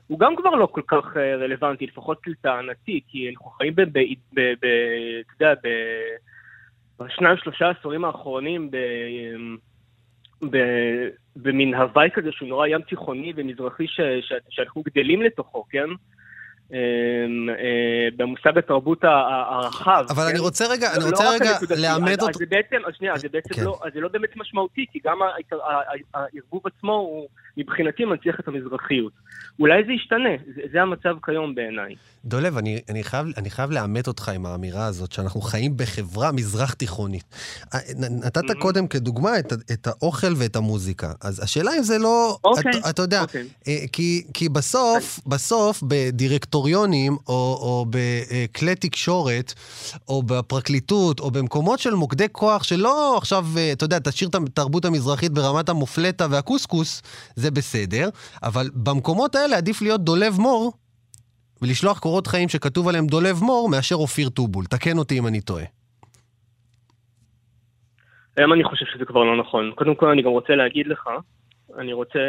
הוא 0.07 0.19
גם 0.19 0.35
כבר 0.35 0.49
לא 0.49 0.65
כל 0.65 0.81
כך 0.87 1.17
אה, 1.17 1.35
רלוונטי, 1.35 1.87
לפחות 1.87 2.27
לטענתי, 2.27 3.01
כי 3.07 3.29
אנחנו 3.29 3.49
חיים 3.49 3.75
ב... 3.75 3.81
ב, 3.81 3.99
ב, 4.33 4.41
ב 4.61 4.65
אתה 5.21 5.43
יודע, 5.43 5.53
ב... 5.63 5.67
בשניים, 6.99 7.37
שלושה 7.37 7.69
עשורים 7.69 8.05
האחרונים 8.05 8.71
ב... 8.71 8.77
ב... 10.49 10.57
במין 11.35 11.73
הוואי 11.73 12.09
כזה 12.13 12.31
שהוא 12.31 12.49
נורא 12.49 12.67
ים 12.67 12.81
תיכוני 12.81 13.33
ומזרחי 13.35 13.87
ש... 13.87 14.01
ש... 14.21 14.33
שאנחנו 14.49 14.83
גדלים 14.85 15.21
לתוכו, 15.21 15.63
כן? 15.69 15.89
אה, 16.73 16.77
אה, 17.59 18.07
במושג 18.17 18.57
התרבות 18.57 19.03
הרחב. 19.03 20.05
אבל 20.09 20.23
כן? 20.23 20.29
אני 20.29 20.39
רוצה 20.39 20.65
רגע, 20.71 20.93
אני 20.93 20.99
לא 20.99 21.05
רוצה 21.05 21.29
רק 21.29 21.41
רגע 21.41 21.51
אז- 21.51 21.63
אותו. 22.11 22.29
אז 22.29 22.35
זה 22.35 22.45
בעצם, 22.49 22.77
שנייה, 22.97 23.17
זה 23.17 23.29
בעצם 23.29 23.53
כן. 23.53 23.63
לא, 23.63 23.79
זה 23.93 23.99
לא 23.99 24.07
באמת 24.09 24.29
משמעותי, 24.37 24.85
כי 24.91 24.99
גם 25.03 25.17
הערבוב 26.13 26.61
עצמו 26.67 26.93
הוא 26.93 27.27
מבחינתי 27.57 28.05
מנציח 28.05 28.39
את 28.39 28.47
המזרחיות. 28.47 29.13
אולי 29.59 29.83
זה 29.87 29.91
ישתנה, 29.93 30.29
זה- 30.55 30.61
זה 30.73 30.81
המצב 30.81 31.15
כיום 31.25 31.55
בעיניי. 31.55 31.95
דולב, 32.25 32.57
אני, 32.57 32.79
אני, 32.89 33.03
חייב, 33.03 33.27
אני 33.37 33.49
חייב 33.49 33.71
לאמת 33.71 34.07
אותך 34.07 34.29
עם 34.29 34.45
האמירה 34.45 34.85
הזאת, 34.85 35.11
שאנחנו 35.11 35.41
חיים 35.41 35.77
בחברה 35.77 36.31
מזרח 36.31 36.73
תיכונית. 36.73 37.23
אה, 37.73 37.79
נתת 37.97 38.37
מהמם. 38.43 38.61
קודם 38.61 38.87
כדוגמה 38.87 39.39
את, 39.39 39.53
את 39.71 39.87
האוכל 39.87 40.33
ואת 40.37 40.55
המוזיקה. 40.55 41.11
אז 41.21 41.43
השאלה 41.43 41.71
אם 41.77 41.83
זה 41.83 41.97
לא... 41.97 42.37
אוקיי, 42.43 42.71
אתה, 42.79 42.89
אתה 42.89 43.01
יודע, 43.01 43.21
אוקיי. 43.21 43.47
אה, 43.67 43.77
כי, 43.91 44.23
כי 44.33 44.49
בסוף, 44.49 45.19
בסוף 45.27 45.83
בדירקטוריונים, 45.87 47.17
או, 47.27 47.33
או 47.61 47.85
בכלי 47.89 48.75
תקשורת, 48.75 49.53
או 50.07 50.23
בפרקליטות, 50.23 51.19
או 51.19 51.31
במקומות 51.31 51.79
של 51.79 51.93
מוקדי 51.93 52.27
כוח, 52.31 52.63
שלא 52.63 53.17
עכשיו, 53.17 53.45
אה, 53.57 53.71
אתה 53.71 53.83
יודע, 53.83 53.99
תשאיר 53.99 54.29
את 54.29 54.35
התרבות 54.35 54.85
המזרחית 54.85 55.31
ברמת 55.31 55.69
המופלטה 55.69 56.27
והקוסקוס, 56.29 57.01
זה 57.35 57.51
בסדר, 57.51 58.09
אבל 58.43 58.69
במקומות 58.73 59.35
האלה 59.35 59.44
עדיף 59.53 59.81
להיות 59.81 60.01
דולב 60.03 60.39
מור, 60.39 60.73
ולשלוח 61.61 61.99
קורות 61.99 62.27
חיים 62.27 62.49
שכתוב 62.49 62.87
עליהם 62.87 63.07
דולב 63.07 63.43
מור, 63.43 63.69
מאשר 63.69 63.95
אופיר 63.95 64.29
טובול. 64.29 64.65
תקן 64.65 64.97
אותי 64.97 65.19
אם 65.19 65.27
אני 65.27 65.41
טועה. 65.41 65.63
היום 68.37 68.53
אני 68.53 68.63
חושב 68.63 68.85
שזה 68.93 69.05
כבר 69.05 69.23
לא 69.23 69.39
נכון. 69.41 69.71
קודם 69.75 69.95
כל 69.95 70.09
אני 70.09 70.21
גם 70.21 70.29
רוצה 70.29 70.53
להגיד 70.55 70.87
לך, 70.87 71.09
אני 71.79 71.93
רוצה, 71.93 72.19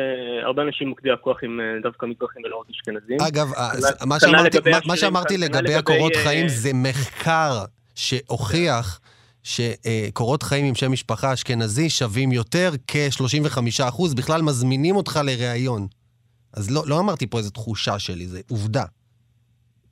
הרבה 0.47 0.63
אנשים 0.63 0.89
מוקדי 0.89 1.11
הכוח 1.11 1.37
עם 1.43 1.61
אה, 1.61 1.65
דווקא 1.83 2.07
מזרחים 2.07 2.43
ולא 2.45 2.57
רק 2.57 2.67
אשכנזים. 2.71 3.17
אגב, 3.29 3.53
אה, 3.53 3.71
כנ"ל- 3.73 3.81
זה- 3.81 3.89
מה 4.07 4.19
כנ"ל 4.21 4.31
שאמרתי- 4.31 4.57
לגבי 4.59 4.71
מה- 4.71 4.79
מה 4.87 4.97
שאמרתי 4.97 5.35
כנ"ל 5.37 5.45
לגבי 5.45 5.59
לגבי, 5.59 5.75
הקורות 5.75 6.13
אה, 6.17 6.23
חיים 6.23 6.49
זה 6.49 6.71
מחקר 6.75 7.65
שהוכיח 7.95 9.01
שקורות 9.43 10.43
חיים 10.43 10.65
עם 10.67 10.75
שם 10.75 10.93
משפחה 10.93 11.33
אשכנזי 11.33 11.91
שווים 11.91 12.33
יותר, 12.33 12.71
כ-35%, 12.87 14.15
בכלל 14.17 14.43
מזמינים 14.43 14.97
אותך 14.97 15.21
לראיון. 15.25 15.87
אז 16.53 16.71
לא, 16.71 16.83
לא 16.87 17.01
אמרתי 17.01 17.27
פה 17.27 17.39
איזו 17.39 17.51
תחושה 17.51 17.99
שלי, 17.99 18.27
זה 18.27 18.41
עובדה. 18.51 18.85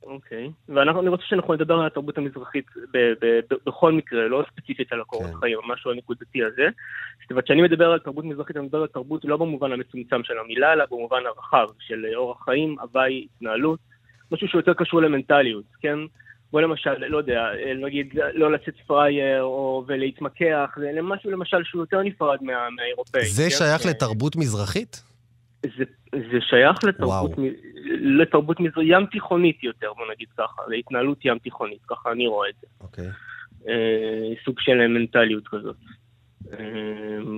אוקיי. 0.03 0.51
ואני 0.69 1.09
רוצה 1.09 1.23
שאנחנו 1.27 1.53
נדבר 1.53 1.73
על 1.73 1.87
התרבות 1.87 2.17
המזרחית 2.17 2.65
ב- 2.93 2.97
ב- 2.97 3.39
ב- 3.49 3.55
בכל 3.65 3.93
מקרה, 3.93 4.27
לא 4.27 4.43
ספציפית 4.51 4.93
על 4.93 5.01
הקורות 5.01 5.29
כן. 5.31 5.37
חיים, 5.39 5.57
המשהו 5.63 5.91
הנקודתי 5.91 6.43
הזה. 6.43 6.67
זאת 7.21 7.31
אומרת, 7.31 7.43
כשאני 7.43 7.61
מדבר 7.61 7.85
על 7.91 7.99
תרבות 7.99 8.25
מזרחית, 8.25 8.57
אני 8.57 8.65
מדבר 8.65 8.81
על 8.81 8.87
תרבות 8.87 9.25
לא 9.25 9.37
במובן 9.37 9.71
המצומצם 9.71 10.23
של 10.23 10.33
המילה, 10.45 10.73
אלא 10.73 10.85
במובן 10.91 11.17
הרחב 11.25 11.67
של 11.79 12.05
אורח 12.15 12.45
חיים, 12.45 12.75
הוואי, 12.81 13.27
התנהלות, 13.35 13.79
משהו 14.31 14.47
שהוא 14.47 14.59
יותר 14.59 14.73
קשור 14.73 15.01
למנטליות, 15.01 15.65
כן? 15.81 15.97
בוא 16.51 16.61
למשל, 16.61 16.97
לא 17.07 17.17
יודע, 17.17 17.43
נגיד 17.85 18.07
לא 18.33 18.51
לצאת 18.51 18.73
פראייר 18.87 19.43
או 19.43 19.83
ולהתמקח, 19.87 20.69
זה 20.79 21.01
משהו 21.03 21.31
למשל 21.31 21.57
שהוא 21.63 21.81
יותר 21.81 22.01
נפרד 22.01 22.37
מה- 22.43 22.69
מהאירופאי. 22.75 23.25
זה 23.25 23.43
כן? 23.43 23.49
שייך 23.49 23.85
לתרבות 23.85 24.35
מזרחית? 24.35 25.03
זה, 25.77 25.83
זה 26.11 26.37
שייך 26.41 26.83
לתרבות. 26.83 27.37
מ, 27.37 27.43
לתרבות 28.21 28.59
מזר... 28.59 28.81
ים 28.81 29.05
תיכונית 29.05 29.63
יותר, 29.63 29.93
בוא 29.97 30.05
נגיד 30.13 30.27
ככה, 30.37 30.61
להתנהלות 30.67 31.25
ים 31.25 31.39
תיכונית, 31.39 31.79
ככה 31.87 32.11
אני 32.11 32.27
רואה 32.27 32.49
את 32.49 32.55
זה. 32.61 32.67
אוקיי. 32.81 33.09
אה, 33.67 34.33
סוג 34.45 34.59
של 34.59 34.87
מנטליות 34.87 35.47
כזאת. 35.47 35.75
אה, 36.53 36.57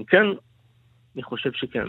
כן, 0.08 0.26
אני 1.18 1.24
חושב 1.24 1.50
שכן. 1.54 1.84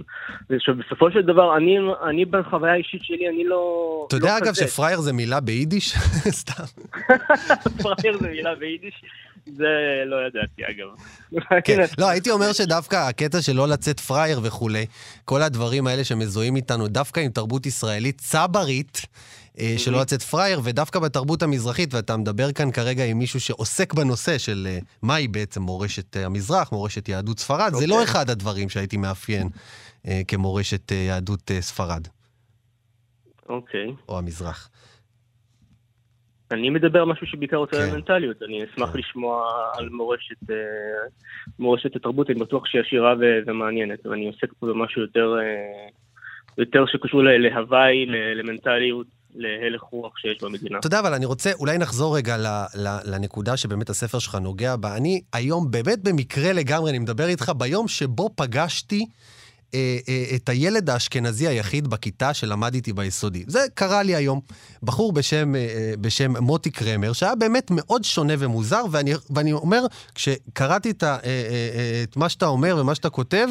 עכשיו, 0.57 0.75
בסופו 0.75 1.11
של 1.11 1.23
דבר, 1.23 1.57
אני, 1.57 1.79
אני 2.09 2.25
בחוויה 2.25 2.73
האישית 2.73 3.05
שלי, 3.05 3.29
אני 3.29 3.45
לא... 3.45 4.05
אתה 4.09 4.17
יודע, 4.17 4.27
לא 4.27 4.39
אגב, 4.39 4.49
כזה. 4.49 4.67
שפראייר 4.67 5.01
זה 5.01 5.13
מילה 5.13 5.41
ביידיש? 5.41 5.93
סתם. 6.41 6.65
פראייר 7.83 8.19
זה 8.19 8.29
מילה 8.29 8.55
ביידיש, 8.55 9.03
זה 9.47 10.03
לא 10.07 10.17
ידעתי 10.27 10.63
אגב. 10.63 10.89
כן. 11.65 11.85
לא, 12.01 12.09
הייתי 12.09 12.31
אומר 12.31 12.53
שדווקא 12.53 12.97
הקטע 12.97 13.43
של 13.43 13.53
לא 13.53 13.69
לצאת 13.69 14.01
פראייר 14.01 14.41
וכולי, 14.43 14.87
כל 15.25 15.43
הדברים 15.43 15.87
האלה 15.87 16.05
שמזוהים 16.05 16.57
איתנו, 16.57 16.89
דווקא 16.89 17.21
עם 17.21 17.31
תרבות 17.31 17.67
ישראלית 17.67 18.19
צברית, 18.19 19.01
אה, 19.61 19.75
שלא 19.79 20.01
לצאת 20.01 20.23
פראייר, 20.23 20.61
ודווקא 20.65 20.99
בתרבות 20.99 21.43
המזרחית, 21.43 21.95
ואתה 21.95 22.17
מדבר 22.17 22.53
כאן 22.53 22.71
כרגע 22.71 23.05
עם 23.05 23.19
מישהו 23.19 23.41
שעוסק 23.41 23.95
בנושא 23.95 24.39
של 24.39 24.69
אה, 24.71 24.79
מהי 25.03 25.29
בעצם 25.29 25.63
מורשת 25.63 26.17
אה, 26.17 26.27
המזרח, 26.27 26.73
מורשת 26.73 27.09
יהדות 27.09 27.39
ספרד, 27.39 27.73
זה 27.75 27.87
לא 27.87 27.95
אוקיי. 27.95 28.05
אחד 28.05 28.31
הדברים 28.31 28.69
שהייתי 28.69 28.97
מאפיין 28.97 29.49
כמורשת 30.29 30.93
יהדות 30.93 31.51
ספרד, 31.61 32.09
אוקיי. 33.49 33.95
או 34.09 34.19
המזרח. 34.19 34.71
אני 36.51 36.71
מדבר 36.71 37.05
משהו 37.05 37.27
שבעיקר 37.27 37.57
רוצה 37.57 37.77
כן. 37.77 37.83
על 37.83 37.91
מנטליות, 37.91 38.43
אני 38.43 38.65
אשמח 38.65 38.93
כן. 38.93 38.99
לשמוע 38.99 39.45
על 39.79 39.89
מורשת, 39.89 40.51
אה, 40.51 40.57
מורשת 41.59 41.97
התרבות, 41.97 42.31
אני 42.31 42.39
בטוח 42.39 42.67
שהיא 42.67 42.83
עשירה 42.87 43.15
ומעניינת, 43.47 44.07
ואני 44.07 44.27
עוסק 44.27 44.53
פה 44.59 44.67
במשהו 44.67 45.03
יותר, 45.03 45.37
אה, 45.39 45.89
יותר 46.59 46.85
שקשור 46.87 47.23
להוואי, 47.23 48.07
למנטליות, 48.35 49.07
להלך 49.35 49.83
רוח 49.83 50.19
שיש 50.19 50.43
במדינה. 50.43 50.79
אתה 50.79 50.87
יודע, 50.87 51.01
אבל 51.01 51.15
אני 51.15 51.27
רוצה, 51.27 51.51
אולי 51.61 51.79
נחזור 51.79 52.17
רגע 52.17 52.37
ל, 52.37 52.47
ל, 52.75 53.15
לנקודה 53.15 53.57
שבאמת 53.57 53.91
הספר 53.91 54.19
שלך 54.19 54.35
נוגע 54.35 54.77
בה. 54.77 54.97
אני 54.97 55.21
היום, 55.33 55.71
באמת 55.71 55.99
במקרה 56.03 56.53
לגמרי, 56.53 56.91
אני 56.91 56.99
מדבר 56.99 57.27
איתך 57.27 57.53
ביום 57.59 57.89
שבו 57.89 58.31
פגשתי 58.37 59.07
אה, 59.75 59.99
אה, 60.09 60.25
את 60.35 60.49
הילד 60.49 60.91
האשכנזי 60.91 61.49
היחיד 61.49 61.87
בכיתה 61.87 62.35
שלמד 62.35 62.75
איתי 62.75 62.93
ביסודי. 62.93 63.45
זה 63.47 63.61
קרה 63.75 64.03
לי 64.03 64.15
היום. 64.15 64.41
בחור 64.83 65.13
בשם, 65.13 65.55
אה, 65.55 65.93
בשם 66.01 66.37
מוטי 66.37 66.71
קרמר, 66.71 67.13
שהיה 67.13 67.35
באמת 67.35 67.71
מאוד 67.71 68.05
שונה 68.05 68.33
ומוזר, 68.39 68.85
ואני, 68.91 69.13
ואני 69.31 69.53
אומר, 69.53 69.87
כשקראתי 70.15 70.91
את, 70.91 71.05
את 72.03 72.17
מה 72.17 72.29
שאתה 72.29 72.47
אומר 72.47 72.77
ומה 72.81 72.95
שאתה 72.95 73.11
כותב, 73.11 73.49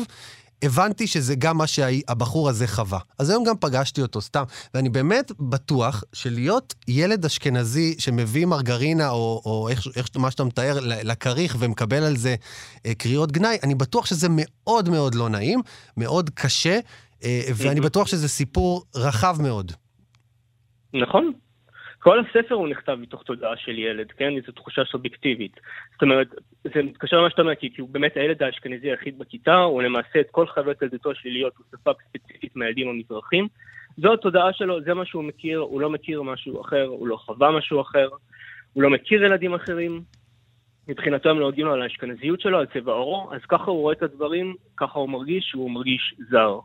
הבנתי 0.63 1.07
שזה 1.07 1.35
גם 1.35 1.57
מה 1.57 1.67
שהבחור 1.67 2.49
הזה 2.49 2.67
חווה. 2.67 2.99
אז 3.19 3.29
היום 3.29 3.43
גם 3.43 3.55
פגשתי 3.59 4.01
אותו 4.01 4.21
סתם, 4.21 4.43
ואני 4.73 4.89
באמת 4.89 5.31
בטוח 5.39 6.03
שלהיות 6.13 6.75
ילד 6.87 7.25
אשכנזי 7.25 7.95
שמביא 7.99 8.45
מרגרינה, 8.45 9.09
או, 9.09 9.41
או 9.45 9.69
איך, 9.69 9.87
איך 9.95 10.07
מה 10.15 10.31
שאתה 10.31 10.43
מתאר, 10.43 10.77
לכריך 10.81 11.55
ומקבל 11.59 12.03
על 12.03 12.17
זה 12.17 12.35
אה, 12.85 12.95
קריאות 12.95 13.31
גנאי, 13.31 13.57
אני 13.63 13.75
בטוח 13.75 14.05
שזה 14.05 14.27
מאוד 14.31 14.89
מאוד 14.89 15.15
לא 15.15 15.29
נעים, 15.29 15.61
מאוד 15.97 16.29
קשה, 16.29 16.79
אה, 17.23 17.41
ואני 17.55 17.81
בטוח 17.81 18.07
שזה 18.07 18.27
סיפור 18.27 18.83
רחב 18.95 19.37
מאוד. 19.41 19.71
נכון. 20.93 21.33
כל 22.07 22.19
הספר 22.19 22.55
הוא 22.55 22.67
נכתב 22.67 22.97
מתוך 23.01 23.23
תודעה 23.23 23.57
של 23.57 23.79
ילד, 23.79 24.11
כן? 24.11 24.33
זו 24.45 24.51
תחושה 24.51 24.81
סובייקטיבית. 24.91 25.59
זאת 25.93 26.01
אומרת, 26.01 26.27
זה 26.63 26.83
מתקשר 26.83 27.17
למה 27.17 27.29
שאתה 27.29 27.41
אומר, 27.41 27.55
כי 27.55 27.69
הוא 27.77 27.89
באמת 27.89 28.17
הילד 28.17 28.43
האשכנזי 28.43 28.89
היחיד 28.89 29.19
בכיתה, 29.19 29.55
הוא 29.55 29.81
למעשה 29.81 30.19
את 30.19 30.27
כל 30.31 30.47
חוויות 30.47 30.81
ילדותו 30.81 31.11
השליליות, 31.11 31.53
הוא 31.57 31.65
ספג 31.71 31.93
ספציפית 32.09 32.55
מהילדים 32.55 32.89
המזרחים, 32.89 33.47
זו 33.97 34.13
התודעה 34.13 34.53
שלו, 34.53 34.81
זה 34.81 34.93
מה 34.93 35.05
שהוא 35.05 35.23
מכיר, 35.23 35.59
הוא 35.59 35.81
לא 35.81 35.89
מכיר 35.89 36.21
משהו 36.21 36.61
אחר, 36.61 36.85
הוא 36.85 37.07
לא 37.07 37.15
חווה 37.15 37.51
משהו 37.51 37.81
אחר, 37.81 38.07
הוא 38.73 38.83
לא 38.83 38.89
מכיר 38.89 39.23
ילדים 39.23 39.53
אחרים. 39.53 40.01
מבחינתו 40.87 41.29
הם 41.29 41.39
לא 41.39 41.47
הגיעו 41.47 41.71
על 41.71 41.81
האשכנזיות 41.81 42.41
שלו, 42.41 42.59
על 42.59 42.65
צבע 42.65 42.91
עורו, 42.91 43.33
אז 43.33 43.41
ככה 43.49 43.71
הוא 43.71 43.81
רואה 43.81 43.93
את 43.93 44.03
הדברים, 44.03 44.55
ככה 44.77 44.99
הוא 44.99 45.09
מרגיש 45.09 45.45
שהוא 45.45 45.71
מרגיש 45.71 46.13
זר. 46.29 46.59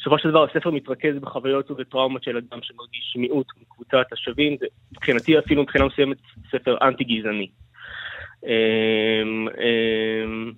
בסופו 0.00 0.18
של 0.18 0.30
דבר 0.30 0.44
הספר 0.44 0.70
מתרכז 0.70 1.16
בחוויות 1.20 1.70
ובטראומות 1.70 2.24
של 2.24 2.36
אדם 2.36 2.58
שמרגיש 2.62 3.16
מיעוט 3.16 3.46
מקבוצת 3.60 4.12
השווים, 4.12 4.56
זה 4.60 4.66
מבחינתי 4.92 5.38
אפילו 5.38 5.62
מבחינה 5.62 5.84
מסוימת 5.86 6.16
ספר 6.50 6.76
אנטי 6.82 7.04
גזעני. 7.04 7.48
אמ, 8.46 9.48
אמ, 9.48 10.52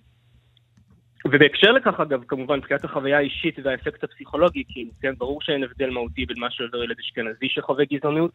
ובהקשר 1.25 1.73
לכך, 1.73 2.01
אגב, 2.01 2.25
כמובן, 2.29 2.59
מבחינת 2.59 2.85
החוויה 2.85 3.19
האישית 3.19 3.59
והאפקט 3.65 4.05
הפסיכולוגי, 4.05 4.65
כי 4.69 4.89
כן, 5.01 5.15
ברור 5.19 5.43
שאין 5.43 5.65
הבדל 5.65 5.91
מהותי 5.91 6.27
בין 6.27 6.41
מה 6.41 6.51
שעובר 6.51 6.85
ילד 6.85 6.97
אשכנזי 7.01 7.49
שחווה 7.49 7.85
גזענות, 7.85 8.31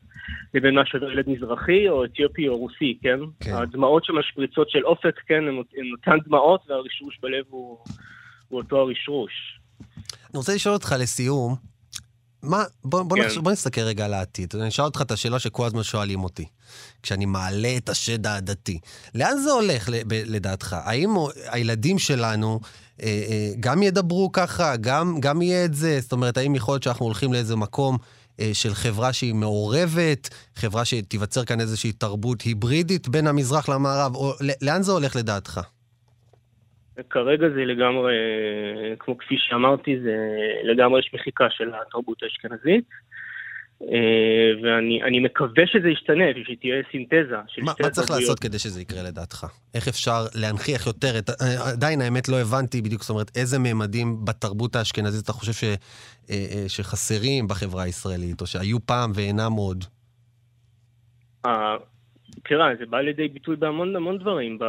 לבין 0.53 0.75
מה 0.75 0.85
שעובר 0.85 1.11
ילד 1.11 1.29
מזרחי, 1.29 1.89
או 1.89 2.05
אתיופי, 2.05 2.47
או 2.47 2.57
רוסי, 2.57 2.97
כן? 3.01 3.19
כן. 3.39 3.53
הדמעות 3.53 4.05
שמשפריצות 4.05 4.69
של 4.69 4.85
אופק, 4.85 5.19
כן, 5.27 5.43
הן 5.47 5.91
אותן 5.91 6.17
דמעות, 6.25 6.69
והרשרוש 6.69 7.19
בלב 7.21 7.45
הוא, 7.49 7.77
הוא 8.49 8.61
אותו 8.61 8.79
הרשרוש. 8.79 9.59
אני 10.29 10.37
רוצה 10.37 10.55
לשאול 10.55 10.73
אותך 10.73 10.95
לסיום, 10.99 11.55
מה, 12.43 12.63
בוא, 12.83 13.03
בוא, 13.03 13.17
כן. 13.17 13.25
נחש, 13.25 13.37
בוא 13.37 13.51
נסתכל 13.51 13.81
רגע 13.81 14.05
על 14.05 14.13
העתיד. 14.13 14.53
אני 14.55 14.67
אשאל 14.67 14.85
אותך 14.85 15.01
את 15.01 15.11
השאלה 15.11 15.39
שכל 15.39 15.65
הזמן 15.65 15.83
שואלים 15.83 16.23
אותי, 16.23 16.45
כשאני 17.03 17.25
מעלה 17.25 17.77
את 17.77 17.89
השד 17.89 18.27
העדתי. 18.27 18.79
לאן 19.15 19.37
זה 19.43 19.51
הולך 19.51 19.89
לדעתך? 20.09 20.75
האם 20.83 21.15
הילדים 21.45 21.99
שלנו 21.99 22.59
אה, 23.01 23.07
אה, 23.07 23.51
גם 23.59 23.83
ידברו 23.83 24.31
ככה, 24.31 24.75
גם, 24.75 25.19
גם 25.19 25.41
יהיה 25.41 25.65
את 25.65 25.73
זה? 25.73 25.99
זאת 26.01 26.11
אומרת, 26.11 26.37
האם 26.37 26.55
יכול 26.55 26.73
להיות 26.73 26.83
שאנחנו 26.83 27.05
הולכים 27.05 27.33
לאיזה 27.33 27.55
מקום 27.55 27.97
אה, 28.39 28.49
של 28.53 28.75
חברה 28.75 29.13
שהיא 29.13 29.35
מעורבת, 29.35 30.29
חברה 30.55 30.85
שתיווצר 30.85 31.45
כאן 31.45 31.61
איזושהי 31.61 31.91
תרבות 31.91 32.41
היברידית 32.41 33.07
בין 33.07 33.27
המזרח 33.27 33.69
למערב, 33.69 34.15
או 34.15 34.33
לאן 34.61 34.83
זה 34.83 34.91
הולך 34.91 35.15
לדעתך? 35.15 35.61
כרגע 37.09 37.49
זה 37.49 37.65
לגמרי, 37.65 38.13
כמו 38.99 39.17
כפי 39.17 39.35
שאמרתי, 39.37 39.99
זה 39.99 40.15
לגמרי 40.63 40.99
יש 40.99 41.11
מחיקה 41.13 41.49
של 41.49 41.71
התרבות 41.73 42.23
האשכנזית. 42.23 42.83
אה, 43.81 44.51
ואני 44.63 45.19
מקווה 45.19 45.63
שזה 45.67 45.87
ישתנה, 45.87 46.23
ושתהיה 46.35 46.75
סינתזה 46.91 47.35
מה, 47.57 47.73
מה 47.79 47.89
צריך 47.89 48.11
לעשות 48.11 48.39
כדי 48.39 48.59
שזה 48.59 48.81
יקרה 48.81 49.03
לדעתך? 49.03 49.45
איך 49.73 49.87
אפשר 49.87 50.25
להנכיח 50.35 50.87
יותר 50.87 51.17
את... 51.17 51.29
אה, 51.29 51.71
עדיין, 51.71 52.01
האמת, 52.01 52.29
לא 52.29 52.35
הבנתי 52.41 52.81
בדיוק, 52.81 53.01
זאת 53.01 53.09
אומרת, 53.09 53.31
איזה 53.37 53.59
ממדים 53.59 54.25
בתרבות 54.25 54.75
האשכנזית 54.75 55.23
אתה 55.23 55.31
חושב 55.31 55.53
ש, 55.53 55.63
אה, 56.29 56.65
שחסרים 56.67 57.47
בחברה 57.47 57.83
הישראלית, 57.83 58.41
או 58.41 58.47
שהיו 58.47 58.85
פעם 58.85 59.11
ואינם 59.15 59.51
עוד? 59.51 59.85
תראה, 62.43 62.75
זה 62.79 62.85
בא 62.85 63.01
לידי 63.01 63.27
ביטוי 63.27 63.55
בהמון 63.55 63.95
המון 63.95 64.17
דברים, 64.17 64.59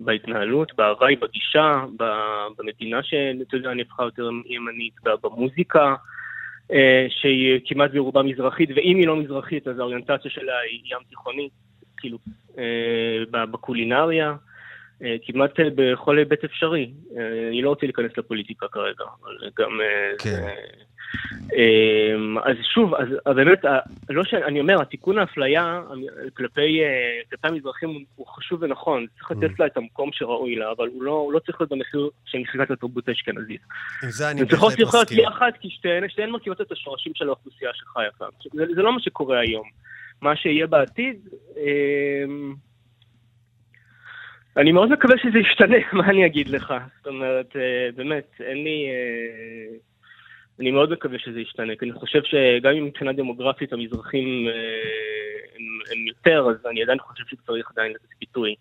בהתנהלות, 0.00 0.72
בהוואי, 0.76 1.16
בגישה, 1.16 1.84
במדינה 2.58 3.02
שאתה 3.02 3.56
יודע, 3.56 3.74
נהפכה 3.74 4.02
יותר 4.02 4.30
ימנית, 4.46 4.94
במוזיקה, 5.22 5.94
אה, 6.72 7.06
שהיא 7.08 7.60
כמעט 7.64 7.90
ברובה 7.90 8.22
מזרחית, 8.22 8.70
ואם 8.76 8.96
היא 8.96 9.06
לא 9.06 9.16
מזרחית, 9.16 9.68
אז 9.68 9.78
האוריינטציה 9.78 10.30
שלה 10.30 10.58
היא 10.58 10.80
ים 10.84 10.98
תיכונית, 11.08 11.52
כאילו, 11.96 12.18
אה, 12.58 13.24
בקולינריה. 13.30 14.34
אה, 15.02 15.16
כמעט 15.22 15.60
בכל 15.74 16.18
היבט 16.18 16.44
אפשרי. 16.44 16.92
אני 17.48 17.62
לא 17.62 17.68
רוצה 17.68 17.86
להיכנס 17.86 18.10
לפוליטיקה 18.18 18.66
כרגע, 18.68 19.04
אבל 19.22 19.50
גם... 19.58 19.80
כן. 20.18 20.30
זה... 20.30 20.52
אז 22.44 22.56
שוב, 22.74 22.94
אז 22.94 23.36
באמת, 23.36 23.64
לא 24.10 24.24
שאני 24.24 24.60
אומר, 24.60 24.82
התיקון 24.82 25.18
האפליה 25.18 25.80
כלפי, 26.36 26.80
אה, 26.82 27.20
כלפי 27.30 27.48
המזרחים 27.48 28.04
הוא 28.16 28.26
חשוב 28.26 28.62
ונכון, 28.62 29.06
צריך 29.18 29.30
לתת 29.30 29.50
mm. 29.50 29.54
לה 29.58 29.66
את 29.66 29.76
המקום 29.76 30.10
שראוי 30.12 30.54
לה, 30.54 30.70
אבל 30.76 30.88
הוא 30.88 31.02
לא, 31.02 31.12
הוא 31.12 31.32
לא 31.32 31.38
צריך 31.38 31.60
להיות 31.60 31.72
במחיר 31.72 32.10
של 32.24 32.38
מחיקת 32.38 32.70
התרבות 32.70 33.08
האשכנזית. 33.08 33.60
עם 34.02 34.10
זה 34.10 34.30
אני 34.30 34.44
בהחלט 34.44 34.62
מסכים. 34.62 34.86
צריכות 34.86 35.10
להיות 35.10 35.32
יחד, 35.32 35.50
כי 35.60 35.70
שתיהן, 35.70 36.08
שתיהן 36.08 36.30
מרכיבות 36.30 36.60
את 36.60 36.72
השורשים 36.72 37.12
של 37.14 37.28
האוכלוסייה 37.28 37.70
שחיה 37.74 38.10
כאן. 38.18 38.26
זה, 38.54 38.64
זה 38.74 38.82
לא 38.82 38.92
מה 38.92 39.00
שקורה 39.00 39.40
היום. 39.40 39.68
מה 40.22 40.36
שיהיה 40.36 40.66
בעתיד, 40.66 41.28
אה, 41.56 42.24
אני 44.56 44.72
מאוד 44.72 44.88
מקווה 44.88 45.18
שזה 45.18 45.38
ישתנה, 45.38 45.76
מה 45.92 46.06
אני 46.06 46.26
אגיד 46.26 46.48
לך? 46.48 46.74
זאת 46.96 47.06
אומרת, 47.06 47.56
אה, 47.56 47.88
באמת, 47.96 48.26
אין 48.40 48.64
לי... 48.64 48.86
אה, 48.90 49.76
אני 50.60 50.70
מאוד 50.70 50.92
מקווה 50.92 51.18
שזה 51.18 51.40
ישתנה, 51.40 51.72
כי 51.78 51.84
אני 51.84 51.92
חושב 51.92 52.22
שגם 52.24 52.72
אם 52.72 52.84
מבחינה 52.84 53.12
דמוגרפית 53.12 53.72
המזרחים 53.72 54.48
אה, 54.48 54.52
הם, 55.56 55.62
הם 55.92 56.06
יותר, 56.06 56.46
אז 56.50 56.66
אני 56.70 56.82
עדיין 56.82 56.98
חושב 56.98 57.24
שצריך 57.28 57.70
עדיין 57.70 57.92
לתת 57.92 58.18
ביטוי 58.20 58.54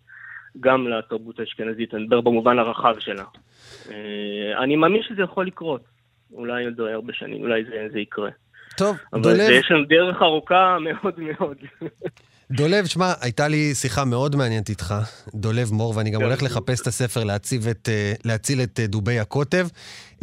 גם 0.60 0.88
לתרבות 0.88 1.40
האשכנזית, 1.40 1.94
אני 1.94 2.04
מדבר 2.04 2.22
במובן 2.22 2.60
הרחב 2.60 2.96
שלה. 3.00 3.24
אני 4.58 4.76
מאמין 4.76 5.04
שזה 5.04 5.22
יכול 5.22 5.48
לקרות, 5.48 5.82
אולי 6.34 6.66
עוד 6.66 6.80
הרבה 6.80 7.14
שנים, 7.14 7.42
אולי 7.42 7.64
זה, 7.64 7.88
זה 7.92 8.00
יקרה. 8.00 8.30
טוב, 8.78 8.98
אבל 9.14 9.22
דולב... 9.22 9.40
אבל 9.40 9.52
יש 9.52 9.72
לנו 9.72 9.86
דרך 9.86 10.22
ארוכה 10.22 10.78
מאוד 10.80 11.20
מאוד. 11.20 11.58
דולב, 12.52 12.86
שמע, 12.86 13.14
הייתה 13.22 13.48
לי 13.48 13.76
שיחה 13.76 14.06
מאוד 14.06 14.36
מעניינת 14.36 14.70
איתך, 14.70 14.96
דולב 15.36 15.74
מור, 15.74 15.94
ואני 15.96 16.10
גם 16.10 16.20
כן. 16.20 16.26
הולך 16.26 16.44
לחפש 16.44 16.82
את 16.82 16.88
הספר 16.88 17.24
אה, 17.90 18.14
להציל 18.24 18.62
את 18.62 18.80
דובי 18.88 19.20
הקוטב. 19.20 19.68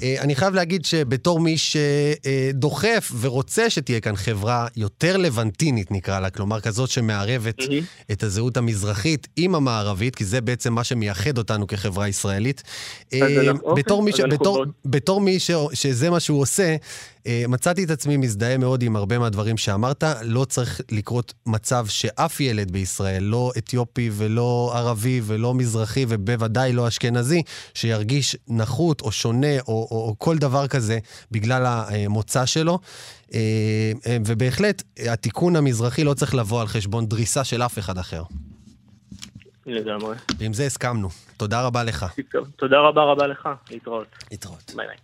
אה, 0.02 0.16
אני 0.20 0.34
חייב 0.34 0.54
להגיד 0.54 0.84
שבתור 0.84 1.40
מי 1.40 1.56
שדוחף 1.58 3.12
ורוצה 3.20 3.70
שתהיה 3.70 4.00
כאן 4.00 4.16
חברה 4.16 4.66
יותר 4.76 5.16
לבנטינית, 5.16 5.90
נקרא 5.90 6.20
לה, 6.20 6.30
כלומר 6.30 6.60
כזאת 6.60 6.90
שמערבת 6.90 7.60
mm-hmm. 7.60 8.12
את 8.12 8.22
הזהות 8.22 8.56
המזרחית 8.56 9.28
עם 9.36 9.54
המערבית, 9.54 10.16
כי 10.16 10.24
זה 10.24 10.40
בעצם 10.40 10.72
מה 10.72 10.84
שמייחד 10.84 11.38
אותנו 11.38 11.66
כחברה 11.66 12.08
ישראלית. 12.08 12.62
אה, 13.12 13.52
בתור 13.76 14.02
מי, 14.02 14.12
ש... 14.12 14.20
בתור, 14.20 14.64
בתור 14.84 15.20
מי 15.20 15.38
ש... 15.38 15.50
שזה 15.72 16.10
מה 16.10 16.20
שהוא 16.20 16.40
עושה, 16.40 16.76
אה, 17.28 17.44
מצאתי 17.48 17.84
את 17.84 17.90
עצמי 17.90 18.16
מזדהה 18.16 18.58
מאוד 18.58 18.82
עם 18.82 18.96
הרבה 18.96 19.18
מהדברים 19.18 19.56
שאמרת. 19.56 20.04
לא 20.22 20.44
צריך 20.44 20.80
לקרות 20.90 21.34
מצב 21.46 21.86
שאף 21.88 22.40
ילד 22.40 22.70
בישראל, 22.70 23.22
לא 23.22 23.52
אתיופי 23.58 24.10
ולא 24.12 24.72
ערבי 24.74 25.20
ולא 25.24 25.54
מזרחי 25.54 26.06
ובוודאי 26.08 26.72
לא 26.72 26.88
אשכנזי, 26.88 27.42
שירגיש 27.74 28.36
נחות 28.48 29.00
או 29.00 29.12
שונה 29.12 29.60
או, 29.60 29.87
או, 29.90 30.08
או 30.08 30.14
כל 30.18 30.38
דבר 30.38 30.66
כזה 30.66 30.98
בגלל 31.30 31.62
המוצא 31.66 32.46
שלו. 32.46 32.78
אה, 33.34 33.92
אה, 34.06 34.16
ובהחלט, 34.26 34.82
התיקון 35.12 35.56
המזרחי 35.56 36.04
לא 36.04 36.14
צריך 36.14 36.34
לבוא 36.34 36.60
על 36.60 36.66
חשבון 36.66 37.06
דריסה 37.06 37.44
של 37.44 37.62
אף 37.62 37.78
אחד 37.78 37.98
אחר. 37.98 38.22
לגמרי. 39.66 40.16
ועם 40.38 40.52
זה 40.52 40.66
הסכמנו. 40.66 41.08
תודה 41.36 41.62
רבה 41.62 41.84
לך. 41.84 42.06
תודה 42.56 42.78
רבה 42.78 43.02
רבה 43.02 43.26
לך. 43.26 43.48
להתראות. 43.70 44.06
להתראות. 44.30 44.72
ביי 44.76 44.86
ביי. 44.86 44.96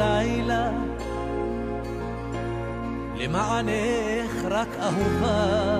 הלילה. 0.00 0.70
למענך 3.16 4.44
רק 4.50 4.68
אהובה. 4.80 5.78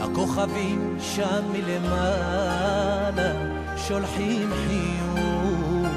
הכוכבים 0.00 0.96
שם 1.00 1.42
מלמעלה 1.52 3.32
שולחים 3.76 4.50
חיוך 4.66 5.92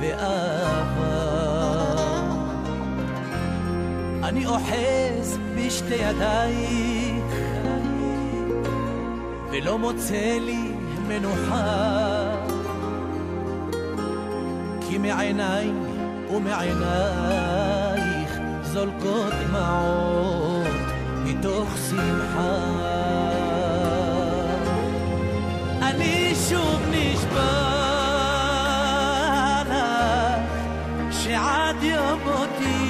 ואהבה. 0.00 1.34
אני 4.22 4.46
אוחז 4.46 5.38
בשתי 5.56 5.94
ידייך 5.94 7.34
ולא 9.50 9.78
מוצא 9.78 10.38
לי 10.40 10.68
מנוחה 11.08 12.53
כי 14.88 14.98
מעיניי 14.98 15.70
ומעינייך 16.30 17.84
זולקות 18.62 19.32
דמעות 19.46 20.66
מתוך 21.24 21.68
שמחה. 21.90 22.84
אני 25.82 26.34
שוב 26.48 26.82
נשבע 26.90 27.84
לך 29.68 29.74
שעד 31.10 31.82
יום 31.82 32.20
מותי 32.24 32.83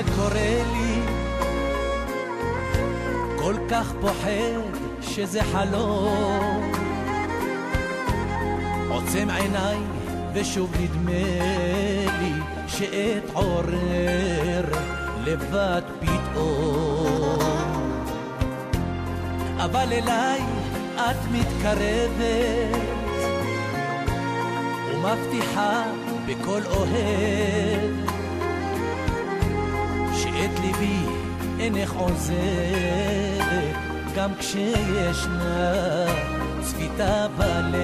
שזה 0.00 0.12
קורה 0.16 0.62
לי. 0.72 1.02
כל 3.38 3.54
כך 3.70 3.92
פוחד 4.00 4.60
שזה 5.02 5.42
חלום. 5.42 6.72
עוצם 8.88 9.30
עיניי 9.30 9.76
ושוב 10.34 10.74
נדמה 10.80 11.12
לי 12.20 12.32
שאתעורר 12.68 14.64
לבד 15.24 15.82
פתאום. 16.00 17.38
אבל 19.56 19.92
אליי 19.92 20.40
את 20.94 21.16
מתקרבת 21.32 22.80
ומבטיחה 24.92 25.82
בקול 26.26 26.62
אוהב 26.66 27.59
שאת 30.80 30.88
ליבי 30.88 31.04
אינך 31.58 31.92
עוזבת 31.92 33.40
גם 34.16 34.30
כשישנה 34.38 35.74
צביטה 36.60 37.26
בלב. 37.36 37.76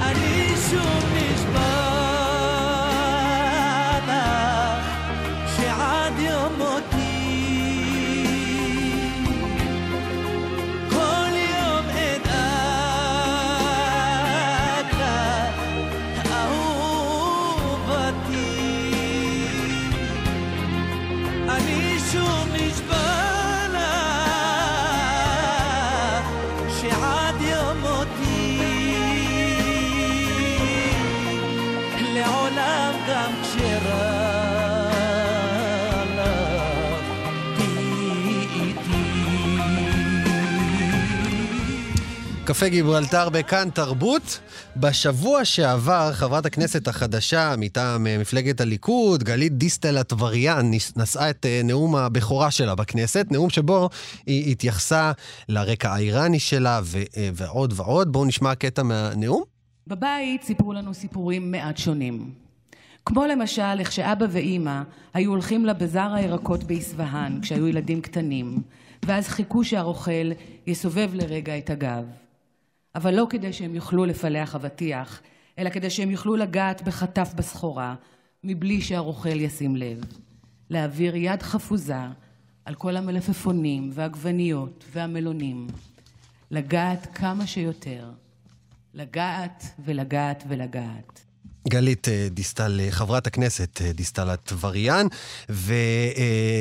אני 0.00 0.48
שוב 0.70 1.04
נשבע 1.14 1.79
קפה 42.50 42.68
גיברלטר 42.68 43.28
בכאן 43.28 43.68
תרבות. 43.74 44.40
בשבוע 44.76 45.44
שעבר, 45.44 46.12
חברת 46.12 46.46
הכנסת 46.46 46.88
החדשה 46.88 47.54
מטעם 47.58 48.06
אה, 48.06 48.18
מפלגת 48.18 48.60
הליכוד, 48.60 49.22
גלית 49.22 49.52
דיסטל 49.52 50.00
אטבריאן, 50.00 50.70
נשאה 50.96 51.30
את 51.30 51.46
אה, 51.46 51.60
נאום 51.64 51.96
הבכורה 51.96 52.50
שלה 52.50 52.74
בכנסת, 52.74 53.26
נאום 53.30 53.50
שבו 53.50 53.88
היא 54.26 54.52
התייחסה 54.52 55.12
לרקע 55.48 55.92
האיראני 55.92 56.38
שלה 56.38 56.80
ו- 56.82 56.98
אה, 57.16 57.30
ועוד 57.34 57.72
ועוד. 57.76 58.12
בואו 58.12 58.24
נשמע 58.24 58.54
קטע 58.54 58.82
מהנאום. 58.82 59.42
בבית 59.86 60.42
סיפרו 60.42 60.72
לנו 60.72 60.94
סיפורים 60.94 61.50
מעט 61.50 61.76
שונים. 61.76 62.30
כמו 63.04 63.26
למשל 63.26 63.78
איך 63.78 63.92
שאבא 63.92 64.26
ואימא 64.30 64.82
היו 65.14 65.30
הולכים 65.30 65.66
לבזאר 65.66 66.14
הירקות 66.14 66.64
באספהאן 66.64 67.38
כשהיו 67.42 67.68
ילדים 67.68 68.00
קטנים, 68.00 68.62
ואז 69.06 69.28
חיכו 69.28 69.64
שהרוכל 69.64 70.32
יסובב 70.66 71.10
לרגע 71.14 71.58
את 71.58 71.70
הגב. 71.70 72.04
אבל 72.94 73.14
לא 73.14 73.26
כדי 73.30 73.52
שהם 73.52 73.74
יוכלו 73.74 74.04
לפלח 74.04 74.54
אבטיח, 74.54 75.20
אלא 75.58 75.70
כדי 75.70 75.90
שהם 75.90 76.10
יוכלו 76.10 76.36
לגעת 76.36 76.82
בחטף 76.82 77.32
בסחורה, 77.36 77.94
מבלי 78.44 78.80
שהרוכל 78.80 79.40
ישים 79.40 79.76
לב. 79.76 80.04
להעביר 80.70 81.16
יד 81.16 81.42
חפוזה 81.42 82.02
על 82.64 82.74
כל 82.74 82.96
המלפפונים 82.96 83.90
והעגבניות 83.94 84.84
והמלונים. 84.92 85.66
לגעת 86.50 87.06
כמה 87.14 87.46
שיותר. 87.46 88.10
לגעת 88.94 89.64
ולגעת 89.84 90.44
ולגעת. 90.48 91.20
גלית 91.68 92.08
אה, 92.08 92.28
דיסטל, 92.30 92.80
אה, 92.80 92.90
חברת 92.90 93.26
הכנסת 93.26 93.80
אה, 93.84 93.92
דיסטל 93.92 94.34
אטבריאן, 94.34 95.06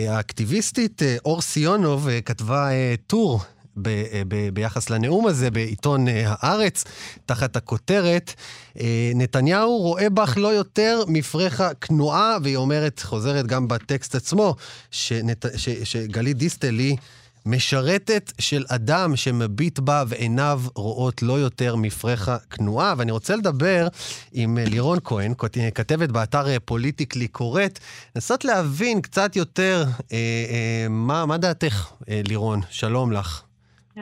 והאקטיביסטית 0.07 1.01
אור 1.25 1.41
סיונוב 1.41 2.07
כתבה 2.25 2.69
טור 3.07 3.41
ב- 3.81 4.23
ב- 4.27 4.49
ביחס 4.53 4.89
לנאום 4.89 5.27
הזה 5.27 5.51
בעיתון 5.51 6.07
אה, 6.07 6.23
הארץ, 6.25 6.83
תחת 7.25 7.55
הכותרת, 7.55 8.33
אה, 8.79 9.11
נתניהו 9.15 9.77
רואה 9.77 10.09
בך 10.09 10.37
לא 10.37 10.47
יותר 10.47 11.03
מפרחה 11.07 11.73
כנועה, 11.73 12.37
והיא 12.43 12.57
אומרת, 12.57 12.99
חוזרת 12.99 13.47
גם 13.47 13.67
בטקסט 13.67 14.15
עצמו, 14.15 14.55
שנת, 14.91 15.45
ש, 15.55 15.69
שגלית 15.69 16.37
דיסטל 16.37 16.73
היא 16.79 16.97
משרתת 17.45 18.33
של 18.39 18.65
אדם 18.67 19.15
שמביט 19.15 19.79
בה 19.79 20.03
ועיניו 20.07 20.61
רואות 20.75 21.21
לא 21.21 21.33
יותר 21.33 21.75
מפרחה 21.75 22.37
כנועה. 22.49 22.93
ואני 22.97 23.11
רוצה 23.11 23.35
לדבר 23.35 23.87
עם 24.31 24.57
אה, 24.57 24.65
לירון 24.65 24.99
כהן, 25.03 25.33
כתבת 25.75 26.09
באתר 26.09 26.59
פוליטיקלי 26.65 27.27
קוראת, 27.27 27.79
לנסות 28.15 28.45
להבין 28.45 29.01
קצת 29.01 29.35
יותר 29.35 29.83
אה, 30.11 30.17
אה, 30.17 30.87
מה, 30.89 31.25
מה 31.25 31.37
דעתך, 31.37 31.87
אה, 32.09 32.21
לירון. 32.25 32.61
שלום 32.69 33.11
לך. 33.11 33.48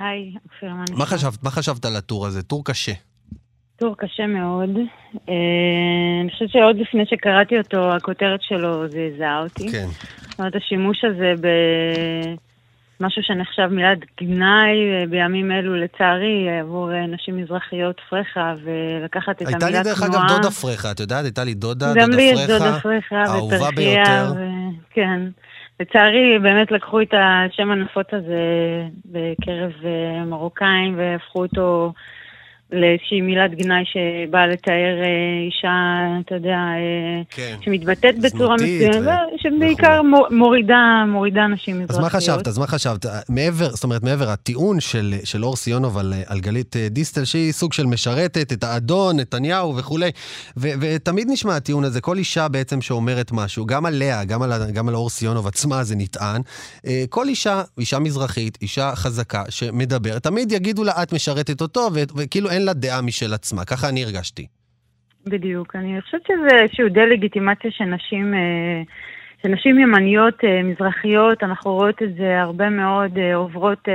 היי, 0.02 0.34
אופיר, 0.46 0.70
מה 0.74 0.84
נשמע? 0.84 0.98
מה 0.98 1.06
חשבת, 1.06 1.44
מה 1.44 1.50
חשבת 1.50 1.86
על 1.86 1.96
הטור 1.96 2.26
הזה? 2.26 2.44
טור 2.44 2.66
קשה. 2.66 2.92
טור 3.76 3.96
קשה 3.98 4.28
מאוד. 4.28 4.70
אה, 5.30 5.34
אני 6.22 6.32
חושבת 6.32 6.50
שעוד 6.50 6.76
לפני 6.78 7.04
שקראתי 7.06 7.58
אותו, 7.58 7.96
הכותרת 7.96 8.42
שלו 8.42 8.88
זעזעה 8.88 9.40
אותי. 9.44 9.72
כן. 9.72 9.86
זאת 10.30 10.40
אומרת, 10.40 10.56
השימוש 10.56 10.98
הזה 11.04 11.34
במשהו 13.00 13.22
שנחשב 13.24 13.68
מילת 13.72 14.00
גנאי 14.22 15.06
בימים 15.10 15.52
אלו, 15.52 15.76
לצערי, 15.76 16.60
עבור 16.62 16.92
אה, 16.94 17.08
נשים 17.08 17.38
מזרחיות 17.38 18.02
פרחה, 18.10 18.54
ולקחת 18.64 19.42
את 19.42 19.48
המילה 19.48 19.58
הייתה 19.58 19.68
תנועה. 19.68 19.72
לי 19.72 19.84
דרך 19.84 20.04
אגב 20.04 20.28
דודה 20.28 20.52
פרחה, 20.52 20.92
את 20.92 21.00
יודעת? 21.00 21.24
הייתה 21.26 21.44
לי 21.44 21.54
דודה, 21.54 21.94
גם 21.96 22.10
לי 22.12 22.22
יש 22.24 22.40
דודה 22.40 22.60
דודה 22.60 22.80
פרחה, 22.80 23.24
פרחה 23.50 23.72
ביותר. 23.72 24.34
ו- 24.36 24.94
כן. 24.94 25.22
לצערי, 25.80 26.40
באמת 26.40 26.72
לקחו 26.72 27.02
את 27.02 27.14
השם 27.14 27.72
הנפוץ 27.72 28.08
הזה 28.12 28.44
בקרב 29.06 29.72
אה, 29.86 30.26
מרוקאים 30.26 30.98
והפכו 30.98 31.42
אותו 31.42 31.94
לאיזושהי 32.72 33.22
מילת 33.22 33.52
גנאי 33.56 33.84
שבאה 33.86 34.48
לתאר 34.48 35.02
אה, 35.04 35.46
אישה, 35.46 35.68
אתה 36.26 36.36
יודע, 36.36 36.50
אה, 36.50 37.22
כן. 37.30 37.56
שמתבטאת 37.62 38.20
בצורה 38.20 38.56
מסוימת, 38.56 39.08
ו... 39.08 39.38
שבעיקר 39.38 40.02
מורידה, 40.32 41.04
מורידה 41.08 41.48
נשים 41.48 41.76
מזרחיות. 41.76 42.00
אז 42.00 42.00
מה 42.00 42.10
חשבת? 42.10 42.48
אז 42.48 42.58
מה 42.58 42.68
חשבת? 42.68 43.06
מעבר, 43.30 43.70
זאת 43.70 43.84
אומרת, 43.84 44.04
מעבר, 44.04 44.30
הטיעון 44.30 44.80
של, 44.80 45.14
של 45.24 45.44
אור 45.44 45.56
סיונוב 45.56 45.98
על, 45.98 46.14
על 46.26 46.40
גלית 46.40 46.76
אה, 46.76 46.90
דיסטל, 46.90 47.26
שהיא 47.26 47.52
סוג 47.52 47.74
של 47.74 47.86
משרתת 47.86 48.54
את 48.54 48.64
האדון, 48.64 49.20
נתניהו 49.20 49.78
וכולי, 49.78 50.12
ו, 50.58 50.68
ותמיד 50.82 51.28
נשמע 51.32 51.56
הטיעון 51.56 51.84
הזה, 51.84 52.02
כל 52.02 52.18
אישה 52.18 52.48
בעצם 52.48 52.82
שאומרת 52.82 53.32
משהו, 53.32 53.66
גם 53.66 53.86
עליה, 53.86 54.24
גם 54.24 54.42
על, 54.42 54.52
גם 54.74 54.90
על 54.90 54.96
אור 54.96 55.10
סיונוב 55.10 55.48
עצמה 55.48 55.84
זה 55.84 55.96
נטען, 55.96 56.42
כל 57.10 57.28
אישה, 57.28 57.62
אישה 57.78 58.00
מזרחית, 58.00 58.58
אישה 58.62 58.92
חזקה, 58.96 59.44
שמדברת, 59.50 60.24
תמיד 60.24 60.52
יגידו 60.52 60.84
לה, 60.84 61.04
את 61.04 61.14
משרתת 61.14 61.62
אותו, 61.62 61.90
וכאילו 62.16 62.57
אין 62.58 62.66
לה 62.66 62.74
דעה 62.74 63.02
משל 63.02 63.34
עצמה, 63.34 63.66
ככה 63.66 63.90
אני 63.90 64.04
הרגשתי. 64.04 64.48
בדיוק, 65.26 65.76
אני 65.76 66.02
חושבת 66.02 66.22
שזה 66.28 66.58
איזושהי 66.62 66.90
דה-לגיטימציה 66.90 67.72
שנשים, 67.72 68.34
אה, 68.34 68.82
שנשים 69.42 69.80
ימניות 69.80 70.44
אה, 70.44 70.64
מזרחיות, 70.64 71.44
אנחנו 71.44 71.72
רואות 71.74 72.04
את 72.04 72.16
זה 72.18 72.42
הרבה 72.42 72.70
מאוד 72.70 73.18
אה, 73.18 73.36
עוברות 73.36 73.88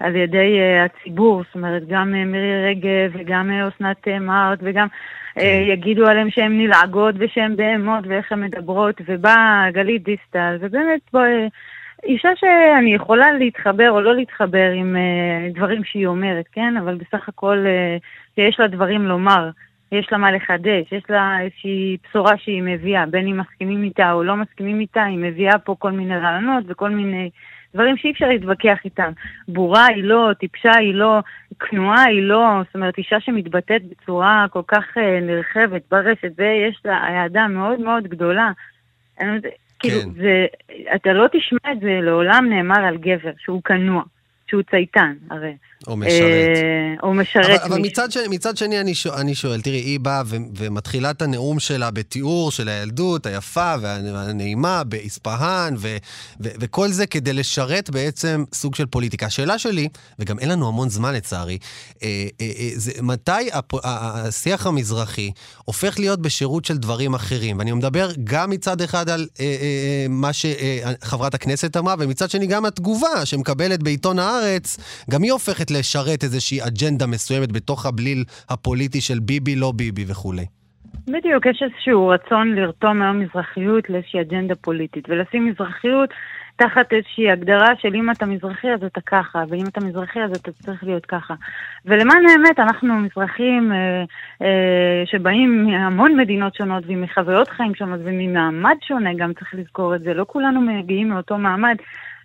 על 0.00 0.16
ידי 0.16 0.58
הציבור, 0.84 1.42
זאת 1.46 1.54
אומרת, 1.54 1.82
גם 1.88 2.12
מירי 2.12 2.64
רגב 2.70 3.10
וגם 3.14 3.50
אסנת 3.50 4.08
מארט 4.08 4.58
וגם 4.62 4.86
כן. 5.34 5.64
יגידו 5.72 6.06
עליהם 6.06 6.30
שהן 6.30 6.58
נלעגות 6.58 7.14
ושהן 7.18 7.56
בהמות 7.56 8.04
ואיך 8.08 8.32
הן 8.32 8.40
מדברות, 8.40 9.00
ובאה 9.08 9.66
גלית 9.72 10.02
דיסטל, 10.02 10.56
ובאמת 10.60 11.00
בוא... 11.12 11.22
אישה 12.04 12.28
שאני 12.36 12.94
יכולה 12.94 13.32
להתחבר 13.32 13.90
או 13.90 14.00
לא 14.00 14.14
להתחבר 14.14 14.70
עם 14.74 14.96
uh, 14.96 15.56
דברים 15.56 15.84
שהיא 15.84 16.06
אומרת, 16.06 16.44
כן? 16.52 16.76
אבל 16.76 16.94
בסך 16.94 17.28
הכל 17.28 17.64
uh, 17.64 18.04
שיש 18.34 18.60
לה 18.60 18.66
דברים 18.66 19.06
לומר, 19.06 19.50
יש 19.92 20.08
לה 20.12 20.18
מה 20.18 20.32
לחדש, 20.32 20.92
יש 20.92 21.02
לה 21.08 21.40
איזושהי 21.40 21.96
בשורה 22.04 22.38
שהיא 22.38 22.62
מביאה, 22.62 23.06
בין 23.06 23.26
אם 23.26 23.40
מסכימים 23.40 23.82
איתה 23.82 24.12
או 24.12 24.22
לא 24.22 24.36
מסכימים 24.36 24.80
איתה, 24.80 25.04
היא 25.04 25.18
מביאה 25.18 25.58
פה 25.58 25.74
כל 25.78 25.92
מיני 25.92 26.16
רעיונות 26.18 26.64
וכל 26.68 26.90
מיני 26.90 27.30
דברים 27.74 27.96
שאי 27.96 28.10
אפשר 28.10 28.28
להתווכח 28.28 28.78
איתם. 28.84 29.12
בורה 29.48 29.86
היא 29.86 30.04
לא, 30.04 30.30
טיפשה 30.38 30.76
היא 30.78 30.94
לא, 30.94 31.20
כנועה 31.58 32.04
היא 32.04 32.22
לא, 32.22 32.48
זאת 32.66 32.74
אומרת, 32.74 32.98
אישה 32.98 33.20
שמתבטאת 33.20 33.82
בצורה 33.84 34.46
כל 34.50 34.62
כך 34.68 34.84
uh, 34.96 35.00
נרחבת 35.22 35.82
ברשת, 35.90 36.32
ויש 36.36 36.80
לה 36.84 36.96
אהדה 37.08 37.48
מאוד 37.48 37.80
מאוד 37.80 38.08
גדולה. 38.08 38.50
כאילו, 39.90 40.02
כן. 40.02 40.22
זה, 40.22 40.46
אתה 40.94 41.12
לא 41.12 41.26
תשמע 41.32 41.72
את 41.72 41.80
זה 41.80 41.98
לעולם 42.02 42.46
נאמר 42.50 42.84
על 42.84 42.96
גבר, 42.96 43.30
שהוא 43.38 43.62
כנוע, 43.62 44.02
שהוא 44.50 44.62
צייתן, 44.70 45.14
הרי. 45.30 45.54
או 45.86 45.96
משרת. 45.96 46.56
אה, 46.56 46.86
או 47.02 47.14
משרת 47.14 47.44
אבל, 47.44 47.72
אבל 47.72 47.80
מצד, 47.80 48.12
שני, 48.12 48.28
מצד 48.28 48.56
שני 48.56 48.80
אני 48.80 48.94
שואל, 48.94 49.18
אני 49.18 49.34
שואל, 49.34 49.60
תראי, 49.60 49.76
היא 49.76 50.00
באה 50.00 50.22
ו, 50.26 50.36
ומתחילה 50.56 51.10
את 51.10 51.22
הנאום 51.22 51.58
שלה 51.60 51.90
בתיאור 51.90 52.50
של 52.50 52.68
הילדות 52.68 53.26
היפה 53.26 53.74
והנעימה 53.80 54.84
באספהאן, 54.84 55.74
ו, 55.78 55.96
ו, 56.40 56.48
וכל 56.60 56.88
זה 56.88 57.06
כדי 57.06 57.32
לשרת 57.32 57.90
בעצם 57.90 58.44
סוג 58.54 58.74
של 58.74 58.86
פוליטיקה. 58.86 59.26
השאלה 59.26 59.58
שלי, 59.58 59.88
וגם 60.18 60.38
אין 60.38 60.48
לנו 60.48 60.68
המון 60.68 60.88
זמן 60.88 61.14
לצערי, 61.14 61.58
אה, 62.02 62.26
אה, 62.40 62.46
אה, 62.58 62.70
זה 62.74 62.92
מתי 63.02 63.52
הפ, 63.52 63.74
השיח 63.84 64.66
המזרחי 64.66 65.30
הופך 65.64 65.98
להיות 65.98 66.22
בשירות 66.22 66.64
של 66.64 66.76
דברים 66.76 67.14
אחרים? 67.14 67.58
ואני 67.58 67.72
מדבר 67.72 68.10
גם 68.24 68.50
מצד 68.50 68.80
אחד 68.80 69.08
על 69.08 69.26
אה, 69.40 69.44
אה, 69.44 70.06
מה 70.08 70.30
שחברת 70.32 71.34
הכנסת 71.34 71.76
אמרה, 71.76 71.94
ומצד 71.98 72.30
שני 72.30 72.46
גם 72.46 72.64
התגובה 72.64 73.26
שמקבלת 73.26 73.82
בעיתון 73.82 74.18
הארץ, 74.18 74.76
גם 75.10 75.22
היא 75.22 75.32
הופכת 75.32 75.65
הולכת 75.70 75.70
לשרת 75.70 76.22
איזושהי 76.22 76.58
אג'נדה 76.66 77.06
מסוימת 77.06 77.52
בתוך 77.52 77.86
הבליל 77.86 78.24
הפוליטי 78.50 79.00
של 79.00 79.18
ביבי, 79.18 79.56
לא 79.56 79.72
ביבי 79.76 80.04
וכולי. 80.08 80.44
בדיוק, 81.06 81.46
יש 81.46 81.62
איזשהו 81.62 82.08
רצון 82.08 82.54
לרתום 82.54 83.02
היום 83.02 83.20
מזרחיות 83.20 83.90
לאיזושהי 83.90 84.20
אג'נדה 84.20 84.54
פוליטית, 84.54 85.04
ולשים 85.08 85.46
מזרחיות 85.46 86.10
תחת 86.56 86.92
איזושהי 86.92 87.30
הגדרה 87.30 87.68
של 87.80 87.94
אם 87.94 88.10
אתה 88.10 88.26
מזרחי 88.26 88.68
אז 88.68 88.84
אתה 88.84 89.00
ככה, 89.00 89.44
ואם 89.48 89.64
אתה 89.68 89.80
מזרחי 89.80 90.20
אז 90.20 90.30
אתה 90.30 90.52
צריך 90.52 90.84
להיות 90.84 91.06
ככה. 91.06 91.34
ולמען 91.84 92.22
האמת, 92.28 92.58
אנחנו 92.58 92.94
מזרחים 92.94 93.72
אה, 93.72 94.04
אה, 94.42 95.02
שבאים 95.06 95.64
מהמון 95.64 96.16
מדינות 96.16 96.54
שונות 96.54 96.84
ומחוויות 96.86 97.48
חיים 97.48 97.74
שונות 97.74 98.00
וממעמד 98.04 98.76
שונה, 98.88 99.14
גם 99.14 99.32
צריך 99.32 99.54
לזכור 99.54 99.94
את 99.94 100.00
זה, 100.00 100.14
לא 100.14 100.24
כולנו 100.28 100.60
מגיעים 100.60 101.08
מאותו 101.08 101.38
מעמד. 101.38 101.76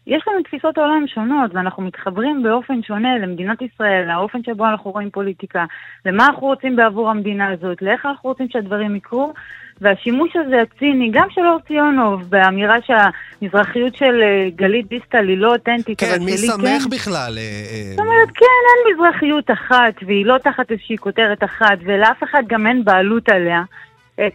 יש 0.07 0.23
לנו 0.27 0.43
תפיסות 0.43 0.77
עולם 0.77 1.05
שונות, 1.07 1.51
ואנחנו 1.53 1.83
מתחברים 1.83 2.43
באופן 2.43 2.83
שונה 2.83 3.17
למדינת 3.17 3.61
ישראל, 3.61 4.07
לאופן 4.07 4.43
שבו 4.43 4.65
אנחנו 4.65 4.91
רואים 4.91 5.09
פוליטיקה, 5.09 5.65
למה 6.05 6.25
אנחנו 6.25 6.47
רוצים 6.47 6.75
בעבור 6.75 7.09
המדינה 7.09 7.51
הזאת, 7.51 7.81
לאיך 7.81 8.05
אנחנו 8.05 8.29
רוצים 8.29 8.47
שהדברים 8.49 8.95
יקרו, 8.95 9.33
והשימוש 9.81 10.35
הזה 10.35 10.61
הציני, 10.61 11.09
גם 11.13 11.27
של 11.29 11.41
אור 11.47 11.59
ציונוב, 11.67 12.29
באמירה 12.29 12.75
שהמזרחיות 12.81 13.95
של 13.95 14.21
אה, 14.21 14.49
גלית 14.55 14.87
דיסטל 14.87 15.27
היא 15.27 15.37
לא 15.37 15.53
אותנטית, 15.53 15.99
כן, 15.99 16.23
מי 16.25 16.37
שמח 16.37 16.83
כן. 16.83 16.89
בכלל? 16.89 17.37
אה, 17.37 17.43
אה, 17.43 17.83
זאת 17.89 17.99
אומרת, 17.99 18.29
כן, 18.33 18.45
אין 18.45 18.95
מזרחיות 18.95 19.51
אחת, 19.51 19.93
והיא 20.07 20.25
לא 20.25 20.37
תחת 20.37 20.71
איזושהי 20.71 20.97
כותרת 20.97 21.43
אחת, 21.43 21.77
ולאף 21.83 22.23
אחד 22.23 22.43
גם 22.47 22.67
אין 22.67 22.83
בעלות 22.83 23.29
עליה. 23.29 23.63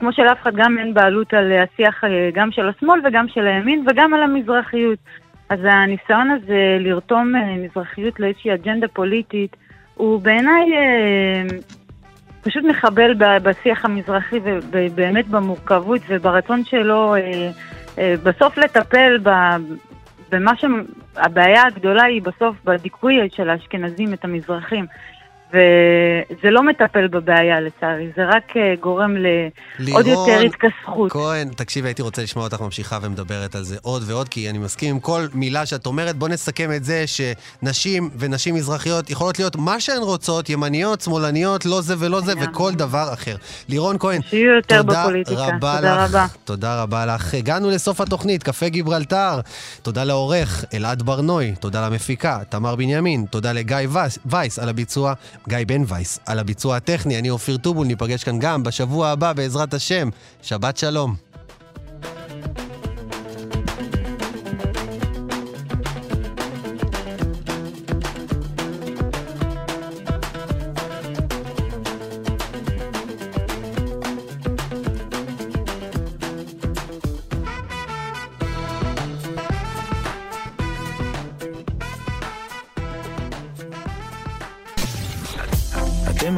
כמו 0.01 0.13
שלאף 0.13 0.43
אחד 0.43 0.55
גם 0.57 0.79
אין 0.79 0.95
בעלות 0.95 1.35
על 1.35 1.53
השיח 1.53 2.05
גם 2.35 2.53
של 2.53 2.69
השמאל 2.69 3.01
וגם 3.05 3.27
של 3.29 3.47
הימין 3.47 3.85
וגם 3.89 4.15
על 4.15 4.23
המזרחיות. 4.23 4.99
אז 5.49 5.59
הניסיון 5.63 6.31
הזה 6.31 6.77
לרתום 6.81 7.37
אה, 7.37 7.57
מזרחיות 7.57 8.21
לאיזושהי 8.21 8.55
אג'נדה 8.55 8.89
פוליטית, 8.89 9.57
הוא 9.95 10.21
בעיניי 10.21 10.77
אה, 10.77 11.43
פשוט 12.43 12.65
מחבל 12.65 13.15
בשיח 13.19 13.85
המזרחי 13.85 14.41
ובאמת 14.45 15.29
במורכבות 15.29 16.01
וברצון 16.09 16.65
שלו 16.65 17.15
אה, 17.15 18.15
בסוף 18.23 18.59
לטפל 18.59 19.19
במה 20.33 20.53
שהבעיה 20.57 21.63
הגדולה 21.67 22.05
היא 22.05 22.23
בסוף 22.23 22.57
בדיכוי 22.65 23.29
של 23.33 23.51
האשכנזים 23.51 24.13
את 24.13 24.25
המזרחים. 24.25 24.87
וזה 25.51 26.51
לא 26.51 26.63
מטפל 26.63 27.07
בבעיה 27.07 27.61
לצערי, 27.61 28.11
זה 28.17 28.25
רק 28.25 28.57
אה, 28.57 28.75
גורם 28.81 29.15
לעוד 29.79 30.07
יותר 30.07 30.41
התכסכות. 30.41 31.13
כהן, 31.13 31.49
תקשיבי, 31.49 31.89
הייתי 31.89 32.03
רוצה 32.03 32.23
לשמוע 32.23 32.45
אותך 32.45 32.61
ממשיכה 32.61 32.99
ומדברת 33.03 33.55
על 33.55 33.63
זה 33.63 33.77
עוד 33.83 34.03
ועוד, 34.07 34.29
כי 34.29 34.51
אני 34.51 34.59
מסכים 34.59 34.95
עם 34.95 35.01
כל 35.01 35.21
מילה 35.35 35.67
שאת 35.67 35.87
אומרת. 35.87 36.17
בוא 36.17 36.29
נסכם 36.29 36.73
את 36.73 36.85
זה 36.85 37.05
שנשים 37.07 38.11
ונשים 38.19 38.55
מזרחיות 38.55 39.11
יכולות 39.11 39.39
להיות 39.39 39.57
מה 39.57 39.81
שהן 39.81 40.03
רוצות, 40.03 40.51
ימניות, 40.51 41.01
שמאלניות, 41.01 41.67
לא 41.67 41.81
זה 41.81 41.95
ולא 41.99 42.21
זה, 42.21 42.33
וכל 42.41 42.73
דבר 42.73 43.13
אחר. 43.13 43.37
לירון 43.69 43.99
כהן, 43.99 44.21
תודה 44.67 44.81
רבה 45.49 45.81
לך. 45.81 46.01
רבה. 46.11 46.27
תודה 46.45 46.83
רבה 46.83 47.07
לך. 47.07 47.35
הגענו 47.35 47.71
לסוף 47.71 48.01
התוכנית, 48.01 48.43
קפה 48.43 48.69
גיברלטר. 48.69 49.41
תודה 49.83 50.05
לעורך 50.05 50.65
אלעד 50.75 51.03
ברנוי, 51.03 51.55
תודה 51.61 51.87
למפיקה 51.87 52.39
תמר 52.49 52.77
בנימין, 52.77 53.25
תודה 53.31 53.53
לגיא 53.53 53.77
וייס 54.27 54.59
על 54.59 54.69
הביצוע. 54.69 55.15
גיא 55.49 55.59
בן 55.67 55.83
וייס 55.87 56.19
על 56.27 56.39
הביצוע 56.39 56.77
הטכני, 56.77 57.19
אני 57.19 57.31
אופיר 57.31 57.57
טובול, 57.57 57.87
ניפגש 57.87 58.25
כאן 58.25 58.39
גם 58.39 58.63
בשבוע 58.63 59.09
הבא 59.09 59.33
בעזרת 59.33 59.75
השם. 59.75 60.09
שבת 60.43 60.77
שלום. 60.77 61.26